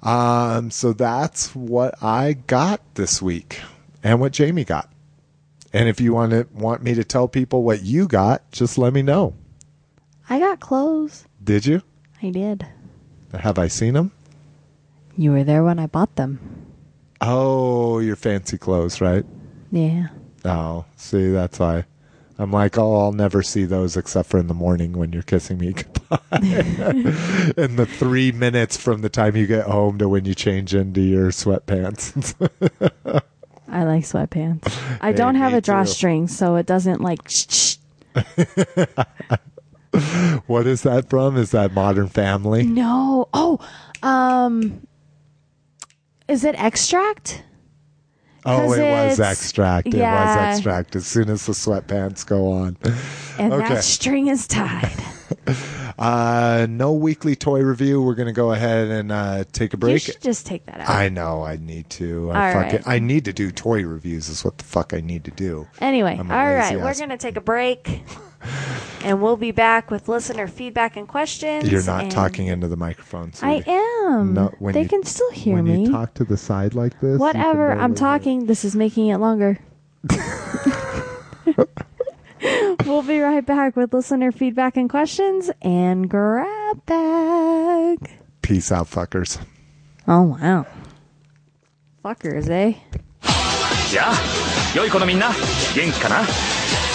[0.01, 3.59] Um, so that's what I got this week
[4.03, 4.91] and what Jamie got.
[5.73, 8.93] And if you want to want me to tell people what you got, just let
[8.93, 9.33] me know.
[10.29, 11.25] I got clothes.
[11.43, 11.81] Did you?
[12.21, 12.65] I did.
[13.33, 14.11] Have I seen them?
[15.17, 16.39] You were there when I bought them.
[17.21, 19.25] Oh, your fancy clothes, right?
[19.71, 20.07] Yeah.
[20.45, 21.85] Oh, see, that's why.
[22.39, 25.57] I'm like, oh, I'll never see those except for in the morning when you're kissing
[25.57, 26.19] me goodbye.
[27.57, 31.01] in the three minutes from the time you get home to when you change into
[31.01, 32.35] your sweatpants.
[33.67, 34.71] I like sweatpants.
[35.01, 35.71] I don't have me a too.
[35.71, 37.21] drawstring, so it doesn't like.
[40.45, 41.37] What is that from?
[41.37, 42.63] Is that Modern Family?
[42.63, 43.29] No.
[43.33, 43.59] Oh,
[44.03, 44.85] um,
[46.27, 47.43] is it extract?
[48.45, 49.87] Oh, it was extract.
[49.87, 52.77] It was extract as soon as the sweatpants go on.
[53.37, 53.75] And Okay.
[53.75, 54.91] that string is tied.
[55.97, 58.01] Uh, no weekly toy review.
[58.03, 60.01] We're going to go ahead and uh, take a you break.
[60.03, 60.89] should just take that out.
[60.89, 62.29] I know I need to.
[62.31, 62.87] I, All fucking, right.
[62.87, 64.29] I need to do toy reviews.
[64.29, 65.67] Is what the fuck I need to do.
[65.81, 68.03] Anyway, all right, we're going to take a break.
[69.03, 71.69] and we'll be back with listener feedback and questions.
[71.71, 73.31] You're not and- talking into the microphone.
[73.41, 74.33] I am.
[74.33, 75.83] No, when they you- can still hear when me.
[75.85, 77.19] you talk to the side like this.
[77.19, 77.71] Whatever.
[77.71, 78.45] I'm talking.
[78.45, 79.57] This is making it longer.
[82.85, 87.97] we'll be right back with listener feedback and questions and grab bag.
[88.41, 89.39] Peace out, fuckers.
[90.07, 90.65] Oh wow.
[92.05, 92.73] Fuckers, eh?
[93.91, 94.13] Yeah.
[94.74, 95.30] 良い子のみんな
[95.74, 96.22] 元気かな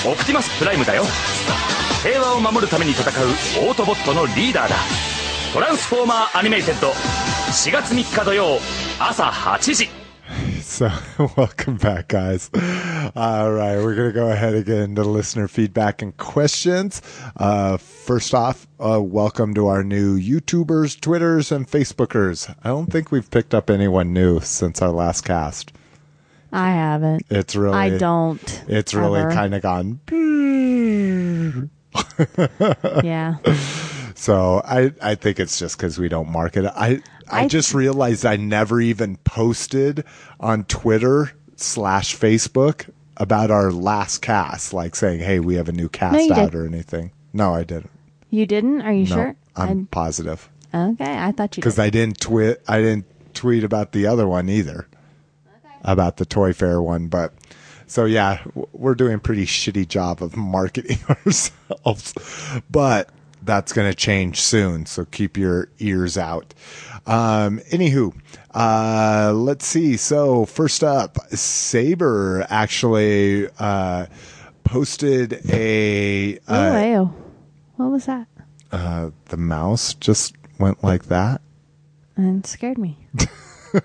[0.05, 1.03] オプティマスプライムだよ
[2.03, 4.75] 平和を守るために戦うオートボットのリーダーだ
[5.53, 8.59] トランスフォーマーアニメイテッド4月3日土曜
[8.99, 9.89] 朝8時
[10.61, 10.91] So,
[11.37, 12.51] welcome back, guys.
[13.15, 17.01] All right, we're going to go ahead and get into listener feedback and questions.
[17.37, 22.53] Uh, first off, uh, welcome to our new YouTubers, Twitters, and Facebookers.
[22.63, 25.71] I don't think we've picked up anyone new since our last cast.
[26.52, 27.22] I haven't.
[27.30, 28.64] It's really, I don't.
[28.68, 29.30] It's really ever.
[29.32, 30.00] kind of gone.
[33.04, 33.36] Yeah.
[34.14, 36.72] So I, I think it's just because we don't market it.
[36.76, 40.04] I, I I- just realized I never even posted
[40.38, 45.88] on Twitter slash Facebook about our last cast, like saying, "Hey, we have a new
[45.88, 46.58] cast you out" did.
[46.58, 47.10] or anything.
[47.32, 47.90] No, I didn't.
[48.30, 48.82] You didn't?
[48.82, 49.36] Are you No, sure?
[49.56, 51.78] I'm positive okay, I thought you because.
[51.78, 52.58] I didn't tweet.
[52.68, 54.86] I didn't tweet about the other one either,
[55.82, 57.08] about the Toy Fair one.
[57.08, 57.32] But
[57.86, 62.14] so yeah, we're doing a pretty shitty job of marketing ourselves,
[62.70, 63.10] but
[63.42, 64.86] that's going to change soon.
[64.86, 66.54] So keep your ears out.
[67.06, 68.14] Um, anywho,
[68.54, 69.96] uh, let's see.
[69.96, 74.06] So first up, Saber actually uh,
[74.64, 77.14] posted a oh, uh, ew.
[77.76, 78.28] What was that?
[78.72, 81.42] uh, the mouse just went like that.
[82.16, 83.08] And scared me.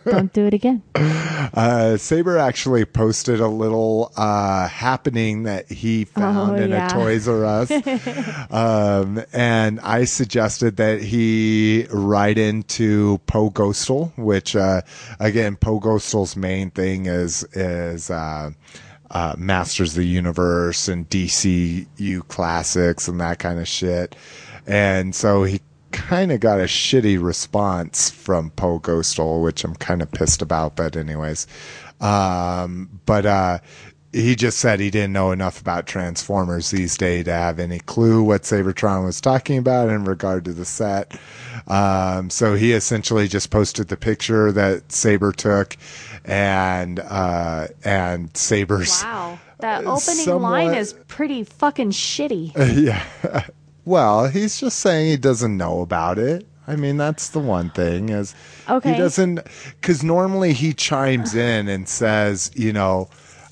[0.06, 0.84] Don't do it again.
[1.54, 6.88] Uh, Saber actually posted a little uh, happening that he found Oh, in yeah.
[6.88, 7.72] a Toys R Us,
[8.52, 14.82] um, and I suggested that he write into Poe Ghostal, which uh,
[15.20, 18.10] again, Poe Ghostal's main thing is is.
[18.10, 18.52] Uh,
[19.10, 24.18] uh, Masters of the Universe and DCU classics and that kind of shit.
[24.68, 25.62] And so he
[25.92, 30.76] kind of got a shitty response from Poe Ghostal, which I'm kind of pissed about.
[30.76, 31.48] But anyways,
[32.00, 33.60] um, but uh,
[34.14, 38.24] he just said he didn't know enough about Transformers these days to have any clue
[38.24, 41.20] what Sabertron was talking about in regard to the set.
[41.68, 45.76] Um, so he essentially just posted the picture that Saber took,
[46.24, 49.40] and uh, and Saber's Wow.
[49.60, 52.52] That opening line is pretty fucking shitty.
[52.86, 53.48] yeah.
[53.88, 56.46] Well, he's just saying he doesn't know about it.
[56.68, 58.36] I mean, that's the one thing is
[58.70, 58.92] Okay.
[58.92, 59.40] he doesn't
[59.80, 63.08] because normally he chimes in and says, you know,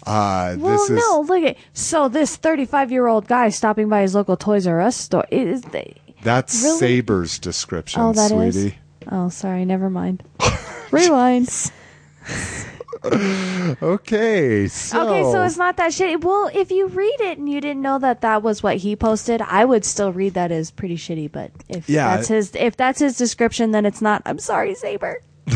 [0.06, 4.02] uh, Well, this is no, look at so this 35 year old guy stopping by
[4.02, 6.80] his local Toys R Us store is they, that's really?
[6.80, 8.56] Saber's description, Oh, that is.
[8.56, 8.78] sweetie.
[9.10, 10.22] Oh, sorry, never mind.
[10.92, 11.50] Rewind.
[13.04, 16.24] Okay, so Okay, so it's not that shitty.
[16.24, 19.42] Well, if you read it and you didn't know that that was what he posted,
[19.42, 21.32] I would still read that as pretty shitty.
[21.32, 22.16] But if Yeah.
[22.16, 24.22] that's his, if that's his description, then it's not.
[24.26, 25.22] I'm sorry, Saber.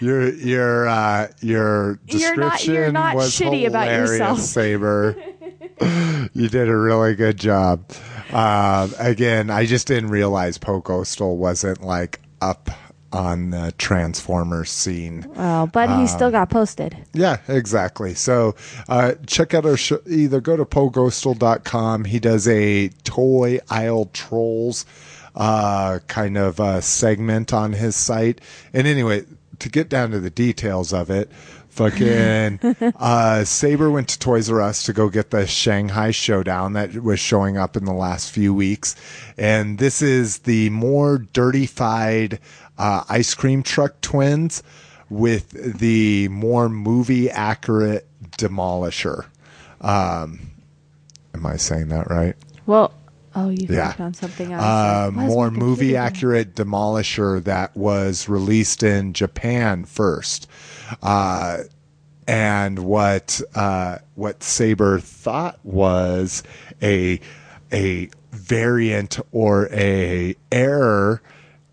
[0.00, 4.40] your your uh, your You're description not- you're not was shitty about hilarious, yourself.
[4.40, 5.16] Saber.
[6.32, 7.84] you did a really good job.
[8.32, 12.68] Uh, again, I just didn't realize Poe Ghostal wasn't like up
[13.16, 15.26] on the Transformers scene.
[15.36, 16.96] Oh, but he still got posted.
[17.14, 18.14] Yeah, exactly.
[18.14, 18.54] So
[18.88, 20.00] uh, check out our show.
[20.06, 22.04] Either go to poghostal.com.
[22.04, 24.84] He does a toy aisle trolls
[25.34, 28.40] uh, kind of uh, segment on his site.
[28.72, 29.24] And anyway,
[29.60, 31.30] to get down to the details of it,
[31.68, 32.58] fucking
[32.98, 37.20] uh, Saber went to Toys R Us to go get the Shanghai Showdown that was
[37.20, 38.96] showing up in the last few weeks.
[39.36, 42.40] And this is the more dirtified
[42.78, 44.62] uh, ice cream truck twins
[45.08, 48.06] with the more movie accurate
[48.38, 49.26] Demolisher.
[49.80, 50.50] Um,
[51.34, 52.34] am I saying that right?
[52.66, 52.92] Well,
[53.34, 53.94] oh, you Yeah.
[53.98, 54.62] on something else.
[54.62, 60.48] Uh, more computer movie accurate Demolisher that was released in Japan first.
[61.02, 61.58] Uh,
[62.26, 66.42] and what uh, what Saber thought was
[66.82, 67.20] a
[67.72, 71.22] a variant or a error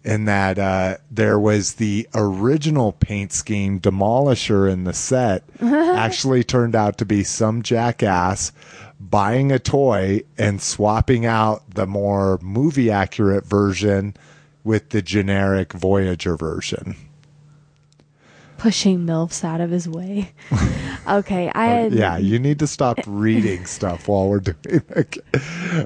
[0.04, 6.76] in that uh, there was the original paint scheme Demolisher in the set actually turned
[6.76, 8.51] out to be some jackass
[8.99, 14.16] buying a toy and swapping out the more movie accurate version
[14.64, 16.95] with the generic Voyager version.
[18.64, 20.32] Pushing milfs out of his way.
[21.09, 25.18] okay, I had, Yeah, you need to stop reading stuff while we're doing it.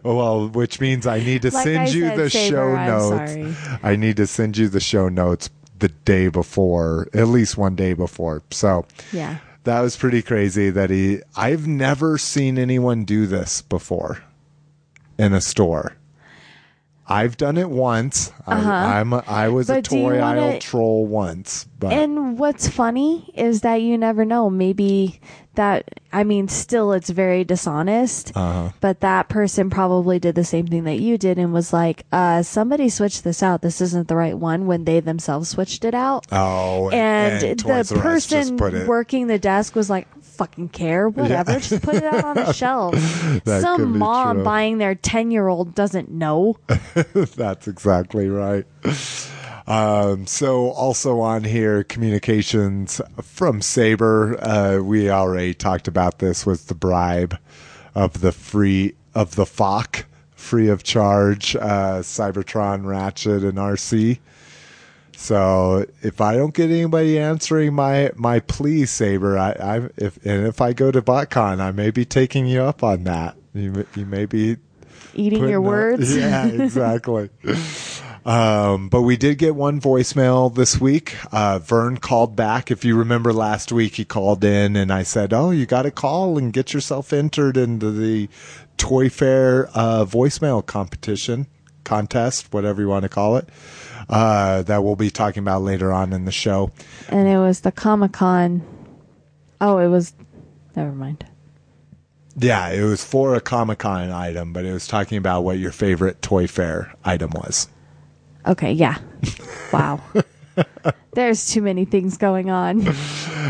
[0.04, 3.58] Well, which means I need to Like send I you said, the Saber, show notes.
[3.82, 5.50] I need to send you the show notes
[5.80, 8.44] the day before, at least one day before.
[8.52, 9.38] So, Yeah.
[9.64, 14.20] that was pretty crazy that he I've never seen anyone do this before
[15.18, 15.97] in a store.
[17.10, 18.32] I've done it once.
[18.46, 18.70] Uh-huh.
[18.70, 22.38] I, I'm a, I was a But you toy wanna- aisle troll once, but And
[22.38, 24.50] what's funny is that you never know.
[24.50, 25.20] Maybe
[25.56, 28.70] that, I mean, still it's very dishonest, Uh-huh.
[28.82, 32.44] but that person probably did the same thing that you did and was like, uh,
[32.44, 33.62] somebody switched this out.
[33.62, 36.26] This isn't the right one when they themselves switched it out.
[36.32, 40.08] oh, and, and Toys the R Us just person working the desk was like,
[40.38, 42.94] fucking care, whatever, just put it out on the shelf.
[43.46, 46.58] That Some mom buying their 10 year old doesn't know.
[47.14, 48.66] That's exactly right.
[49.66, 54.38] Um, so also on here, communications from Saber.
[54.42, 56.46] Uh, we already talked about this.
[56.46, 57.38] Was the bribe
[57.94, 60.06] of the free of the FOC
[60.36, 64.20] free of charge uh, Cybertron, Ratchet, and Arcee.
[65.20, 70.46] So if I don't get anybody answering my my plea, Saber, I, I if and
[70.46, 73.36] if I go to BotCon, I may be taking you up on that.
[73.54, 74.58] You may- you may be
[75.16, 76.16] Eating your that- words.
[76.16, 77.32] Yeah, exactly.
[78.26, 81.16] um, but we did get one voicemail this week.
[81.34, 82.70] Uh, Vern called back.
[82.70, 85.92] If you remember last week, he called in and I said, "Oh, you got to
[85.92, 88.30] call and get yourself entered into the
[88.78, 91.48] Toy Fair uh, voicemail competition
[91.88, 93.50] contest, whatever you want to call it."
[94.10, 96.72] Uh, that we'll be talking about later on in the show.
[97.10, 98.62] and it was the Comic Con.
[99.60, 100.14] Oh, it was.
[100.76, 101.26] Never mind.
[102.40, 105.72] Yeah, it was for a Comic Con item, but it was talking about what your
[105.72, 107.68] favorite Toy Fair item was.
[108.46, 108.98] Okay, yeah.
[109.74, 110.02] Wow.
[111.14, 112.88] There's too many things going on.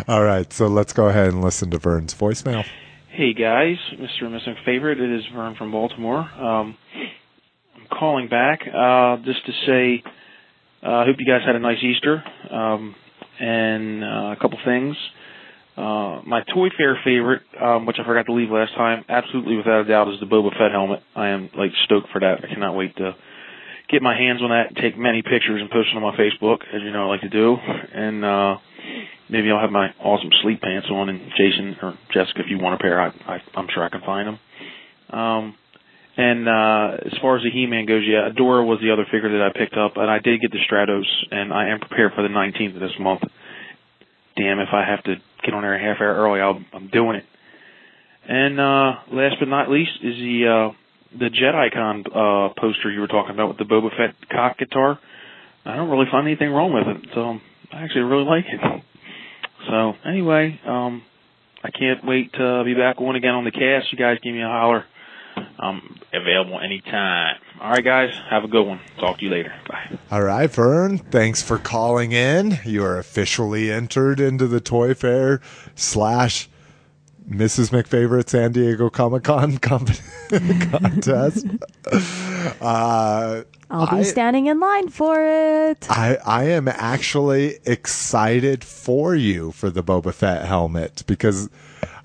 [0.07, 2.65] All right, so let's go ahead and listen to Vern's voicemail.
[3.09, 4.23] Hey guys, Mr.
[4.25, 4.63] and Mrs.
[4.63, 6.19] Favorite, it is Vern from Baltimore.
[6.19, 7.07] Um, I'm
[7.97, 10.03] calling back uh, just to say
[10.81, 12.95] I uh, hope you guys had a nice Easter um,
[13.39, 14.95] and uh, a couple things.
[15.75, 19.81] Uh, my Toy Fair favorite, um, which I forgot to leave last time, absolutely without
[19.81, 21.01] a doubt, is the Boba Fett helmet.
[21.15, 22.43] I am like stoked for that.
[22.43, 23.15] I cannot wait to
[23.89, 26.61] get my hands on that and take many pictures and post them on my Facebook,
[26.73, 27.57] as you know I like to do.
[27.57, 28.57] And uh,
[29.29, 31.09] maybe I'll have my awesome sleep pants on.
[31.09, 34.01] And Jason or Jessica, if you want a pair, I, I, I'm sure I can
[34.01, 34.39] find them.
[35.19, 35.55] Um,
[36.17, 39.41] and uh, as far as the He-Man goes, yeah, Adora was the other figure that
[39.41, 42.29] I picked up, and I did get the Stratos, and I am prepared for the
[42.29, 43.21] 19th of this month.
[44.35, 45.15] Damn, if I have to
[45.45, 47.25] get on there a half hour early, I'll, I'm doing it.
[48.27, 53.07] And uh, last but not least is the uh, the JediCon uh, poster you were
[53.07, 54.99] talking about with the Boba Fett cock guitar.
[55.65, 57.37] I don't really find anything wrong with it, so
[57.71, 58.83] I actually really like it.
[59.69, 61.03] So anyway, um,
[61.63, 63.91] I can't wait to be back on again on the cast.
[63.91, 64.83] You guys give me a holler.
[65.59, 67.35] I'm available anytime.
[67.61, 68.79] All right, guys, have a good one.
[68.99, 69.53] Talk to you later.
[69.67, 69.97] Bye.
[70.11, 72.59] All right, Vern, thanks for calling in.
[72.65, 75.41] You are officially entered into the Toy Fair
[75.75, 76.49] slash
[77.29, 77.71] Mrs.
[77.71, 79.89] McFavorite San Diego Comic Con comp-
[80.29, 81.45] contest.
[82.61, 85.85] Uh, I'll be I- standing in line for it.
[85.89, 91.49] I, I am actually excited for you for the Boba Fett helmet because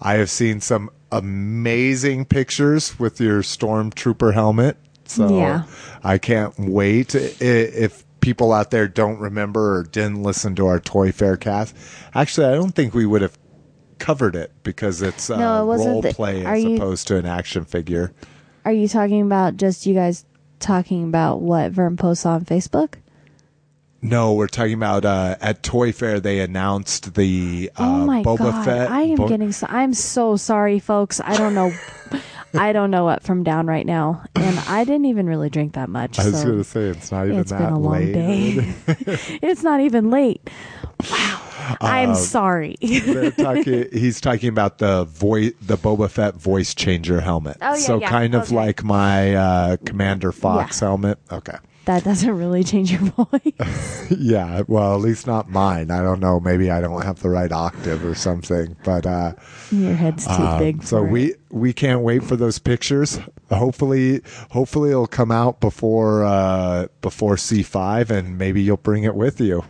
[0.01, 4.76] I have seen some amazing pictures with your Stormtrooper helmet.
[5.05, 5.64] So Yeah.
[6.02, 7.14] I can't wait.
[7.14, 11.76] If people out there don't remember or didn't listen to our Toy Fair cast,
[12.14, 13.39] actually, I don't think we would have
[13.98, 17.16] covered it because it's uh, No, it wasn't role the- play as you- opposed to
[17.16, 18.12] an action figure.
[18.64, 20.24] Are you talking about just you guys
[20.60, 22.94] talking about what Vern posts on Facebook?
[24.05, 26.19] No, we're talking about uh, at Toy Fair.
[26.19, 28.65] They announced the uh, oh my Boba god!
[28.65, 28.91] Fett.
[28.91, 29.53] I am Bo- getting.
[29.53, 31.20] So, I'm so sorry, folks.
[31.24, 31.73] I don't know.
[32.55, 35.89] I don't know what from down right now, and I didn't even really drink that
[35.89, 36.19] much.
[36.20, 38.12] I was so going to say it's not even it's that been a long late.
[38.12, 38.74] day.
[39.41, 40.51] it's not even late.
[41.11, 41.39] Wow.
[41.81, 42.74] I'm Uh, sorry.
[43.39, 47.57] Talking, he's talking about the voice, the Boba Fett voice changer helmet.
[47.62, 48.55] Oh, yeah, so yeah, kind of okay.
[48.57, 50.89] like my uh, Commander Fox Yeah.
[50.89, 51.19] helmet.
[51.31, 51.57] Okay.
[51.87, 54.11] That doesn't really change your voice.
[54.19, 54.63] Yeah.
[54.69, 55.91] Well, at least not mine.
[55.91, 56.39] I don't know.
[56.39, 58.77] Maybe I don't have the right octave or something.
[58.85, 59.33] But uh,
[59.71, 60.83] your head's too uh, big.
[60.83, 61.41] so we it.
[61.51, 63.19] we can't wait for those pictures.
[63.51, 69.15] Hopefully, hopefully it'll come out before uh, before C five, and maybe you'll bring it
[69.15, 69.65] with you.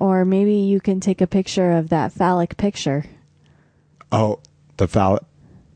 [0.00, 3.04] or maybe you can take a picture of that phallic picture.
[4.10, 4.40] Oh,
[4.76, 5.22] the phallic.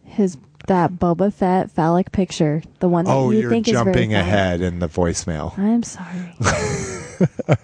[0.04, 0.36] His
[0.68, 4.14] that Boba Fett phallic picture, the one that Oh, you you're think is very jumping
[4.14, 5.58] ahead in the voicemail.
[5.58, 6.34] I'm sorry.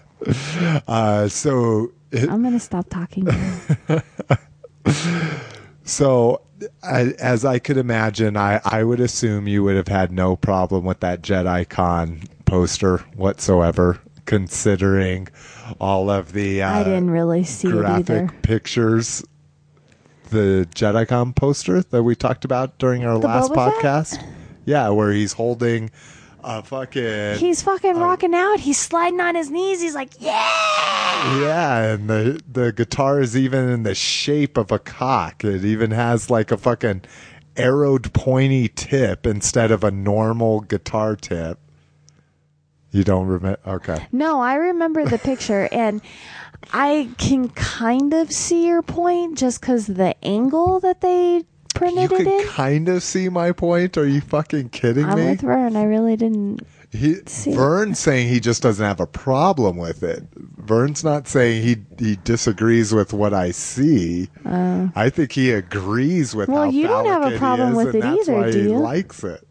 [0.88, 3.28] Uh, so I'm gonna stop talking.
[5.84, 6.40] So,
[6.82, 10.84] I, as I could imagine, I, I would assume you would have had no problem
[10.84, 15.28] with that Jedi Con poster whatsoever, considering
[15.78, 19.22] all of the uh, I didn't really see it graphic pictures.
[20.30, 23.82] The Jedi Con poster that we talked about during our The last Boba Fett?
[23.82, 24.24] podcast.
[24.64, 25.90] Yeah, where he's holding
[26.42, 28.60] a fucking He's fucking rocking out.
[28.60, 29.80] He's sliding on his knees.
[29.80, 31.40] He's like, yeah.
[31.40, 35.44] yeah, and the the guitar is even in the shape of a cock.
[35.44, 37.02] It even has like a fucking
[37.56, 41.58] arrowed pointy tip instead of a normal guitar tip.
[42.94, 43.58] You don't remember?
[43.66, 44.06] Okay.
[44.12, 46.00] No, I remember the picture, and
[46.72, 51.42] I can kind of see your point just because the angle that they
[51.74, 52.46] printed You it can in.
[52.46, 53.98] kind of see my point.
[53.98, 55.10] Are you fucking kidding me?
[55.12, 55.74] I'm with Vern.
[55.74, 56.60] I really didn't.
[56.92, 57.52] He, See.
[57.52, 60.22] Vern's saying he just doesn't have a problem with it.
[60.58, 64.28] Vern's not saying he he disagrees with what I see.
[64.46, 66.52] I think he agrees with Uh.
[66.52, 69.44] Well, how you don't have a problem with it either, do he likes it.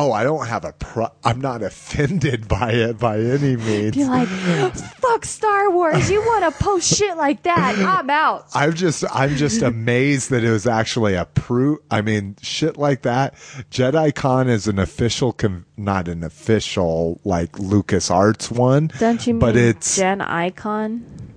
[0.00, 1.08] Oh, I don't have a pro.
[1.24, 3.96] I'm not offended by it by any means.
[3.96, 6.08] Be like, fuck Star Wars.
[6.08, 7.74] You want to post shit like that?
[7.76, 8.46] I'm out.
[8.54, 11.80] I'm just I'm just amazed that it was actually a proof.
[11.90, 13.34] I mean, shit like that.
[13.72, 18.92] Jedi Con is an official, com- not an official like Lucas Arts one.
[19.00, 21.27] Don't you mean But it's Gen Icon?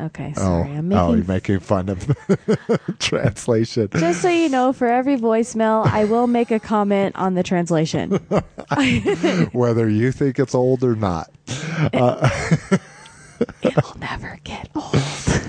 [0.00, 0.70] Okay, oh sorry.
[0.70, 1.16] I'm oh, making.
[1.16, 3.88] you're making fun of the translation.
[3.96, 8.10] just so you know, for every voicemail, I will make a comment on the translation.
[9.52, 11.30] Whether you think it's old or not.
[13.62, 14.96] It'll never get old.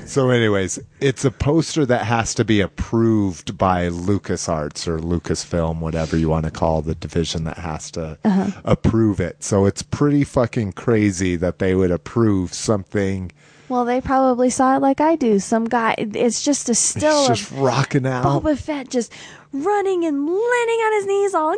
[0.05, 6.15] So, anyways, it's a poster that has to be approved by LucasArts or Lucasfilm, whatever
[6.17, 8.51] you want to call the division that has to Uh-huh.
[8.63, 9.43] approve it.
[9.43, 13.31] So, it's pretty fucking crazy that they would approve something.
[13.69, 15.37] Well, they probably saw it like I do.
[15.39, 18.25] Some guy, it's just a still It's of rocking out.
[18.25, 19.13] Boba Fett just
[19.53, 21.55] running and landing on his knees, all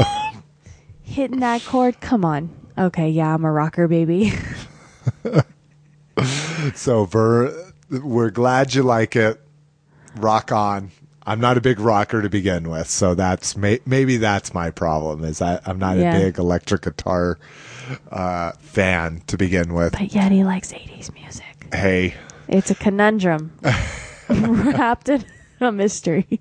[1.02, 2.00] hitting that chord.
[2.00, 2.50] Come on.
[2.76, 4.32] Okay, yeah, I'm a rocker, baby.
[6.74, 9.40] So, Ver, we're glad you like it.
[10.16, 10.90] Rock on.
[11.26, 15.24] I'm not a big rocker to begin with, so that's may, maybe that's my problem.
[15.24, 16.16] Is I, I'm not Yeah.
[16.16, 17.38] a big electric guitar
[18.10, 19.92] uh, fan to begin with.
[19.92, 21.66] But yet he likes 80s music.
[21.72, 22.14] Hey,
[22.48, 23.52] It's a conundrum
[24.28, 25.24] wrapped in
[25.60, 26.40] a mystery.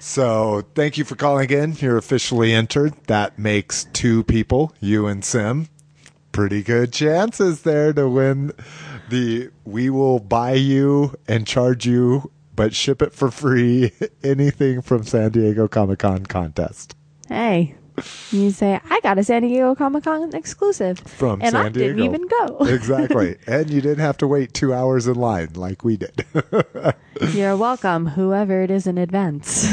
[0.00, 1.72] So thank you for calling in.
[1.76, 2.94] You're officially entered.
[3.06, 5.68] That makes two people, you and Sim.
[6.30, 8.52] Pretty good chances there to win
[9.08, 15.04] the we will buy you and charge you but ship it for free anything from
[15.04, 16.94] San Diego Comic Con contest.
[17.28, 17.74] Hey,
[18.30, 20.98] you say, I got a San Diego Comic Con exclusive.
[21.00, 22.58] From and San I didn't even go.
[22.60, 23.36] exactly.
[23.46, 26.24] And you didn't have to wait two hours in line like we did.
[27.32, 29.68] You're welcome, whoever it is in advance.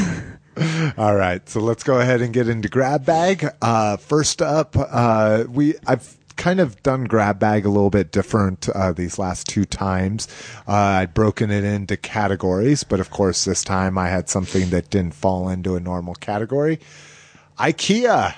[0.98, 3.46] All right, so let's go ahead and get into grab bag.
[3.62, 8.68] Uh, first up, uh, we I've kind of done grab bag a little bit different
[8.70, 10.28] uh, these last two times.
[10.66, 14.90] Uh, I'd broken it into categories, but of course this time I had something that
[14.90, 16.80] didn't fall into a normal category.
[17.62, 18.34] IKEA.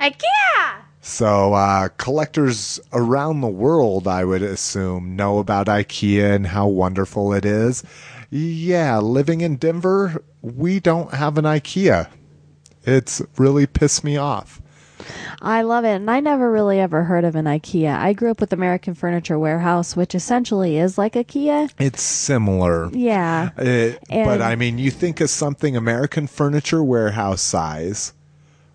[0.00, 0.82] IKEA!
[1.00, 7.32] So uh, collectors around the world, I would assume, know about IKEA and how wonderful
[7.32, 7.82] it is.
[8.30, 12.08] Yeah, living in Denver, we don't have an IKEA.
[12.84, 14.62] It's really pissed me off.
[15.42, 15.96] I love it.
[15.96, 17.98] And I never really ever heard of an IKEA.
[17.98, 21.72] I grew up with American Furniture Warehouse, which essentially is like IKEA.
[21.80, 22.90] It's similar.
[22.92, 23.50] Yeah.
[23.56, 28.12] Uh, but I mean, you think of something American Furniture Warehouse size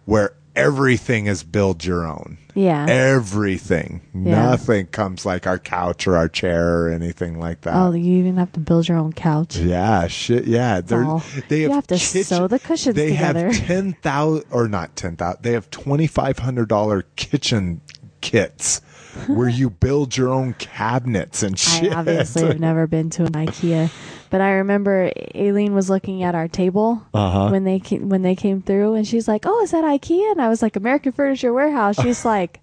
[0.05, 2.37] where everything is build your own.
[2.53, 2.85] Yeah.
[2.87, 3.99] Everything.
[4.13, 4.45] Yeah.
[4.51, 7.75] Nothing comes like our couch or our chair or anything like that.
[7.75, 9.57] Oh, you even have to build your own couch.
[9.57, 10.45] Yeah, shit.
[10.45, 13.51] Yeah, they're all- they you have, have to sew the cushions They together.
[13.51, 15.43] have ten thousand or not ten thousand.
[15.43, 17.81] They have twenty five hundred dollar kitchen
[18.21, 18.79] kits
[19.27, 21.93] where you build your own cabinets and I shit.
[21.93, 23.89] obviously have never been to an IKEA,
[24.29, 27.49] but I remember Aileen was looking at our table Uh-huh.
[27.49, 30.41] when they came, when they came through, and she's like, "Oh, is that IKEA?" And
[30.41, 32.61] I was like, "American Furniture Warehouse." She's like,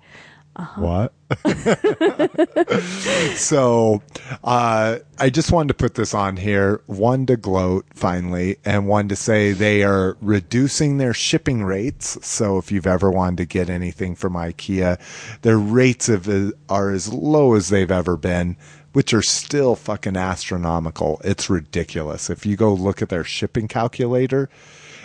[0.76, 1.14] What?
[3.36, 4.02] so,
[4.44, 6.82] uh, I just wanted to put this on here.
[6.86, 12.18] One to gloat finally, and one to say they are reducing their shipping rates.
[12.26, 15.00] So, if you've ever wanted to get anything from IKEA,
[15.40, 16.28] their rates of,
[16.68, 18.58] are as low as they've ever been,
[18.92, 21.18] which are still fucking astronomical.
[21.24, 22.28] It's ridiculous.
[22.28, 24.50] If you go look at their shipping calculator,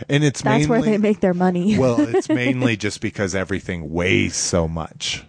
[0.09, 4.35] and it's "That's where they make their money." well, it's mainly just because everything weighs
[4.35, 5.23] so much.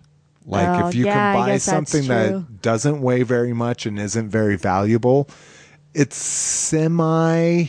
[0.51, 4.31] Like Oh, if you yeah, can buy something that doesn't weigh very much and isn't
[4.31, 5.29] very valuable,
[5.95, 7.67] it's semi.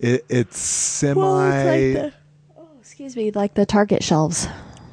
[0.00, 1.20] It, it's semi.
[1.20, 2.12] Well, it's like the,
[2.58, 4.48] oh, excuse me, like the Target shelves.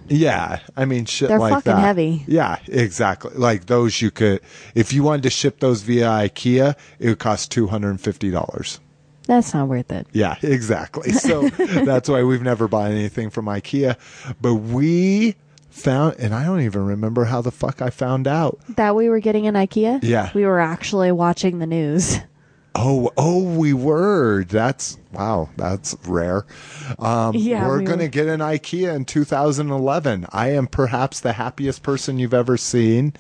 [0.08, 1.82] yeah, I mean shit They're like fucking that.
[1.82, 2.24] heavy.
[2.28, 3.32] Yeah, exactly.
[3.36, 4.42] Like those, you could
[4.76, 8.30] if you wanted to ship those via IKEA, it would cost two hundred and fifty
[8.30, 8.80] dollars.
[9.28, 10.08] That's not worth it.
[10.14, 11.12] Yeah, exactly.
[11.14, 13.96] So that's why we've never bought anything from IKEA.
[14.42, 15.36] But we
[15.72, 18.60] found, and I don't even remember how the fuck I found out.
[18.76, 20.00] That we were getting an IKEA?
[20.04, 20.30] Yeah.
[20.36, 22.20] We were actually watching the news.
[22.76, 24.46] Oh, oh, we were.
[24.46, 25.50] That's wow.
[25.58, 26.46] That's rare.
[27.00, 28.08] Um, Yeah, we're we gonna were.
[28.08, 30.26] get an IKEA in 2011.
[30.32, 33.14] I am perhaps the happiest person you've ever seen,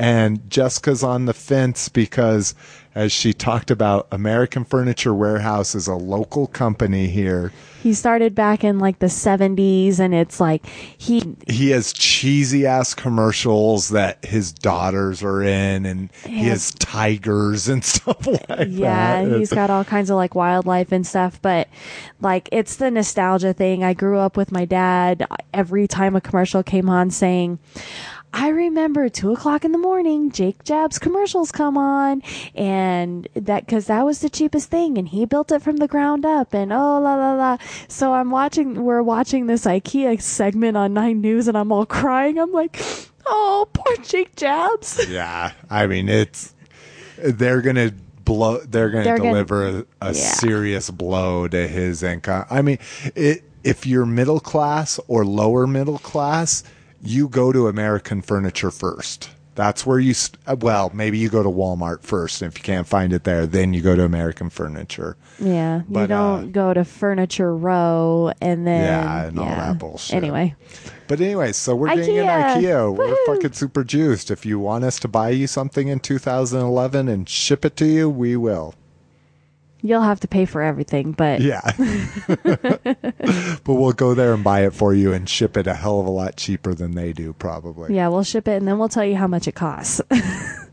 [0.00, 2.54] and Jessica's on the fence because,
[2.94, 7.52] as she talked about, American Furniture Warehouse is a local company here.
[7.82, 12.94] He started back in like the 70s, and it's like he He has cheesy ass
[12.94, 19.38] commercials that his daughters are in, and he has tigers and stuff like Yeah, that.
[19.38, 21.68] he's got all kinds of like wildlife and stuff, but
[22.20, 23.84] like it's the nostalgia thing.
[23.84, 25.26] I grew up with my dad.
[25.52, 27.58] Every time a commercial came on saying,
[28.32, 32.22] I remember two o'clock in the morning, Jake Jabs' commercials come on,
[32.54, 36.24] and that because that was the cheapest thing, and he built it from the ground
[36.24, 37.58] up, and oh la la la.
[37.88, 42.38] So I'm watching, we're watching this IKEA segment on Nine News, and I'm all crying.
[42.38, 42.80] I'm like,
[43.26, 45.04] oh, poor Jake Jabs.
[45.10, 46.54] Yeah, I mean it's
[47.18, 47.92] they're gonna
[48.24, 48.58] blow.
[48.58, 50.12] They're gonna They're gonna- deliver a, a Yeah.
[50.12, 52.44] serious blow to his income.
[52.48, 52.78] I mean,
[53.16, 56.62] it, if you're middle class or lower middle class,
[57.02, 59.30] you go to American Furniture first.
[59.56, 60.14] That's where you.
[60.14, 62.40] St- uh, well, maybe you go to Walmart first.
[62.40, 65.16] And if you can't find it there, then you go to American Furniture.
[65.38, 70.16] Yeah, you don't uh, go to Furniture Row and then Yeah, and all that bullshit.
[70.16, 70.54] Anyway,
[71.08, 72.62] But anyway, so we're getting an IKEA.
[72.62, 72.96] IKEA.
[72.96, 74.30] We're fucking super juiced.
[74.30, 78.08] If you want us to buy you something in 2011 and ship it to you,
[78.08, 78.74] we will.
[79.82, 81.60] You'll have to pay for everything, but Yeah.
[83.64, 86.06] but we'll go there and buy it for you and ship it a hell of
[86.06, 87.94] a lot cheaper than they do, probably.
[87.94, 90.00] yeah, we'll ship it and then we'll tell you how much it costs.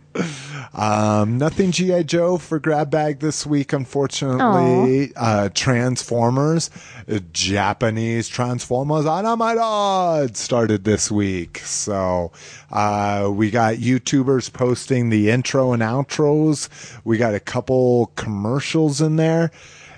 [0.73, 2.03] Um, nothing G.I.
[2.03, 5.11] Joe for grab bag this week, unfortunately.
[5.15, 6.69] Uh, Transformers,
[7.11, 11.59] uh, Japanese Transformers Animated started this week.
[11.59, 12.31] So,
[12.71, 16.69] uh, we got YouTubers posting the intro and outros.
[17.03, 19.51] We got a couple commercials in there.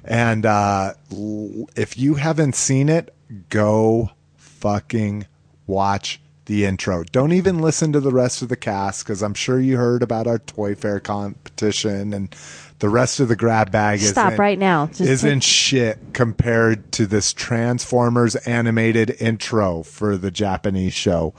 [0.06, 0.94] And, uh,
[1.76, 3.14] if you haven't seen it,
[3.50, 5.26] go fucking
[5.68, 7.04] watch the intro.
[7.04, 10.26] Don't even listen to the rest of the cast because I'm sure you heard about
[10.26, 12.36] our toy fair competition and
[12.80, 14.88] the rest of the grab bag is Stop right now.
[14.88, 21.36] Just isn't shit compared to this Transformers animated intro for the Japanese show.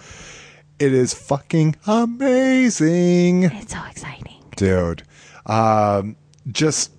[0.79, 4.43] It is fucking amazing it's so exciting.
[4.57, 5.03] dude.
[5.45, 6.15] Um,
[6.47, 6.93] just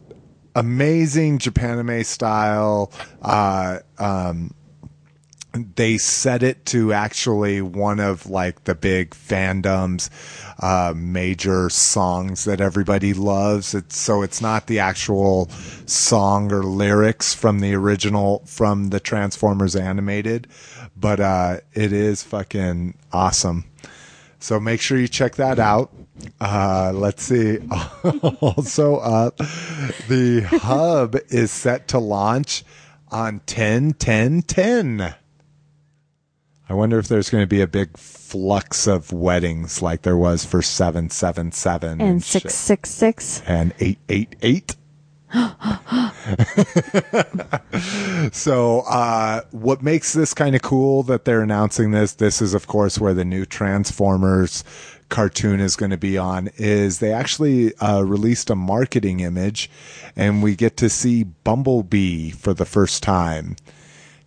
[0.53, 2.91] amazing Japanime style.
[3.21, 4.53] Uh, um,
[5.53, 10.09] they set it to actually one of like the big fandoms,
[10.59, 13.73] uh, major songs that everybody loves.
[13.73, 15.49] It's so it's not the actual
[15.85, 20.47] song or lyrics from the original from the Transformers animated,
[20.95, 23.65] but uh, it is fucking awesome.
[24.39, 25.93] So make sure you check that out.
[26.39, 27.59] Uh, let's see.
[28.39, 29.29] also, uh,
[30.07, 32.63] the hub is set to launch
[33.11, 35.15] on 10 10 10.
[36.71, 40.45] I wonder if there's going to be a big flux of weddings like there was
[40.45, 42.43] for 777 And shit.
[42.43, 43.41] six six six.
[43.45, 44.77] and 888.
[48.31, 52.13] so, uh, what makes this kind of cool that they're announcing this?
[52.13, 54.63] This is, of course, where the new Transformers
[55.09, 56.49] cartoon is going to be on.
[56.55, 59.69] Is they actually uh, released a marketing image,
[60.15, 63.57] and we get to see Bumblebee for the first time.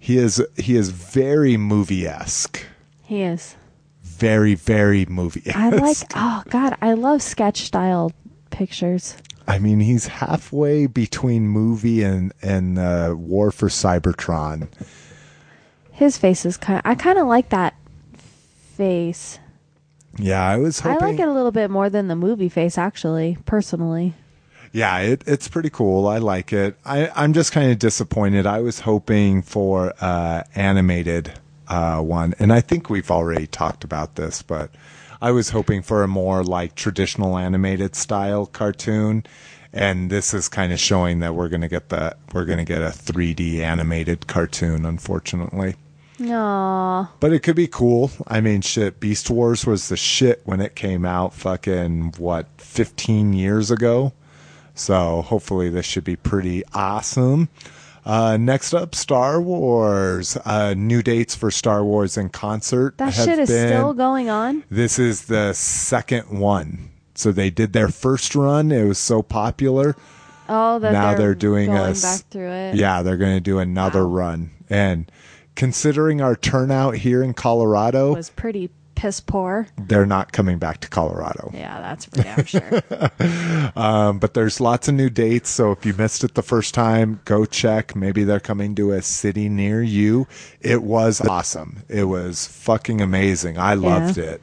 [0.05, 2.63] He is he is very movie esque,
[3.05, 3.57] He is.
[4.03, 5.51] very very movie.
[5.55, 5.97] I like.
[6.15, 8.13] Oh God, I love sketch style
[8.51, 9.17] pictures.
[9.49, 14.69] I mean, he's halfway between movie and and uh, War for Cybertron.
[15.91, 16.83] His face is kind.
[16.85, 17.75] I kind of like that
[18.77, 19.39] face.
[20.19, 23.39] Yeah, I was I like it a little bit more than the movie face, actually.
[23.47, 24.13] Personally,
[24.75, 26.09] Yeah, it, it's pretty cool.
[26.09, 26.77] I like it.
[26.85, 28.45] I, I'm just kind of disappointed.
[28.45, 31.33] I was hoping for uh, animated
[31.69, 34.73] uh, one, and I think we've already talked about this, but
[35.23, 39.25] I was hoping for a more like traditional animated style cartoon.
[39.73, 42.91] And this is kind of showing that we're gonna get the we're gonna get a
[42.91, 45.77] 3D animated cartoon, unfortunately.
[46.19, 47.09] no.
[47.21, 48.11] But it could be cool.
[48.27, 53.35] I mean, shit, Beast Wars was the shit when it came out fucking, what, 15
[53.35, 54.13] years ago?
[54.75, 57.49] So hopefully this should be pretty awesome.
[58.05, 60.37] Uh, next up, Star Wars.
[60.45, 62.99] Uh, new dates for Star Wars in concert.
[62.99, 64.65] That have shit is been- still going on.
[64.71, 66.91] This is the second one.
[67.15, 68.73] So they did their first run.
[68.73, 69.97] It was so popular.
[70.49, 72.75] Oh, that now they're, they're doing going back through it.
[72.75, 74.15] Yeah, they're going to do another Wow.
[74.15, 74.51] run.
[74.69, 75.11] And
[75.55, 79.67] considering our turnout here in Colorado, was pretty piss poor.
[79.79, 81.51] they're not coming back to Colorado.
[81.53, 82.83] Yeah, that's for damn sure.
[83.77, 85.51] Um, but there's lots of new dates.
[85.51, 87.97] So if you missed it the first time, go check.
[87.97, 90.27] Maybe they're coming to a city near you.
[90.61, 91.83] It was awesome.
[91.89, 93.59] It was fucking amazing.
[93.59, 94.43] I loved it.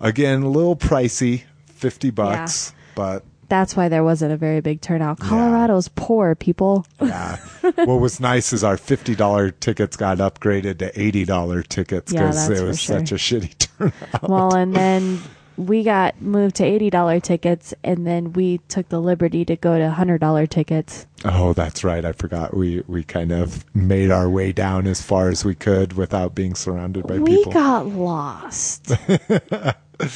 [0.00, 5.18] Again, a little pricey, 50 bucks, but That's why there wasn't a very big turnout.
[5.20, 6.86] Colorado's poor, people.
[7.00, 7.36] yeah.
[7.62, 12.60] what was nice is our $50 tickets got upgraded to $80 tickets Yeah, because that's
[12.60, 12.98] it for was sure.
[13.00, 14.28] such a shitty turnout.
[14.28, 15.20] Well, and then
[15.56, 19.94] we got moved to $80 tickets, and then we took the liberty to go to
[19.96, 21.06] $100 tickets.
[21.24, 22.04] Oh, that's right.
[22.04, 22.54] I forgot.
[22.56, 26.54] We we kind of made our way down as far as we could without being
[26.54, 27.24] surrounded by people.
[27.24, 27.52] We people.
[27.52, 28.92] got lost.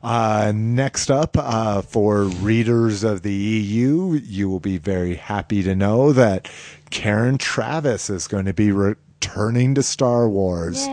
[0.00, 5.74] Uh, next up, uh, for readers of the EU, you will be very happy to
[5.74, 6.48] know that
[6.90, 10.84] Karen Traviss is going to be returning to Star Wars.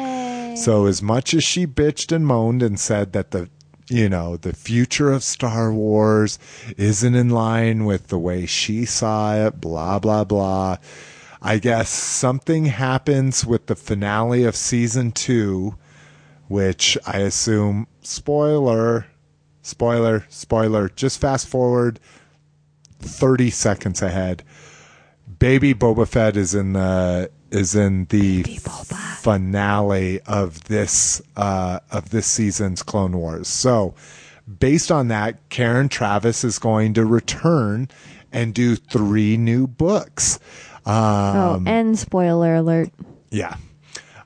[0.59, 3.49] So, as much as she bitched and moaned and said that the
[3.89, 6.39] you know, the future of Star Wars
[6.75, 10.77] isn't in line with the way she saw it, blah, blah, blah.
[11.41, 15.75] I guess something happens with the finale of season two
[16.47, 19.07] which I assume spoiler,
[19.61, 20.89] spoiler, spoiler.
[20.89, 21.99] Just fast forward
[22.99, 24.43] 30 seconds ahead.
[25.39, 32.27] Baby Boba Fett is in the is in the finale of this uh, of this
[32.27, 33.47] season's Clone Wars.
[33.47, 33.95] So,
[34.59, 37.89] based on that, Karen Traviss is going to return
[38.31, 40.39] and do three new books.
[40.85, 42.89] Um, oh, and spoiler alert.
[43.31, 43.55] yeah.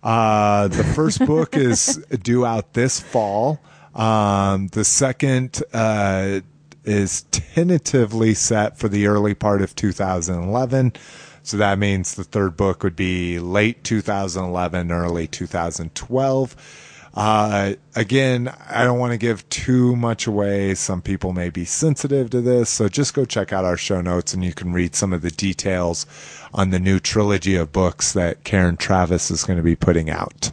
[0.01, 3.59] Uh, the first book is due out this fall.
[3.93, 6.41] Um, the second uh,
[6.85, 10.93] is tentatively set for the early part of 2011.
[11.43, 16.55] So that means the third book would be late 2011, early 2012.
[17.14, 20.76] Uh, again, I don't want to give too much away.
[20.76, 24.34] Some people may be sensitive to this, so just go check out our show notes
[24.34, 26.06] and you can read some of the details
[26.53, 30.52] on the new trilogy of books that Karen Traviss is going to be putting out.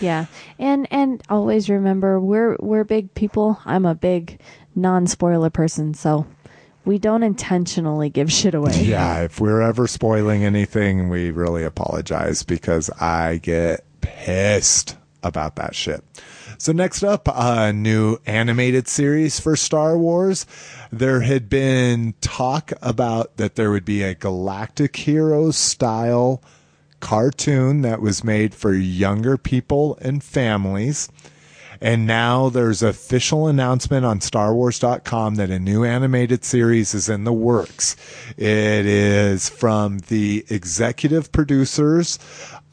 [0.00, 0.26] Yeah,
[0.58, 3.60] and and always remember we're we're big people.
[3.64, 4.40] I'm a big
[4.74, 6.26] non-spoiler person, so
[6.84, 8.72] we don't intentionally give shit away.
[8.82, 15.74] Yeah, if we're ever spoiling anything, we really apologize because I get pissed about that
[15.74, 16.02] shit.
[16.58, 20.46] So next up, a new animated series for Star Wars.
[20.90, 26.42] There had been talk about that there would be a Galactic Heroes style
[27.00, 31.08] cartoon that was made for younger people and families.
[31.80, 37.32] And now there's official announcement on StarWars.com that a new animated series is in the
[37.32, 37.96] works.
[38.36, 42.20] It is from the executive producers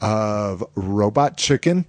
[0.00, 1.86] of Robot Chicken,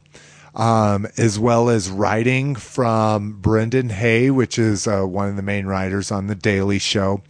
[0.55, 5.65] um, as well as writing from Brendan Hay, which is uh, one of the main
[5.65, 7.21] writers on The Daily Show.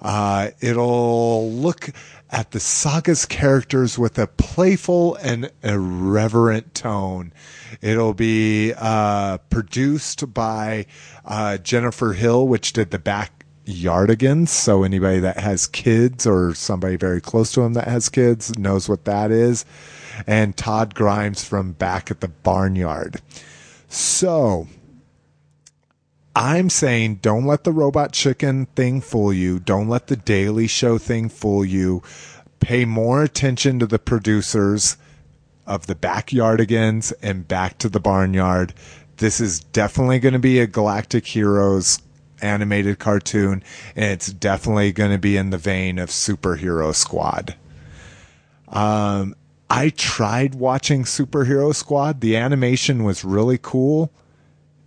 [0.00, 1.90] Uh, it'll look
[2.30, 7.32] at the saga's characters with a playful and irreverent tone.
[7.80, 10.86] It'll be uh, produced by
[11.24, 14.48] uh, Jennifer Hill, which did the Backyardigans.
[14.48, 18.88] So anybody that has kids or somebody very close to them that has kids knows
[18.88, 19.64] what that is.
[20.26, 23.20] And Todd Grimes from Back at the Barnyard.
[23.88, 24.68] So
[26.34, 29.58] I'm saying don't let the robot chicken thing fool you.
[29.58, 32.02] Don't let the Daily Show thing fool you.
[32.60, 34.96] Pay more attention to the producers
[35.66, 38.72] of the Backyardigans and Back to the Barnyard.
[39.16, 42.00] This is definitely going to be a Galactic Heroes
[42.40, 43.62] animated cartoon,
[43.96, 47.56] and it's definitely going to be in the vein of Superhero Squad.
[48.68, 49.34] Um,
[49.70, 52.20] I tried watching Superhero Squad.
[52.20, 54.10] The animation was really cool.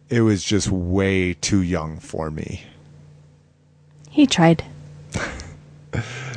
[0.09, 2.63] It was just way too young for me.
[4.09, 4.63] He tried.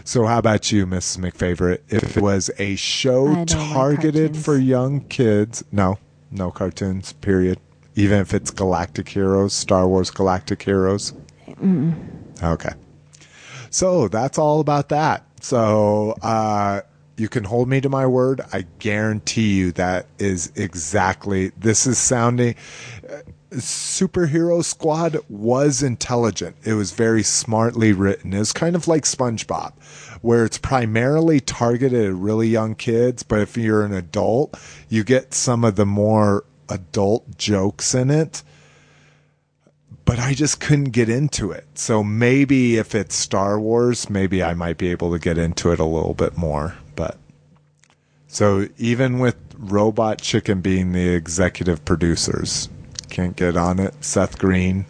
[0.07, 1.19] So how about you, Mrs.
[1.19, 1.81] McFavorite?
[1.89, 5.99] If it was a show like targeted for young kids, no,
[6.31, 7.59] no cartoons, period.
[7.97, 11.15] Even if it's Galactic Heroes, Star Wars Galactic Heroes.
[12.43, 12.73] Okay.
[13.71, 15.25] So that's all about that.
[15.41, 16.83] So uh,
[17.17, 18.41] you can hold me to my word.
[18.53, 21.51] I guarantee you that is exactly.
[21.57, 22.57] This is sounding.
[23.09, 23.19] uh,
[23.53, 26.57] Superhero Squad was intelligent.
[26.65, 28.33] It was very smartly written.
[28.33, 29.75] It was kind of like SpongeBob,
[30.23, 34.59] where it's primarily targeted at really young kids, but if you're an adult,
[34.89, 38.43] you get some of the more adult jokes in it
[40.05, 41.67] but I just couldn't get into it.
[41.75, 45.81] So maybe if it's Star Wars, maybe I might be able to get into it
[45.81, 46.75] a little bit more.
[48.35, 52.69] So even with Robot Chicken being the executive producers,
[53.09, 53.95] can't get on it.
[54.03, 54.87] Seth Green,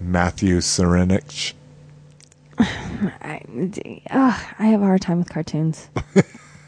[0.00, 1.52] Matthew Senreich.
[2.58, 3.42] I,
[4.10, 5.90] ugh, I have a hard time with cartoons.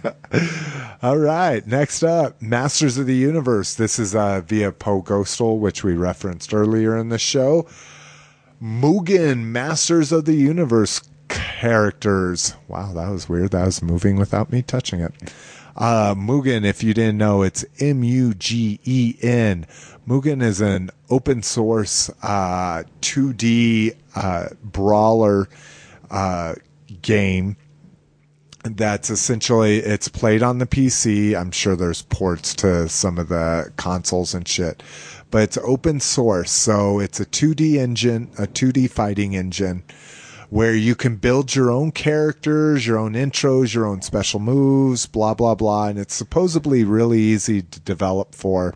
[1.03, 3.75] All right, next up, Masters of the Universe.
[3.75, 7.67] This is uh, via Poe Ghostal, which we referenced earlier in the show.
[8.63, 12.55] Mugen, Masters of the Universe characters.
[12.69, 13.53] Wow, that was weird.
[13.53, 15.15] That was moving without me touching it.
[15.77, 19.67] Uh, Mugen, if you didn't know, it's M U G E N.
[20.09, 25.49] Mugen is an open source uh, 2D uh, brawler
[26.11, 26.55] uh,
[27.03, 27.57] game
[28.63, 31.39] that's essentially it's played on the PC.
[31.39, 34.83] I'm sure there's ports to some of the consoles and shit,
[35.31, 39.85] but it's open source, so it's a 2D engine, a 2D fighting engine
[40.51, 45.35] where you can build your own characters, your own intros, your own special moves, blah
[45.35, 48.75] blah blah, and it's supposedly really easy to develop for.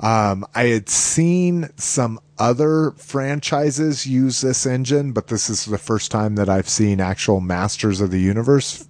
[0.00, 6.10] Um, I had seen some other franchises use this engine, but this is the first
[6.10, 8.88] time that I've seen actual Masters of the Universe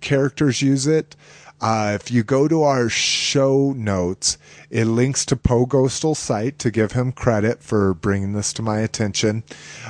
[0.00, 1.16] characters use it.
[1.60, 4.38] Uh, if you go to our show notes,
[4.70, 8.78] it links to Poe Ghostal's site to give him credit for bringing this to my
[8.80, 9.42] attention.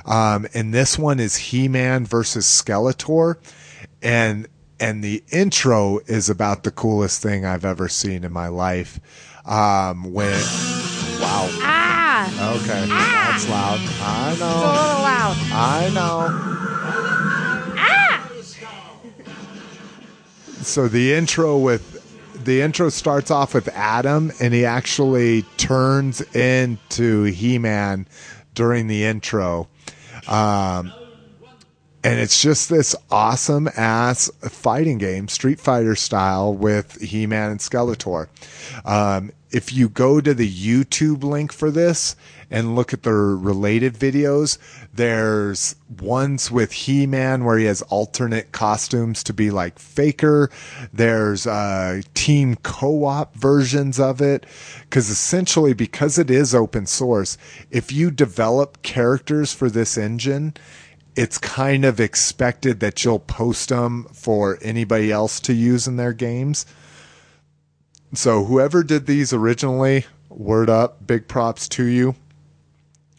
[0.06, 3.36] Um, and this one is He-Man versus Skeletor.
[4.02, 4.48] And,
[4.80, 8.98] and the intro is about the coolest thing I've ever seen in my life.
[9.44, 10.32] Um, when,
[11.20, 11.48] wow.
[11.60, 12.56] Ah!
[12.56, 12.86] Okay.
[12.90, 13.28] ah.
[13.30, 13.78] That's loud.
[14.02, 15.36] I It's a little loud.
[15.52, 16.57] I know.
[20.62, 22.04] So the intro with
[22.44, 28.06] the intro starts off with Adam and he actually turns into He-Man
[28.54, 29.68] during the intro.
[30.26, 30.92] Um
[32.04, 37.60] and it's just this awesome ass fighting game, Street Fighter style, with He Man and
[37.60, 38.28] Skeletor.
[38.84, 42.14] Um, if you go to the YouTube link for this
[42.50, 44.58] and look at the related videos,
[44.92, 50.50] there's ones with He Man where he has alternate costumes to be like Faker.
[50.92, 54.46] There's uh, team co op versions of it.
[54.82, 57.36] Because essentially, because it is open source,
[57.70, 60.54] if you develop characters for this engine,
[61.14, 66.12] it's kind of expected that you'll post them for anybody else to use in their
[66.12, 66.64] games.
[68.14, 72.14] So whoever did these originally, word up, big props to you.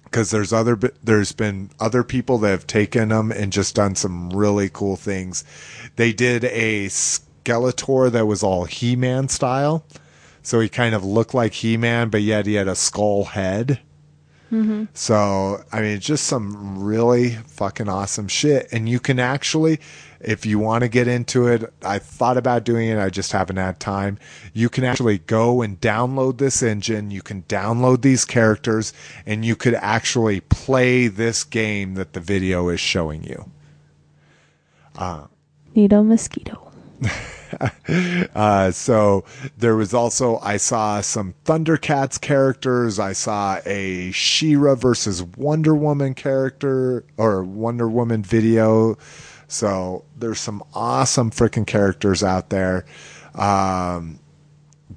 [0.09, 4.31] Because there's other, there's been other people that have taken them and just done some
[4.31, 5.43] really cool things.
[5.97, 9.85] They did a Skeletor that was all He-Man style,
[10.41, 13.79] so he kind of looked like He-Man, but yet he had a skull head.
[14.51, 14.85] Mm-hmm.
[14.93, 18.67] So, I mean, just some really fucking awesome shit.
[18.71, 19.79] And you can actually,
[20.19, 22.97] if you want to get into it, I thought about doing it.
[22.97, 24.17] I just haven't had time.
[24.53, 27.11] You can actually go and download this engine.
[27.11, 28.91] You can download these characters
[29.25, 33.51] and you could actually play this game that the video is showing you.
[34.97, 35.27] Uh,
[35.75, 36.68] Nito mosquito.
[38.35, 39.25] Uh, so
[39.57, 42.99] there was also I saw some Thundercats characters.
[42.99, 48.99] I saw a She-Ra versus Wonder Woman character or Wonder Woman video.
[49.47, 52.85] So there's some awesome freaking characters out there.
[53.33, 54.19] Um,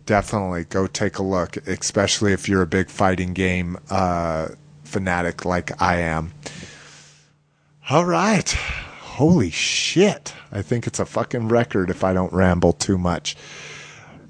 [0.04, 4.48] definitely go take a look, especially if you're a big fighting game uh,
[4.84, 6.34] fanatic like I am.
[7.88, 8.54] All right.
[9.22, 10.34] Holy shit.
[10.50, 13.36] I think it's a fucking record if I don't ramble too much.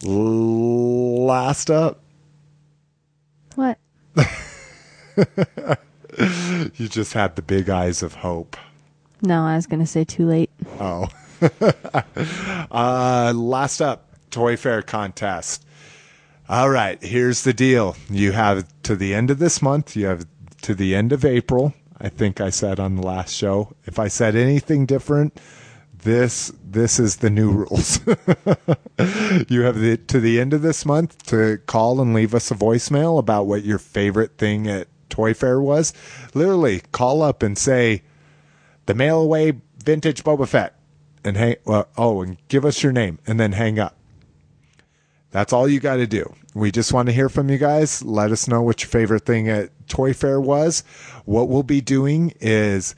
[0.05, 2.01] L- Last up,
[3.55, 3.79] What?
[6.77, 8.55] you just had the big eyes of hope.
[9.23, 10.51] No, I was going to say too late.
[10.79, 11.09] Oh.
[12.71, 15.65] uh, last up, Toy Fair contest.
[16.51, 17.97] All right, here's the deal.
[18.11, 20.27] You have to the end of this month, you have
[20.61, 21.73] to the end of April.
[22.03, 23.77] I think I said on the last show.
[23.85, 25.41] If I said anything different,
[25.95, 28.01] this this is the new rules.
[29.49, 32.55] you have the, to the end of this month to call and leave us a
[32.55, 35.93] voicemail about what your favorite thing at Toy Fair was.
[36.35, 38.03] Literally, call up and say,
[38.87, 40.75] the mail away vintage Boba Fett
[41.25, 43.97] and hang well, oh and give us your name and then hang up.
[45.31, 46.35] That's all you got to do.
[46.55, 48.03] We just want to hear from you guys.
[48.03, 50.83] Let us know what your favorite thing at Toy Fair was.
[51.27, 52.95] What we'll be doing is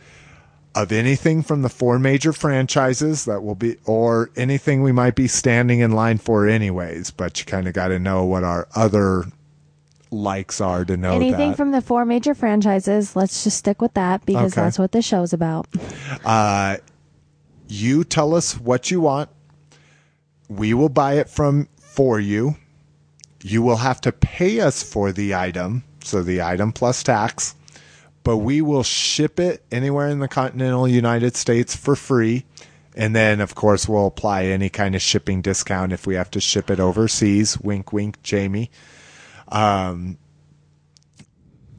[0.77, 5.27] of anything from the four major franchises that will be or anything we might be
[5.27, 9.25] standing in line for anyways, but you kind of got to know what our other
[10.13, 11.57] likes are to know Anything that.
[11.57, 14.63] from the four major franchises, let's just stick with that because Okay.
[14.63, 15.67] that's what this show's about.
[16.25, 16.77] uh,
[17.69, 19.31] you tell us what you want.
[20.49, 22.57] We will buy it from for you.
[23.43, 27.55] You will have to pay us for the item, so the item plus tax,
[28.23, 32.45] but we will ship it anywhere in the continental United States for free.
[32.97, 36.41] And then, of course, we'll apply any kind of shipping discount if we have to
[36.41, 37.59] ship it overseas.
[37.59, 38.71] Wink, wink, Jamie.
[39.49, 40.17] Um,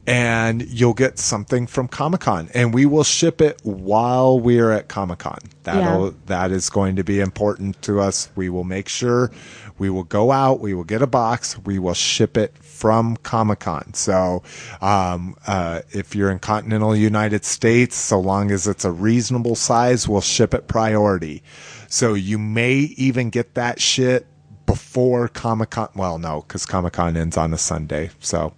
[0.07, 4.88] and you'll get something from Comic Con, and we will ship it while we're at
[4.88, 5.40] Comic Con.
[5.64, 6.11] That'll Yeah.
[6.27, 8.30] that is going to be important to us.
[8.36, 9.32] We will make sure
[9.77, 13.60] we will go out, we will get a box, we will ship it from Comic
[13.60, 13.94] Con.
[13.94, 14.44] So,
[14.82, 20.07] um, uh, if you're in continental United States, so long as it's a reasonable size,
[20.07, 21.41] we'll ship it priority.
[21.88, 24.27] So you may even get that shit
[24.65, 25.90] before Comic Con.
[25.95, 28.11] Well, no, because Comic Con ends on a Sunday.
[28.19, 28.53] So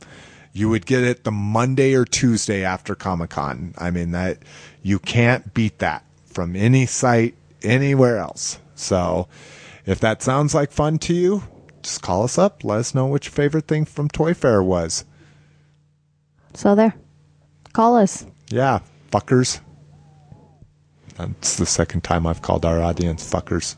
[0.57, 3.75] you would get it the Monday or Tuesday after Comic Con.
[3.77, 4.39] I mean, that
[4.81, 8.59] you can't beat that from any site anywhere else.
[8.73, 9.27] So
[9.85, 11.43] if that sounds like fun to you,
[11.83, 12.63] just call us up.
[12.63, 15.05] Let us know what your favorite thing from Toy Fair was.
[16.55, 16.95] So there.
[17.73, 18.25] Call us.
[18.49, 18.79] Yeah,
[19.11, 19.59] fuckers.
[21.17, 23.75] That's the second time I've called our audience fuckers.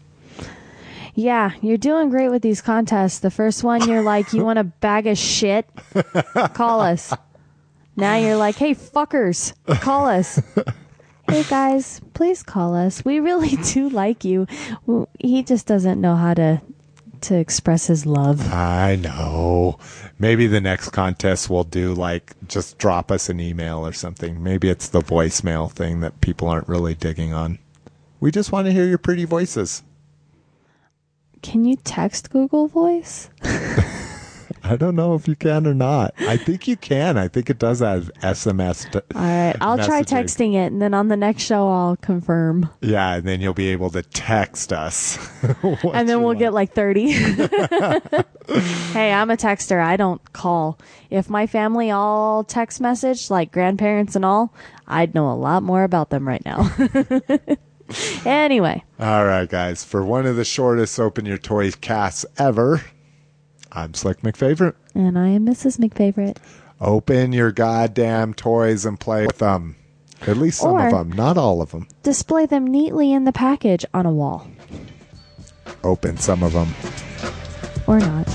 [1.19, 3.19] Yeah, you're doing great with these contests.
[3.19, 5.67] The first one, you're like, you want a bag of shit?
[6.53, 7.13] Call us.
[7.97, 10.41] Now you're like, hey, fuckers, call us.
[11.29, 13.03] hey, guys, please call us.
[13.03, 14.47] We really do like you.
[15.19, 16.61] He just doesn't know how to
[17.19, 18.53] to express his love.
[18.53, 19.77] I know.
[20.19, 24.41] Maybe the next contest we'll do like just drop us an email or something.
[24.41, 27.59] Maybe it's the voicemail thing that people aren't really digging on.
[28.21, 29.83] We just want to hear your pretty voices.
[31.41, 33.29] Can you text Google Voice?
[34.63, 36.13] I don't know if you can or not.
[36.19, 37.17] I think you can.
[37.17, 38.91] I think it does have SMS.
[38.91, 42.69] t- All right, I'll try texting it, and then on the next show, I'll confirm.
[42.81, 45.17] Yeah, and then you'll be able to text us.
[45.63, 46.39] and then we'll want.
[46.39, 47.11] get like 30.
[47.11, 49.81] hey, I'm a texter.
[49.81, 50.77] I don't call.
[51.09, 54.53] If my family all text message, like grandparents and all,
[54.87, 56.69] I'd know a lot more about them right now.
[58.25, 59.83] anyway, All right, guys.
[59.83, 62.81] For one of the shortest Open Your Toys casts ever,
[63.71, 64.75] I'm Slick McFavorite.
[64.95, 65.77] and I am Mrs.
[65.79, 66.37] McFavorite.
[66.81, 69.75] Open your goddamn toys and play with them.
[70.27, 71.87] At least some Or- of them, not all of them.
[72.03, 74.47] Display them neatly in the package on a wall.
[75.83, 76.73] Open some of them
[77.87, 78.27] Or not.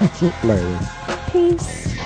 [0.44, 0.80] later.
[1.30, 1.96] Peace.